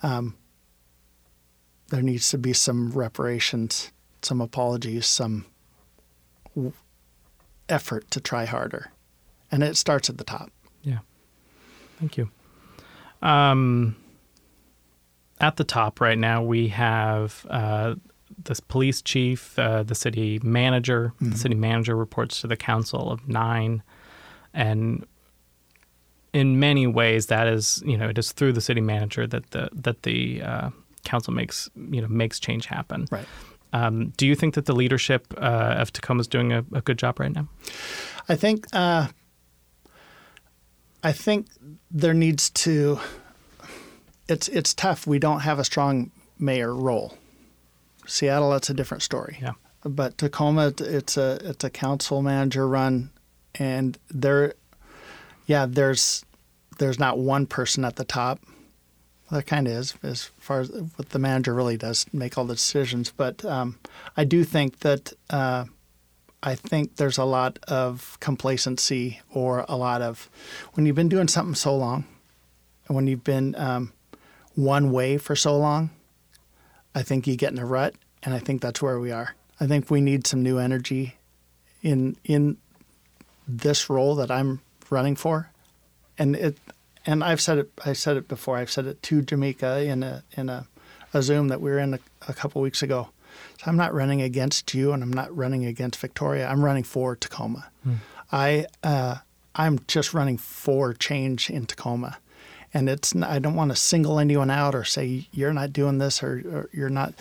um, 0.02 0.36
there 1.88 2.02
needs 2.02 2.30
to 2.30 2.38
be 2.38 2.52
some 2.52 2.92
reparations 2.92 3.90
some 4.26 4.40
apologies, 4.40 5.06
some 5.06 5.46
w- 6.54 6.72
effort 7.68 8.10
to 8.10 8.20
try 8.20 8.44
harder, 8.44 8.90
and 9.50 9.62
it 9.62 9.76
starts 9.76 10.10
at 10.10 10.18
the 10.18 10.24
top. 10.24 10.50
Yeah. 10.82 10.98
Thank 11.98 12.16
you. 12.16 12.30
Um, 13.22 13.96
at 15.40 15.56
the 15.56 15.64
top 15.64 16.00
right 16.00 16.18
now, 16.18 16.42
we 16.42 16.68
have 16.68 17.46
uh, 17.50 17.94
the 18.44 18.58
police 18.68 19.02
chief, 19.02 19.58
uh, 19.58 19.82
the 19.82 19.94
city 19.94 20.40
manager. 20.42 21.12
The 21.20 21.36
city 21.36 21.54
manager 21.54 21.96
reports 21.96 22.40
to 22.40 22.46
the 22.46 22.56
council 22.56 23.10
of 23.10 23.28
nine, 23.28 23.82
and 24.54 25.06
in 26.32 26.58
many 26.58 26.86
ways, 26.86 27.26
that 27.26 27.46
is 27.46 27.82
you 27.84 27.96
know 27.96 28.08
it 28.08 28.18
is 28.18 28.32
through 28.32 28.52
the 28.52 28.60
city 28.60 28.80
manager 28.80 29.26
that 29.26 29.50
the 29.50 29.68
that 29.72 30.02
the 30.02 30.42
uh, 30.42 30.70
council 31.04 31.32
makes 31.32 31.68
you 31.90 32.00
know 32.00 32.08
makes 32.08 32.38
change 32.40 32.66
happen. 32.66 33.06
Right. 33.10 33.26
Um, 33.72 34.10
do 34.16 34.26
you 34.26 34.34
think 34.34 34.54
that 34.54 34.66
the 34.66 34.74
leadership 34.74 35.34
uh, 35.36 35.74
of 35.78 35.92
Tacoma 35.92 36.20
is 36.20 36.28
doing 36.28 36.52
a, 36.52 36.64
a 36.72 36.80
good 36.80 36.98
job 36.98 37.20
right 37.20 37.32
now? 37.32 37.48
I 38.28 38.36
think 38.36 38.66
uh, 38.72 39.08
I 41.02 41.12
think 41.12 41.48
there 41.90 42.14
needs 42.14 42.50
to. 42.50 43.00
It's 44.28 44.48
it's 44.48 44.74
tough. 44.74 45.06
We 45.06 45.18
don't 45.18 45.40
have 45.40 45.58
a 45.58 45.64
strong 45.64 46.10
mayor 46.38 46.74
role. 46.74 47.16
Seattle, 48.06 48.50
that's 48.50 48.70
a 48.70 48.74
different 48.74 49.02
story. 49.02 49.38
Yeah. 49.40 49.52
But 49.84 50.18
Tacoma, 50.18 50.72
it's 50.78 51.16
a 51.16 51.38
it's 51.42 51.64
a 51.64 51.70
council 51.70 52.22
manager 52.22 52.66
run, 52.66 53.10
and 53.54 53.98
there, 54.10 54.54
yeah, 55.46 55.66
there's 55.68 56.24
there's 56.78 56.98
not 56.98 57.18
one 57.18 57.46
person 57.46 57.84
at 57.84 57.96
the 57.96 58.04
top. 58.04 58.40
Well, 59.30 59.38
there 59.38 59.42
kind 59.42 59.66
of 59.66 59.72
is, 59.72 59.94
as 60.02 60.24
far 60.38 60.60
as 60.60 60.70
what 60.70 61.10
the 61.10 61.18
manager 61.18 61.54
really 61.54 61.76
does 61.76 62.06
make 62.12 62.36
all 62.36 62.44
the 62.44 62.54
decisions. 62.54 63.12
But 63.16 63.44
um, 63.44 63.78
I 64.16 64.24
do 64.24 64.44
think 64.44 64.80
that. 64.80 65.12
Uh, 65.30 65.66
I 66.42 66.54
think 66.54 66.96
there's 66.96 67.18
a 67.18 67.24
lot 67.24 67.58
of 67.66 68.18
complacency 68.20 69.20
or 69.32 69.64
a 69.68 69.76
lot 69.76 70.00
of 70.00 70.30
when 70.74 70.86
you've 70.86 70.94
been 70.94 71.08
doing 71.08 71.26
something 71.26 71.56
so 71.56 71.74
long, 71.74 72.04
and 72.86 72.94
when 72.94 73.08
you've 73.08 73.24
been 73.24 73.56
um, 73.56 73.92
one 74.56 74.90
way 74.90 75.18
for 75.18 75.36
so 75.36 75.56
long, 75.56 75.90
I 76.94 77.02
think 77.02 77.26
you 77.26 77.36
get 77.36 77.52
in 77.52 77.58
a 77.58 77.66
rut, 77.66 77.94
and 78.22 78.34
I 78.34 78.40
think 78.40 78.60
that's 78.60 78.82
where 78.82 78.98
we 78.98 79.12
are. 79.12 79.36
I 79.60 79.66
think 79.66 79.90
we 79.90 80.00
need 80.00 80.26
some 80.26 80.42
new 80.42 80.58
energy 80.58 81.16
in 81.82 82.16
in 82.24 82.56
this 83.46 83.88
role 83.88 84.16
that 84.16 84.30
I'm 84.30 84.60
running 84.90 85.14
for, 85.14 85.50
and 86.18 86.34
it 86.34 86.58
and 87.04 87.22
I've 87.22 87.40
said 87.40 87.58
it 87.58 87.70
I 87.84 87.92
said 87.92 88.16
it 88.16 88.28
before. 88.28 88.56
I've 88.56 88.70
said 88.70 88.86
it 88.86 89.02
to 89.04 89.22
Jamika 89.22 89.86
in 89.86 90.02
a 90.02 90.24
in 90.36 90.48
a, 90.48 90.66
a 91.14 91.22
Zoom 91.22 91.48
that 91.48 91.60
we 91.60 91.70
were 91.70 91.78
in 91.78 91.94
a, 91.94 92.00
a 92.26 92.34
couple 92.34 92.60
weeks 92.62 92.82
ago. 92.82 93.08
So 93.58 93.64
I'm 93.66 93.76
not 93.76 93.94
running 93.94 94.22
against 94.22 94.74
you, 94.74 94.92
and 94.92 95.02
I'm 95.02 95.12
not 95.12 95.34
running 95.36 95.64
against 95.66 96.00
Victoria. 96.00 96.48
I'm 96.48 96.64
running 96.64 96.84
for 96.84 97.14
Tacoma. 97.14 97.68
I 98.32 98.66
uh, 98.82 99.16
I'm 99.54 99.78
just 99.86 100.12
running 100.14 100.38
for 100.38 100.92
change 100.94 101.50
in 101.50 101.66
Tacoma, 101.66 102.18
and 102.76 102.90
it's 102.90 103.16
I 103.16 103.38
don't 103.38 103.54
want 103.54 103.70
to 103.70 103.76
single 103.76 104.18
anyone 104.18 104.50
out 104.50 104.74
or 104.74 104.84
say 104.84 105.26
you're 105.32 105.54
not 105.54 105.72
doing 105.72 105.96
this 105.96 106.22
or, 106.22 106.42
or 106.52 106.68
you're 106.74 106.90
not. 106.90 107.14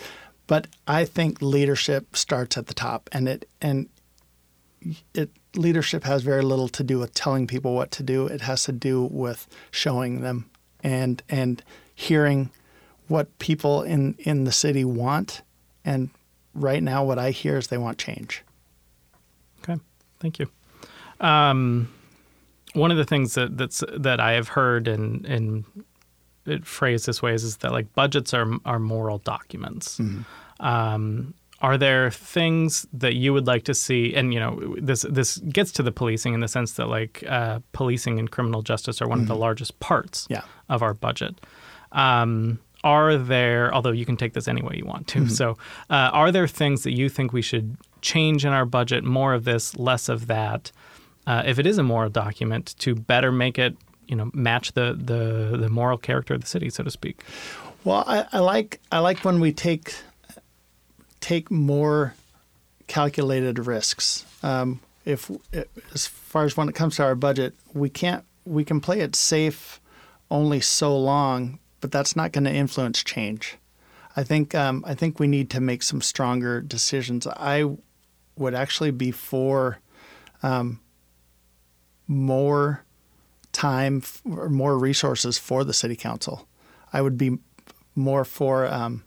But 0.46 0.66
I 0.86 1.06
think 1.06 1.40
leadership 1.40 2.14
starts 2.14 2.58
at 2.58 2.66
the 2.66 2.74
top, 2.74 3.08
and 3.10 3.26
it 3.26 3.48
and 3.62 3.88
it 5.14 5.30
leadership 5.54 6.04
has 6.04 6.22
very 6.22 6.42
little 6.42 6.68
to 6.68 6.84
do 6.84 6.98
with 6.98 7.14
telling 7.14 7.46
people 7.46 7.74
what 7.74 7.90
to 7.92 8.02
do. 8.02 8.26
It 8.26 8.42
has 8.42 8.64
to 8.64 8.72
do 8.72 9.04
with 9.04 9.48
showing 9.70 10.20
them 10.20 10.50
and 10.84 11.22
and 11.30 11.62
hearing 11.94 12.50
what 13.08 13.38
people 13.38 13.82
in 13.82 14.14
in 14.18 14.44
the 14.44 14.52
city 14.52 14.84
want. 14.84 15.40
And 15.86 16.10
right 16.52 16.82
now, 16.82 17.02
what 17.02 17.18
I 17.18 17.30
hear 17.30 17.56
is 17.56 17.68
they 17.68 17.78
want 17.78 17.96
change. 17.96 18.42
Okay, 19.62 19.80
thank 20.20 20.38
you. 20.38 20.50
Um, 21.18 21.88
one 22.76 22.90
of 22.90 22.96
the 22.96 23.04
things 23.04 23.34
that 23.34 23.56
that's 23.58 23.82
that 23.96 24.20
I 24.20 24.32
have 24.32 24.48
heard 24.48 24.86
and 24.88 25.24
and 25.26 25.64
it 26.46 26.64
phrased 26.64 27.06
this 27.06 27.20
way 27.22 27.34
is, 27.34 27.42
is 27.42 27.56
that 27.58 27.72
like 27.72 27.92
budgets 27.94 28.32
are 28.34 28.46
are 28.64 28.78
moral 28.78 29.18
documents. 29.18 30.00
Um, 30.60 31.34
are 31.62 31.78
there 31.78 32.10
things 32.10 32.86
that 32.92 33.14
you 33.14 33.32
would 33.32 33.46
like 33.46 33.64
to 33.64 33.74
see? 33.74 34.14
And 34.14 34.32
you 34.34 34.40
know, 34.40 34.76
this 34.78 35.02
this 35.08 35.38
gets 35.38 35.72
to 35.72 35.82
the 35.82 35.92
policing 35.92 36.34
in 36.34 36.40
the 36.40 36.48
sense 36.48 36.72
that 36.74 36.86
like 36.88 37.24
uh, 37.26 37.60
policing 37.72 38.18
and 38.18 38.30
criminal 38.30 38.62
justice 38.62 39.00
are 39.02 39.08
one 39.08 39.20
of 39.20 39.26
the 39.26 39.36
largest 39.36 39.78
parts 39.80 40.26
Yeah. 40.30 40.42
of 40.68 40.82
our 40.82 40.94
budget. 40.94 41.34
Um, 41.92 42.58
are 42.84 43.16
there, 43.16 43.74
although 43.74 43.90
you 43.90 44.04
can 44.04 44.16
take 44.16 44.34
this 44.34 44.46
any 44.48 44.62
way 44.62 44.74
you 44.76 44.84
want 44.84 45.08
to, 45.08 45.28
so 45.28 45.56
uh, 45.90 46.10
are 46.12 46.30
there 46.30 46.46
things 46.46 46.82
that 46.84 46.92
you 46.92 47.08
think 47.08 47.32
we 47.32 47.42
should 47.42 47.76
change 48.02 48.44
in 48.44 48.52
our 48.52 48.66
budget, 48.66 49.02
more 49.02 49.34
of 49.34 49.44
this, 49.44 49.76
less 49.76 50.08
of 50.08 50.26
that, 50.28 50.70
uh, 51.26 51.42
if 51.44 51.58
it 51.58 51.66
is 51.66 51.78
a 51.78 51.82
moral 51.82 52.10
document, 52.10 52.74
to 52.78 52.94
better 52.94 53.32
make 53.32 53.58
it, 53.58 53.76
you 54.06 54.16
know, 54.16 54.30
match 54.32 54.72
the, 54.72 54.96
the, 54.98 55.56
the 55.56 55.68
moral 55.68 55.98
character 55.98 56.34
of 56.34 56.40
the 56.40 56.46
city, 56.46 56.70
so 56.70 56.84
to 56.84 56.90
speak? 56.90 57.22
Well, 57.84 58.04
I, 58.06 58.26
I 58.32 58.38
like 58.40 58.80
I 58.90 58.98
like 58.98 59.24
when 59.24 59.38
we 59.38 59.52
take 59.52 59.94
take 61.20 61.50
more 61.52 62.14
calculated 62.88 63.58
risks. 63.64 64.24
Um, 64.42 64.80
if 65.04 65.30
as 65.94 66.06
far 66.06 66.44
as 66.44 66.56
when 66.56 66.68
it 66.68 66.74
comes 66.74 66.96
to 66.96 67.04
our 67.04 67.14
budget, 67.14 67.54
we 67.74 67.88
can't 67.88 68.24
we 68.44 68.64
can 68.64 68.80
play 68.80 69.00
it 69.00 69.14
safe 69.14 69.80
only 70.30 70.60
so 70.60 70.96
long, 70.98 71.60
but 71.80 71.92
that's 71.92 72.16
not 72.16 72.32
going 72.32 72.44
to 72.44 72.52
influence 72.52 73.04
change. 73.04 73.56
I 74.16 74.24
think 74.24 74.54
um, 74.54 74.84
I 74.86 74.94
think 74.94 75.20
we 75.20 75.28
need 75.28 75.50
to 75.50 75.60
make 75.60 75.82
some 75.82 76.00
stronger 76.00 76.60
decisions. 76.60 77.26
I 77.26 77.76
would 78.36 78.54
actually 78.54 78.90
be 78.90 79.12
for 79.12 79.78
um, 80.42 80.80
more 82.06 82.84
time 83.52 84.02
or 84.24 84.48
more 84.48 84.78
resources 84.78 85.38
for 85.38 85.64
the 85.64 85.72
city 85.72 85.96
council. 85.96 86.46
I 86.92 87.00
would 87.00 87.18
be 87.18 87.38
more 87.94 88.24
for 88.24 88.66
um, 88.66 89.02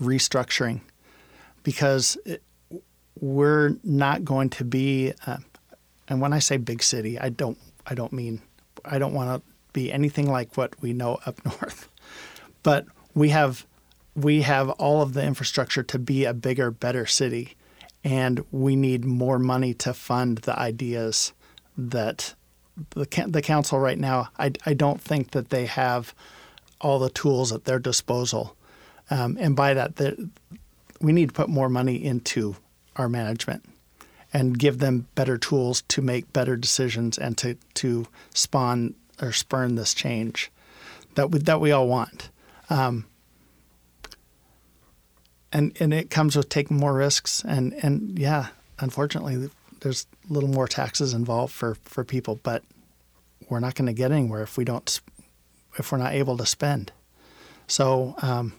restructuring 0.00 0.80
because 1.62 2.16
it, 2.24 2.42
we're 3.20 3.76
not 3.84 4.24
going 4.24 4.50
to 4.50 4.64
be. 4.64 5.12
Uh, 5.26 5.38
and 6.08 6.20
when 6.20 6.32
I 6.32 6.38
say 6.38 6.56
big 6.56 6.82
city, 6.82 7.18
I 7.18 7.28
don't. 7.28 7.58
I 7.86 7.94
don't 7.94 8.12
mean. 8.12 8.42
I 8.84 8.98
don't 8.98 9.14
want 9.14 9.42
to 9.42 9.52
be 9.72 9.92
anything 9.92 10.30
like 10.30 10.56
what 10.56 10.80
we 10.80 10.92
know 10.92 11.18
up 11.26 11.44
north. 11.44 11.88
But 12.62 12.86
we 13.14 13.28
have 13.28 13.66
we 14.14 14.42
have 14.42 14.70
all 14.70 15.02
of 15.02 15.12
the 15.12 15.24
infrastructure 15.24 15.82
to 15.82 15.98
be 15.98 16.24
a 16.24 16.34
bigger, 16.34 16.70
better 16.70 17.06
city, 17.06 17.56
and 18.02 18.44
we 18.50 18.76
need 18.76 19.04
more 19.04 19.38
money 19.38 19.74
to 19.74 19.94
fund 19.94 20.38
the 20.38 20.58
ideas 20.58 21.32
that 21.76 22.34
the 22.90 23.06
the 23.28 23.42
council 23.42 23.78
right 23.78 23.98
now. 23.98 24.28
I 24.38 24.52
I 24.66 24.74
don't 24.74 25.00
think 25.00 25.30
that 25.32 25.50
they 25.50 25.66
have 25.66 26.14
all 26.80 26.98
the 26.98 27.10
tools 27.10 27.52
at 27.52 27.64
their 27.64 27.78
disposal, 27.78 28.56
um, 29.10 29.36
and 29.40 29.54
by 29.54 29.74
that, 29.74 30.18
we 31.00 31.12
need 31.12 31.28
to 31.28 31.34
put 31.34 31.48
more 31.48 31.68
money 31.68 32.02
into 32.02 32.56
our 32.96 33.08
management 33.08 33.64
and 34.32 34.58
give 34.58 34.78
them 34.78 35.06
better 35.14 35.36
tools 35.36 35.82
to 35.82 36.00
make 36.00 36.32
better 36.32 36.56
decisions 36.56 37.18
and 37.18 37.36
to 37.38 37.56
to 37.74 38.06
spawn 38.34 38.94
or 39.20 39.32
spurn 39.32 39.74
this 39.74 39.94
change 39.94 40.50
that 41.14 41.30
we, 41.30 41.38
that 41.38 41.60
we 41.60 41.70
all 41.70 41.86
want. 41.86 42.30
Um, 42.70 43.06
and 45.52 45.76
and 45.78 45.92
it 45.92 46.10
comes 46.10 46.36
with 46.36 46.48
taking 46.48 46.78
more 46.78 46.94
risks 46.94 47.44
and 47.44 47.74
and 47.82 48.18
yeah, 48.18 48.48
unfortunately, 48.78 49.50
there's 49.82 50.06
a 50.28 50.32
little 50.32 50.48
more 50.48 50.68
taxes 50.68 51.12
involved 51.12 51.52
for 51.52 51.76
for 51.84 52.04
people, 52.04 52.40
but 52.42 52.62
we're 53.48 53.60
not 53.60 53.74
going 53.74 53.86
to 53.86 53.92
get 53.92 54.12
anywhere 54.12 54.42
if 54.42 54.56
we 54.56 54.64
don't 54.64 55.00
if 55.78 55.90
we're 55.90 55.98
not 55.98 56.12
able 56.12 56.36
to 56.36 56.46
spend. 56.46 56.92
So 57.66 58.14
um, 58.22 58.54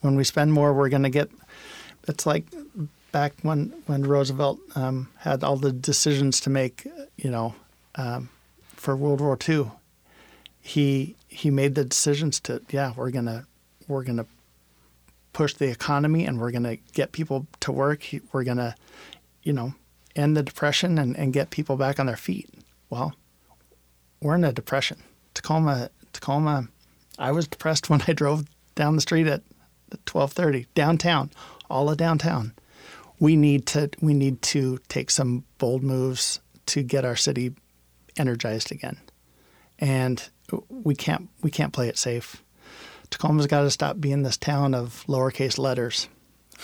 when 0.00 0.16
we 0.16 0.24
spend 0.24 0.52
more, 0.52 0.72
we're 0.72 0.88
going 0.88 1.02
to 1.02 1.10
get. 1.10 1.30
It's 2.08 2.24
like 2.24 2.46
back 3.12 3.34
when 3.42 3.74
when 3.86 4.02
Roosevelt 4.02 4.60
um, 4.74 5.08
had 5.18 5.42
all 5.44 5.56
the 5.56 5.72
decisions 5.72 6.40
to 6.40 6.50
make, 6.50 6.86
you 7.16 7.30
know, 7.30 7.54
um, 7.96 8.30
for 8.74 8.96
World 8.96 9.20
War 9.20 9.36
II. 9.48 9.70
He 10.62 11.16
he 11.28 11.50
made 11.50 11.74
the 11.74 11.84
decisions 11.84 12.38
to 12.40 12.60
yeah 12.70 12.92
we're 12.96 13.10
gonna 13.10 13.46
we're 13.88 14.04
gonna 14.04 14.26
push 15.32 15.54
the 15.54 15.68
economy 15.68 16.26
and 16.26 16.38
we're 16.38 16.50
gonna 16.50 16.76
get 16.92 17.12
people 17.12 17.46
to 17.60 17.72
work. 17.72 18.06
We're 18.32 18.44
gonna, 18.44 18.74
you 19.42 19.52
know, 19.52 19.74
end 20.16 20.36
the 20.36 20.42
depression 20.42 20.98
and, 20.98 21.16
and 21.16 21.32
get 21.32 21.50
people 21.50 21.76
back 21.76 21.98
on 22.00 22.06
their 22.06 22.16
feet. 22.16 22.48
Well, 22.88 23.14
we're 24.20 24.34
in 24.34 24.44
a 24.44 24.52
depression. 24.52 25.02
Tacoma 25.34 25.90
Tacoma. 26.12 26.68
I 27.18 27.32
was 27.32 27.46
depressed 27.46 27.90
when 27.90 28.02
I 28.06 28.12
drove 28.12 28.44
down 28.74 28.94
the 28.94 29.02
street 29.02 29.26
at 29.26 29.42
twelve 30.04 30.32
thirty 30.32 30.66
downtown, 30.74 31.30
all 31.68 31.90
of 31.90 31.96
downtown 31.96 32.54
we 33.20 33.36
need 33.36 33.66
to 33.66 33.90
we 34.00 34.14
need 34.14 34.42
to 34.42 34.78
take 34.88 35.10
some 35.10 35.44
bold 35.58 35.84
moves 35.84 36.40
to 36.66 36.82
get 36.82 37.04
our 37.04 37.14
city 37.14 37.54
energized 38.16 38.72
again, 38.72 38.96
and 39.78 40.28
we 40.68 40.94
can't 40.94 41.28
we 41.42 41.50
can't 41.50 41.72
play 41.72 41.88
it 41.88 41.98
safe. 41.98 42.42
Tacoma's 43.10 43.46
got 43.46 43.62
to 43.62 43.70
stop 43.70 44.00
being 44.00 44.22
this 44.22 44.36
town 44.36 44.74
of 44.74 45.04
lowercase 45.06 45.58
letters. 45.58 46.08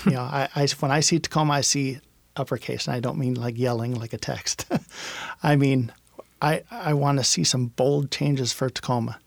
You 0.04 0.12
know, 0.12 0.22
I, 0.22 0.48
I 0.54 0.66
when 0.80 0.90
I 0.90 1.00
see 1.00 1.18
Tacoma, 1.18 1.54
I 1.54 1.60
see 1.60 2.00
uppercase, 2.36 2.86
and 2.86 2.94
I 2.94 3.00
don't 3.00 3.18
mean 3.18 3.34
like 3.34 3.58
yelling 3.58 3.94
like 3.94 4.12
a 4.12 4.18
text. 4.18 4.66
I 5.42 5.56
mean, 5.56 5.92
I 6.40 6.62
I 6.70 6.94
want 6.94 7.18
to 7.18 7.24
see 7.24 7.44
some 7.44 7.66
bold 7.66 8.10
changes 8.10 8.52
for 8.52 8.70
Tacoma. 8.70 9.18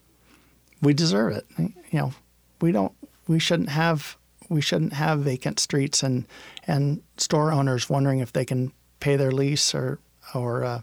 We 0.82 0.94
deserve 0.94 1.34
it. 1.34 1.46
You 1.58 1.74
know, 1.94 2.14
we 2.62 2.72
don't. 2.72 2.94
We 3.28 3.40
shouldn't 3.40 3.70
have. 3.70 4.18
We 4.48 4.62
shouldn't 4.62 4.94
have 4.94 5.20
vacant 5.20 5.60
streets 5.60 6.02
and 6.04 6.26
and 6.66 7.02
store 7.18 7.52
owners 7.52 7.90
wondering 7.90 8.20
if 8.20 8.34
they 8.34 8.46
can 8.46 8.72
pay 9.00 9.16
their 9.16 9.32
lease 9.32 9.76
or 9.76 10.00
or 10.34 10.64
uh, 10.64 10.82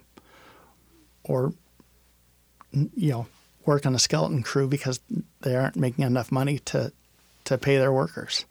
or 1.24 1.52
you 2.72 3.10
know 3.10 3.26
work 3.64 3.84
on 3.86 3.94
a 3.94 3.98
skeleton 3.98 4.42
crew 4.42 4.68
because 4.68 5.00
they 5.40 5.56
aren't 5.56 5.76
making 5.76 6.04
enough 6.04 6.30
money 6.30 6.58
to 6.60 6.92
to 7.44 7.58
pay 7.58 7.76
their 7.76 7.92
workers. 7.92 8.44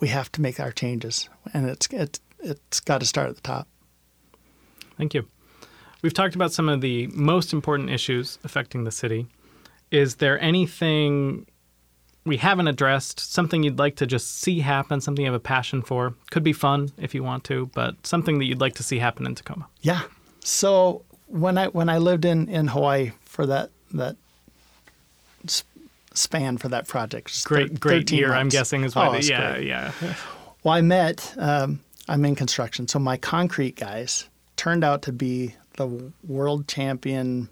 We 0.00 0.08
have 0.08 0.30
to 0.32 0.40
make 0.40 0.60
our 0.60 0.72
changes, 0.72 1.28
and 1.52 1.68
it's 1.68 1.88
it's 1.90 2.20
it's 2.40 2.80
got 2.80 3.00
to 3.00 3.06
start 3.06 3.28
at 3.28 3.36
the 3.36 3.42
top. 3.42 3.68
Thank 4.96 5.14
you. 5.14 5.26
We've 6.02 6.14
talked 6.14 6.34
about 6.34 6.52
some 6.52 6.68
of 6.68 6.80
the 6.80 7.06
most 7.08 7.52
important 7.52 7.90
issues 7.90 8.38
affecting 8.44 8.84
the 8.84 8.90
city. 8.92 9.26
Is 9.90 10.16
there 10.16 10.40
anything 10.40 11.46
we 12.24 12.36
haven't 12.36 12.68
addressed, 12.68 13.18
something 13.20 13.62
you'd 13.62 13.78
like 13.78 13.96
to 13.96 14.06
just 14.06 14.38
see 14.40 14.60
happen, 14.60 15.00
something 15.00 15.24
you 15.24 15.30
have 15.30 15.40
a 15.40 15.42
passion 15.42 15.82
for? 15.82 16.14
Could 16.30 16.42
be 16.44 16.52
fun 16.52 16.92
if 16.98 17.14
you 17.14 17.22
want 17.24 17.44
to, 17.44 17.66
but 17.74 18.06
something 18.06 18.38
that 18.38 18.44
you'd 18.44 18.60
like 18.60 18.74
to 18.74 18.82
see 18.82 18.98
happen 18.98 19.26
in 19.26 19.34
Tacoma. 19.34 19.66
Yeah. 19.80 20.02
So 20.44 21.04
when 21.26 21.58
I 21.58 21.66
when 21.68 21.88
I 21.88 21.98
lived 21.98 22.24
in, 22.24 22.48
in 22.48 22.68
Hawaii 22.68 23.12
for 23.24 23.46
that 23.46 23.70
that 23.92 24.16
span 26.14 26.58
for 26.58 26.68
that 26.68 26.86
project, 26.88 27.44
Great, 27.44 27.70
thir- 27.72 27.78
great 27.78 27.98
13 28.08 28.18
year, 28.18 28.32
I'm 28.34 28.48
guessing, 28.48 28.84
is 28.84 28.96
Oh, 28.96 29.00
why. 29.00 29.18
yeah, 29.18 29.52
great. 29.54 29.66
yeah. 29.66 29.92
Well, 30.64 30.74
I 30.74 30.80
met. 30.80 31.34
Um, 31.38 31.80
I'm 32.08 32.24
in 32.24 32.34
construction, 32.34 32.88
so 32.88 32.98
my 32.98 33.16
concrete 33.16 33.76
guys 33.76 34.28
turned 34.56 34.84
out 34.84 35.02
to 35.02 35.12
be 35.12 35.54
the 35.76 36.12
world 36.26 36.66
champion 36.68 37.48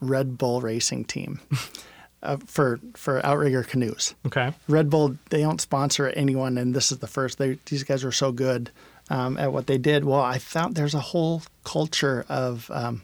Red 0.00 0.38
Bull 0.38 0.60
racing 0.60 1.04
team 1.04 1.40
uh, 2.22 2.38
for 2.46 2.80
for 2.94 3.24
outrigger 3.24 3.62
canoes. 3.62 4.14
Okay. 4.26 4.52
Red 4.68 4.90
Bull 4.90 5.16
they 5.30 5.42
don't 5.42 5.60
sponsor 5.60 6.08
anyone, 6.08 6.58
and 6.58 6.74
this 6.74 6.90
is 6.90 6.98
the 6.98 7.06
first. 7.06 7.38
They, 7.38 7.58
these 7.66 7.84
guys 7.84 8.04
were 8.04 8.12
so 8.12 8.32
good 8.32 8.70
um, 9.10 9.36
at 9.36 9.52
what 9.52 9.66
they 9.66 9.78
did. 9.78 10.04
Well, 10.04 10.20
I 10.20 10.38
found 10.38 10.74
there's 10.74 10.94
a 10.94 11.00
whole 11.00 11.42
culture 11.64 12.24
of 12.28 12.70
um, 12.72 13.02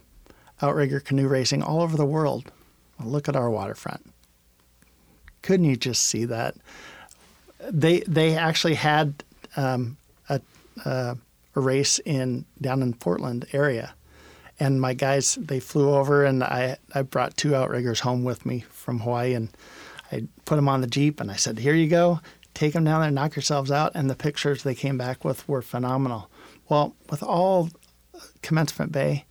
outrigger 0.63 1.01
canoe 1.01 1.29
racing 1.29 1.63
all 1.63 1.83
over 1.83 1.97
the 1.97 2.07
world. 2.07 2.51
Well, 2.99 3.09
look 3.09 3.29
at 3.29 3.37
our 3.37 3.51
waterfront. 3.51 4.11
Couldn't 5.43 5.67
you 5.67 5.77
just 5.77 6.03
see 6.03 6.25
that? 6.25 6.57
They 7.71 8.01
they 8.01 8.37
actually 8.37 8.75
had 8.75 9.23
um, 9.57 9.98
a, 10.85 10.91
a 10.91 11.19
a 11.59 11.61
race 11.61 11.99
in 12.05 12.45
down 12.61 12.83
in 12.83 12.95
Portland 12.95 13.47
area, 13.53 13.95
and 14.61 14.81
my 14.81 14.95
guys 14.95 15.37
they 15.41 15.61
flew 15.61 15.95
over 15.95 16.25
and 16.25 16.43
I 16.45 16.79
I 16.95 17.03
brought 17.03 17.37
two 17.37 17.55
outriggers 17.55 18.01
home 18.01 18.25
with 18.25 18.47
me 18.47 18.65
from 18.71 19.01
Hawaii 19.01 19.35
and 19.35 19.49
I 20.13 20.25
put 20.45 20.57
them 20.57 20.69
on 20.69 20.81
the 20.81 20.87
jeep 20.87 21.21
and 21.21 21.31
I 21.31 21.37
said 21.37 21.59
here 21.59 21.75
you 21.75 21.89
go 21.89 22.21
take 22.55 22.73
them 22.73 22.85
down 22.85 23.03
there 23.03 23.11
knock 23.11 23.37
yourselves 23.37 23.71
out 23.71 23.93
and 23.95 24.09
the 24.09 24.17
pictures 24.17 24.63
they 24.63 24.75
came 24.75 24.99
back 24.99 25.25
with 25.25 25.49
were 25.49 25.63
phenomenal. 25.63 26.31
Well, 26.69 26.95
with 27.11 27.23
all 27.23 27.71
Commencement 28.43 28.93
Bay, 28.93 29.27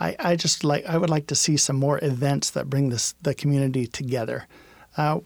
I, 0.00 0.16
I 0.18 0.36
just 0.36 0.64
like 0.64 0.84
I 0.86 0.98
would 0.98 1.10
like 1.10 1.26
to 1.28 1.34
see 1.34 1.56
some 1.56 1.76
more 1.76 2.02
events 2.02 2.50
that 2.50 2.70
bring 2.70 2.90
this 2.90 3.14
the 3.22 3.34
community 3.34 3.86
together. 3.86 4.46
Uh, 4.96 5.20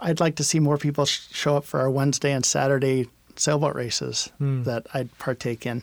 I'd 0.00 0.20
like 0.20 0.36
to 0.36 0.44
see 0.44 0.60
more 0.60 0.78
people 0.78 1.04
sh- 1.04 1.28
show 1.32 1.56
up 1.56 1.64
for 1.64 1.80
our 1.80 1.90
Wednesday 1.90 2.32
and 2.32 2.44
Saturday 2.44 3.08
sailboat 3.40 3.74
races 3.74 4.30
that 4.38 4.86
I'd 4.94 5.16
partake 5.18 5.64
in. 5.66 5.82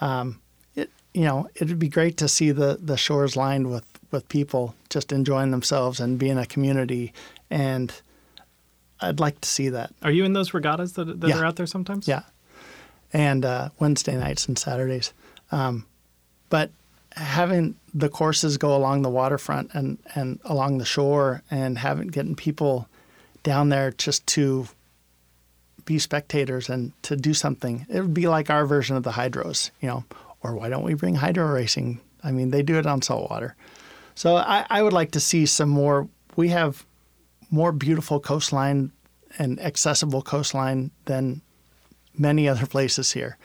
Um, 0.00 0.40
it 0.74 0.90
you 1.12 1.22
know 1.24 1.48
it'd 1.54 1.78
be 1.78 1.88
great 1.88 2.16
to 2.18 2.28
see 2.28 2.50
the 2.52 2.78
the 2.82 2.96
shores 2.96 3.36
lined 3.36 3.70
with 3.70 3.84
with 4.10 4.28
people 4.28 4.74
just 4.90 5.12
enjoying 5.12 5.50
themselves 5.50 6.00
and 6.00 6.18
being 6.18 6.38
a 6.38 6.46
community, 6.46 7.12
and 7.50 7.92
I'd 9.00 9.20
like 9.20 9.40
to 9.40 9.48
see 9.48 9.68
that. 9.70 9.92
Are 10.02 10.10
you 10.10 10.24
in 10.24 10.32
those 10.34 10.54
regattas 10.54 10.92
that, 10.94 11.20
that 11.20 11.28
Yeah. 11.28 11.38
are 11.40 11.44
out 11.46 11.56
there 11.56 11.66
sometimes? 11.66 12.06
Yeah. 12.08 12.22
And 13.12 13.44
uh, 13.44 13.68
Wednesday 13.78 14.16
nights 14.16 14.46
and 14.48 14.58
Saturdays. 14.58 15.12
Um, 15.52 15.84
but 16.48 16.70
having 17.12 17.76
the 17.92 18.08
courses 18.08 18.56
go 18.56 18.74
along 18.76 19.02
the 19.02 19.10
waterfront 19.10 19.70
and, 19.74 19.98
and 20.14 20.38
along 20.44 20.78
the 20.78 20.84
shore 20.84 21.42
and 21.50 21.78
having 21.78 22.08
getting 22.08 22.34
people 22.34 22.88
down 23.42 23.68
there 23.68 23.90
just 23.92 24.26
to 24.28 24.66
be 25.84 25.98
spectators 25.98 26.68
and 26.68 26.92
to 27.02 27.16
do 27.16 27.34
something. 27.34 27.86
It 27.88 28.00
would 28.00 28.14
be 28.14 28.28
like 28.28 28.50
our 28.50 28.66
version 28.66 28.96
of 28.96 29.02
the 29.02 29.12
hydros, 29.12 29.70
you 29.80 29.88
know, 29.88 30.04
or 30.42 30.54
why 30.54 30.68
don't 30.68 30.84
we 30.84 30.94
bring 30.94 31.14
hydro 31.14 31.46
racing? 31.46 32.00
I 32.22 32.32
mean, 32.32 32.50
they 32.50 32.62
do 32.62 32.78
it 32.78 32.86
on 32.86 33.02
saltwater. 33.02 33.54
So 34.14 34.36
I, 34.36 34.66
I 34.70 34.82
would 34.82 34.92
like 34.92 35.12
to 35.12 35.20
see 35.20 35.46
some 35.46 35.68
more. 35.68 36.08
We 36.36 36.48
have 36.48 36.84
more 37.50 37.72
beautiful 37.72 38.20
coastline 38.20 38.92
and 39.38 39.60
accessible 39.60 40.22
coastline 40.22 40.90
than 41.04 41.40
many 42.16 42.48
other 42.48 42.66
places 42.74 43.12
here. 43.12 43.36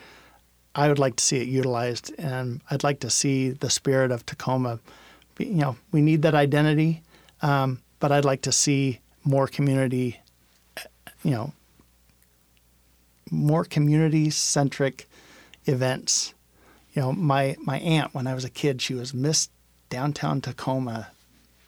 I 0.75 0.87
would 0.87 0.99
like 0.99 1.15
to 1.17 1.23
see 1.23 1.37
it 1.37 1.47
utilized, 1.47 2.13
and 2.17 2.61
I'd 2.69 2.83
like 2.83 2.99
to 3.01 3.09
see 3.09 3.49
the 3.49 3.69
spirit 3.69 4.11
of 4.11 4.25
Tacoma. 4.25 4.79
You 5.37 5.55
know, 5.55 5.75
we 5.91 6.01
need 6.01 6.21
that 6.21 6.35
identity, 6.35 7.01
um, 7.41 7.81
but 7.99 8.11
I'd 8.11 8.25
like 8.25 8.43
to 8.43 8.51
see 8.51 8.99
more 9.23 9.47
community. 9.47 10.19
You 11.23 11.31
know, 11.31 11.53
more 13.31 13.63
community-centric 13.63 15.09
events. 15.65 16.33
You 16.93 17.01
know, 17.01 17.11
my 17.13 17.55
my 17.61 17.79
aunt 17.79 18.13
when 18.13 18.27
I 18.27 18.33
was 18.33 18.45
a 18.45 18.49
kid, 18.49 18.81
she 18.81 18.93
was 18.93 19.13
Miss 19.13 19.49
Downtown 19.89 20.41
Tacoma 20.41 21.09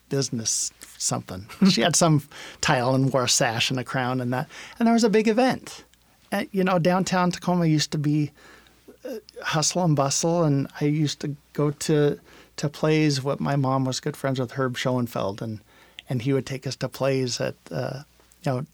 business 0.10 0.72
something. 0.98 1.48
she 1.70 1.82
had 1.82 1.96
some 1.96 2.22
title 2.60 2.94
and 2.94 3.12
wore 3.12 3.24
a 3.24 3.30
sash 3.30 3.72
and 3.72 3.80
a 3.80 3.84
crown 3.84 4.22
and 4.22 4.32
that. 4.34 4.48
And 4.78 4.86
there 4.86 4.94
was 4.94 5.04
a 5.04 5.10
big 5.10 5.28
event. 5.28 5.86
And, 6.32 6.48
you 6.52 6.64
know, 6.64 6.80
downtown 6.80 7.32
Tacoma 7.32 7.66
used 7.66 7.92
to 7.92 7.98
be 7.98 8.32
uh, 9.04 9.16
hustle 9.42 9.84
and 9.84 9.96
bustle, 9.96 10.44
and 10.44 10.68
I 10.80 10.86
used 10.86 11.20
to 11.22 11.36
go 11.54 11.72
to 11.72 12.20
to 12.58 12.70
plays. 12.70 13.24
What 13.24 13.40
my 13.40 13.56
mom 13.56 13.86
was 13.86 14.00
good 14.00 14.16
friends 14.16 14.40
with 14.40 14.52
Herb 14.52 14.78
Schoenfeld, 14.78 15.42
and 15.42 15.60
and 16.08 16.22
he 16.22 16.34
would 16.34 16.46
take 16.46 16.68
us 16.68 16.76
to 16.78 16.90
plays 16.90 17.42
at 17.42 17.56
uh, 17.72 18.04
you 18.44 18.52
know 18.52 18.66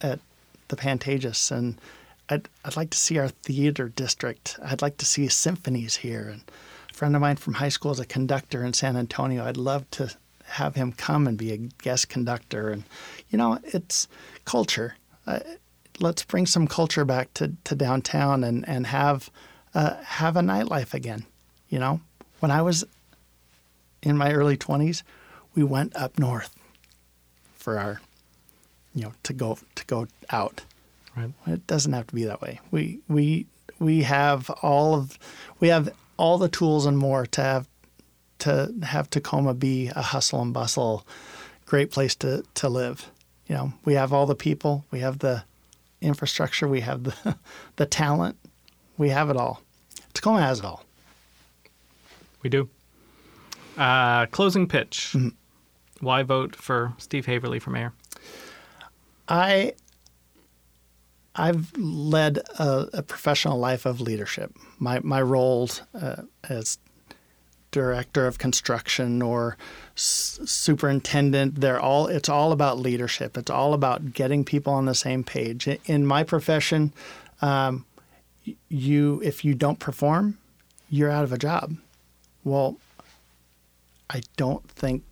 at 0.00 0.20
the 0.68 0.76
Pantages, 0.76 1.50
and 1.50 1.80
I'd 2.30 2.48
I'd 2.64 2.76
like 2.76 2.90
to 2.90 2.98
see 2.98 3.18
our 3.18 3.28
theater 3.28 3.88
district. 3.88 4.58
I'd 4.62 4.82
like 4.82 4.96
to 4.98 5.06
see 5.06 5.28
symphonies 5.28 5.96
here, 5.96 6.28
and 6.28 6.42
a 6.90 6.94
friend 6.94 7.14
of 7.14 7.20
mine 7.20 7.36
from 7.36 7.54
high 7.54 7.68
school 7.68 7.90
is 7.90 8.00
a 8.00 8.06
conductor 8.06 8.64
in 8.64 8.72
San 8.72 8.96
Antonio. 8.96 9.44
I'd 9.44 9.56
love 9.56 9.90
to 9.92 10.14
have 10.44 10.76
him 10.76 10.92
come 10.92 11.26
and 11.26 11.36
be 11.36 11.52
a 11.52 11.56
guest 11.56 12.08
conductor, 12.08 12.70
and 12.70 12.84
you 13.30 13.36
know 13.36 13.58
it's 13.64 14.08
culture. 14.44 14.94
Uh, 15.26 15.40
let's 15.98 16.22
bring 16.22 16.46
some 16.46 16.66
culture 16.66 17.04
back 17.04 17.34
to, 17.34 17.52
to 17.64 17.74
downtown 17.74 18.44
and 18.44 18.66
and 18.68 18.86
have 18.86 19.28
uh, 19.74 19.96
have 20.02 20.36
a 20.36 20.40
nightlife 20.40 20.94
again. 20.94 21.26
You 21.68 21.78
know, 21.78 22.00
when 22.38 22.50
I 22.50 22.62
was 22.62 22.84
in 24.02 24.16
my 24.16 24.32
early 24.32 24.56
twenties, 24.56 25.02
we 25.54 25.64
went 25.64 25.96
up 25.96 26.18
north 26.18 26.54
for 27.54 27.78
our, 27.78 28.00
you 28.94 29.02
know, 29.02 29.12
to 29.24 29.32
go 29.32 29.58
to 29.74 29.84
go 29.86 30.06
out. 30.30 30.62
Right. 31.20 31.32
It 31.46 31.66
doesn't 31.66 31.92
have 31.92 32.06
to 32.08 32.14
be 32.14 32.24
that 32.24 32.40
way. 32.40 32.60
We 32.70 33.00
we 33.08 33.46
we 33.78 34.02
have 34.02 34.50
all 34.62 34.94
of 34.94 35.18
we 35.58 35.68
have 35.68 35.92
all 36.16 36.38
the 36.38 36.48
tools 36.48 36.86
and 36.86 36.96
more 36.96 37.26
to 37.26 37.42
have 37.42 37.68
to 38.40 38.72
have 38.82 39.10
Tacoma 39.10 39.54
be 39.54 39.88
a 39.94 40.02
hustle 40.02 40.40
and 40.40 40.52
bustle, 40.52 41.06
great 41.66 41.90
place 41.90 42.14
to 42.16 42.44
to 42.54 42.68
live. 42.68 43.10
You 43.46 43.54
know, 43.56 43.72
we 43.84 43.94
have 43.94 44.12
all 44.12 44.26
the 44.26 44.34
people, 44.34 44.84
we 44.90 45.00
have 45.00 45.18
the 45.18 45.44
infrastructure, 46.00 46.68
we 46.68 46.80
have 46.80 47.04
the 47.04 47.36
the 47.76 47.86
talent, 47.86 48.36
we 48.96 49.10
have 49.10 49.30
it 49.30 49.36
all. 49.36 49.62
Tacoma 50.14 50.40
has 50.40 50.60
it 50.60 50.64
all. 50.64 50.84
We 52.42 52.50
do. 52.50 52.68
Uh, 53.76 54.26
closing 54.26 54.66
pitch. 54.66 55.12
Mm-hmm. 55.14 55.28
Why 56.00 56.22
vote 56.22 56.56
for 56.56 56.94
Steve 56.98 57.26
Haverly 57.26 57.58
for 57.58 57.70
mayor? 57.70 57.92
I 59.28 59.74
I've 61.34 61.72
led 61.76 62.38
a, 62.58 62.88
a 62.94 63.02
professional 63.02 63.58
life 63.58 63.86
of 63.86 64.00
leadership. 64.00 64.56
My 64.78 65.00
my 65.00 65.22
roles 65.22 65.82
uh, 65.94 66.22
as 66.48 66.78
director 67.70 68.26
of 68.26 68.38
construction 68.38 69.22
or 69.22 69.56
s- 69.96 70.40
superintendent, 70.44 71.60
they're 71.60 71.80
all 71.80 72.08
it's 72.08 72.28
all 72.28 72.52
about 72.52 72.78
leadership. 72.78 73.36
It's 73.38 73.50
all 73.50 73.74
about 73.74 74.12
getting 74.12 74.44
people 74.44 74.72
on 74.72 74.86
the 74.86 74.94
same 74.94 75.22
page. 75.22 75.68
In- 75.86 76.06
my 76.06 76.24
profession, 76.24 76.92
um, 77.42 77.86
you 78.68 79.20
if 79.24 79.44
you 79.44 79.54
don't 79.54 79.78
perform, 79.78 80.38
you're 80.88 81.10
out 81.10 81.24
of 81.24 81.32
a 81.32 81.38
job. 81.38 81.76
Well, 82.42 82.76
I 84.08 84.22
don't 84.36 84.68
think 84.68 85.04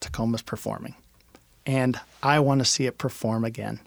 Tacoma's 0.00 0.42
performing 0.42 0.96
and 1.64 2.00
I 2.22 2.40
want 2.40 2.60
to 2.60 2.64
see 2.64 2.86
it 2.86 2.98
perform 2.98 3.44
again. 3.44 3.80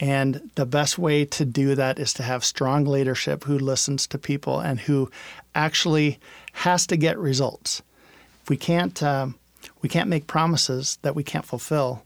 And 0.00 0.50
the 0.54 0.66
best 0.66 0.96
way 0.96 1.24
to 1.24 1.44
do 1.44 1.74
that 1.74 1.98
is 1.98 2.12
to 2.14 2.22
have 2.22 2.44
strong 2.44 2.84
leadership 2.84 3.44
who 3.44 3.58
listens 3.58 4.06
to 4.08 4.18
people 4.18 4.60
and 4.60 4.78
who 4.78 5.10
actually 5.54 6.20
has 6.52 6.86
to 6.86 6.96
get 6.96 7.18
results. 7.18 7.82
If 8.42 8.50
we 8.50 8.56
can't, 8.56 9.02
um, 9.02 9.34
we 9.82 9.88
can't 9.88 10.08
make 10.08 10.28
promises 10.28 10.98
that 11.02 11.16
we 11.16 11.24
can't 11.24 11.44
fulfill. 11.44 12.04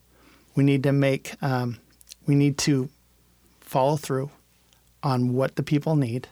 We 0.55 0.65
need 0.65 0.83
to 0.85 0.93
make, 0.93 1.35
um, 1.43 1.79
we 2.27 2.35
need 2.35 2.57
to 2.59 2.89
follow 3.61 3.97
through 3.97 4.31
on 5.03 5.35
what 5.35 5.57
the 5.57 5.63
people 5.63 5.97
need, 5.97 6.29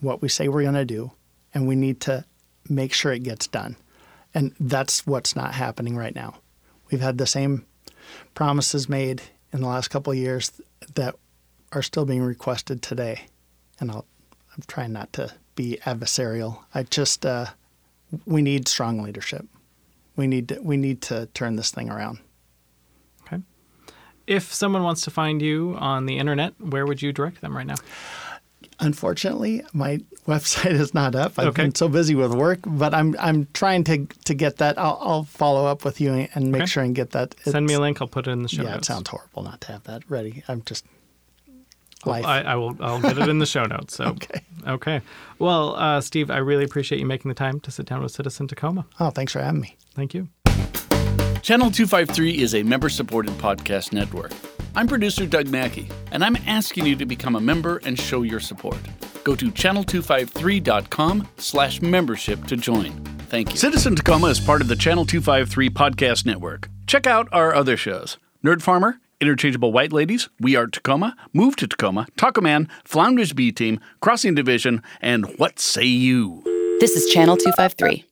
what 0.00 0.22
we 0.22 0.28
say 0.28 0.48
we're 0.48 0.62
going 0.62 0.74
to 0.74 0.84
do, 0.84 1.12
and 1.54 1.68
we 1.68 1.76
need 1.76 2.00
to 2.00 2.24
make 2.68 2.92
sure 2.92 3.12
it 3.12 3.22
gets 3.22 3.46
done. 3.46 3.76
And 4.34 4.54
that's 4.58 5.06
what's 5.06 5.36
not 5.36 5.54
happening 5.54 5.96
right 5.96 6.14
now. 6.14 6.36
We've 6.90 7.00
had 7.00 7.18
the 7.18 7.26
same 7.26 7.64
promises 8.34 8.88
made 8.88 9.22
in 9.52 9.60
the 9.60 9.66
last 9.66 9.88
couple 9.88 10.12
of 10.12 10.18
years 10.18 10.52
that 10.94 11.14
are 11.72 11.82
still 11.82 12.04
being 12.04 12.22
requested 12.22 12.82
today. 12.82 13.26
And 13.78 13.90
I'll, 13.90 14.06
I'm 14.54 14.62
trying 14.66 14.92
not 14.92 15.12
to 15.14 15.32
be 15.54 15.78
adversarial. 15.84 16.58
I 16.74 16.82
just, 16.84 17.24
uh, 17.24 17.46
we 18.26 18.42
need 18.42 18.68
strong 18.68 19.02
leadership. 19.02 19.46
We 20.16 20.26
need 20.26 20.48
to, 20.48 20.60
we 20.60 20.76
need 20.76 21.00
to 21.02 21.26
turn 21.34 21.56
this 21.56 21.70
thing 21.70 21.90
around. 21.90 22.18
Okay. 23.22 23.42
If 24.26 24.52
someone 24.52 24.82
wants 24.82 25.02
to 25.02 25.10
find 25.10 25.40
you 25.40 25.76
on 25.78 26.06
the 26.06 26.18
internet, 26.18 26.60
where 26.60 26.86
would 26.86 27.00
you 27.00 27.12
direct 27.12 27.40
them 27.40 27.56
right 27.56 27.66
now? 27.66 27.76
Unfortunately, 28.80 29.62
my 29.72 29.98
website 30.26 30.72
is 30.72 30.94
not 30.94 31.14
up. 31.14 31.38
I've 31.38 31.48
Okay. 31.48 31.64
been 31.64 31.74
so 31.74 31.88
busy 31.88 32.14
with 32.14 32.32
work, 32.34 32.60
but 32.66 32.94
I'm 32.94 33.14
I'm 33.18 33.46
trying 33.52 33.84
to 33.84 34.06
to 34.24 34.34
get 34.34 34.56
that. 34.58 34.78
I'll, 34.78 34.98
I'll 35.00 35.24
follow 35.24 35.66
up 35.66 35.84
with 35.84 36.00
you 36.00 36.12
and 36.34 36.50
make 36.52 36.62
Okay. 36.62 36.66
sure 36.70 36.82
and 36.82 36.94
get 36.94 37.10
that. 37.10 37.34
Send 37.44 37.66
me 37.66 37.74
a 37.74 37.80
link. 37.80 38.00
I'll 38.00 38.08
put 38.08 38.26
it 38.26 38.30
in 38.30 38.42
the 38.42 38.48
show 38.48 38.62
notes. 38.62 38.70
Yeah, 38.72 38.76
it 38.78 38.84
sounds 38.84 39.08
horrible 39.08 39.42
not 39.42 39.60
to 39.62 39.72
have 39.72 39.84
that 39.84 40.02
ready. 40.08 40.42
I'm 40.48 40.62
just 40.64 40.84
Well, 42.04 42.14
life. 42.14 42.24
I, 42.26 42.40
I 42.42 42.54
will. 42.56 42.76
I'll 42.80 43.00
get 43.00 43.18
it 43.18 43.28
in 43.28 43.38
the 43.38 43.46
show 43.46 43.64
notes. 43.64 43.94
So 43.96 44.04
Okay. 44.16 44.40
Okay. 44.66 45.00
Well, 45.38 45.74
uh, 45.76 46.00
Steve, 46.00 46.30
I 46.30 46.38
really 46.38 46.64
appreciate 46.64 46.98
you 47.00 47.06
making 47.06 47.28
the 47.28 47.34
time 47.34 47.60
to 47.60 47.70
sit 47.70 47.86
down 47.86 48.02
with 48.02 48.12
Citizen 48.12 48.46
Tacoma. 48.48 48.86
oh, 48.98 49.10
thanks 49.10 49.32
for 49.32 49.40
having 49.40 49.60
me. 49.60 49.76
Thank 49.94 50.14
you. 50.14 50.28
Channel 51.42 51.70
253 51.70 52.38
is 52.38 52.54
a 52.54 52.62
member 52.62 52.88
supported 52.90 53.32
podcast 53.38 53.92
network. 53.94 54.32
I'm 54.74 54.86
producer 54.86 55.26
Doug 55.26 55.48
Mackey, 55.48 55.88
and 56.12 56.24
I'm 56.24 56.36
asking 56.46 56.86
you 56.86 56.96
to 56.96 57.06
become 57.06 57.36
a 57.36 57.40
member 57.40 57.80
and 57.84 57.98
show 57.98 58.22
your 58.22 58.40
support. 58.40 58.78
Go 59.24 59.34
to 59.36 59.50
channel253.com 59.50 61.28
slash 61.36 61.82
membership 61.82 62.46
to 62.46 62.56
join. 62.56 62.92
Thank 63.28 63.50
you. 63.50 63.56
Citizen 63.56 63.94
Tacoma 63.94 64.28
is 64.28 64.40
part 64.40 64.60
of 64.60 64.68
the 64.68 64.76
Channel 64.76 65.04
253 65.04 65.70
podcast 65.70 66.26
network. 66.26 66.68
Check 66.86 67.06
out 67.06 67.28
our 67.32 67.54
other 67.54 67.76
shows 67.76 68.18
Nerd 68.44 68.62
Farmer, 68.62 69.00
Interchangeable 69.20 69.72
White 69.72 69.92
Ladies, 69.92 70.28
We 70.40 70.56
Are 70.56 70.66
Tacoma, 70.66 71.16
Move 71.32 71.56
to 71.56 71.66
Tacoma, 71.66 72.06
Taco 72.16 72.40
Man, 72.40 72.68
Flounders 72.84 73.32
B 73.32 73.52
Team, 73.52 73.80
Crossing 74.00 74.34
Division, 74.34 74.82
and 75.00 75.26
What 75.38 75.58
Say 75.58 75.84
You? 75.84 76.42
This 76.80 76.96
is 76.96 77.12
Channel 77.12 77.36
253. 77.36 78.09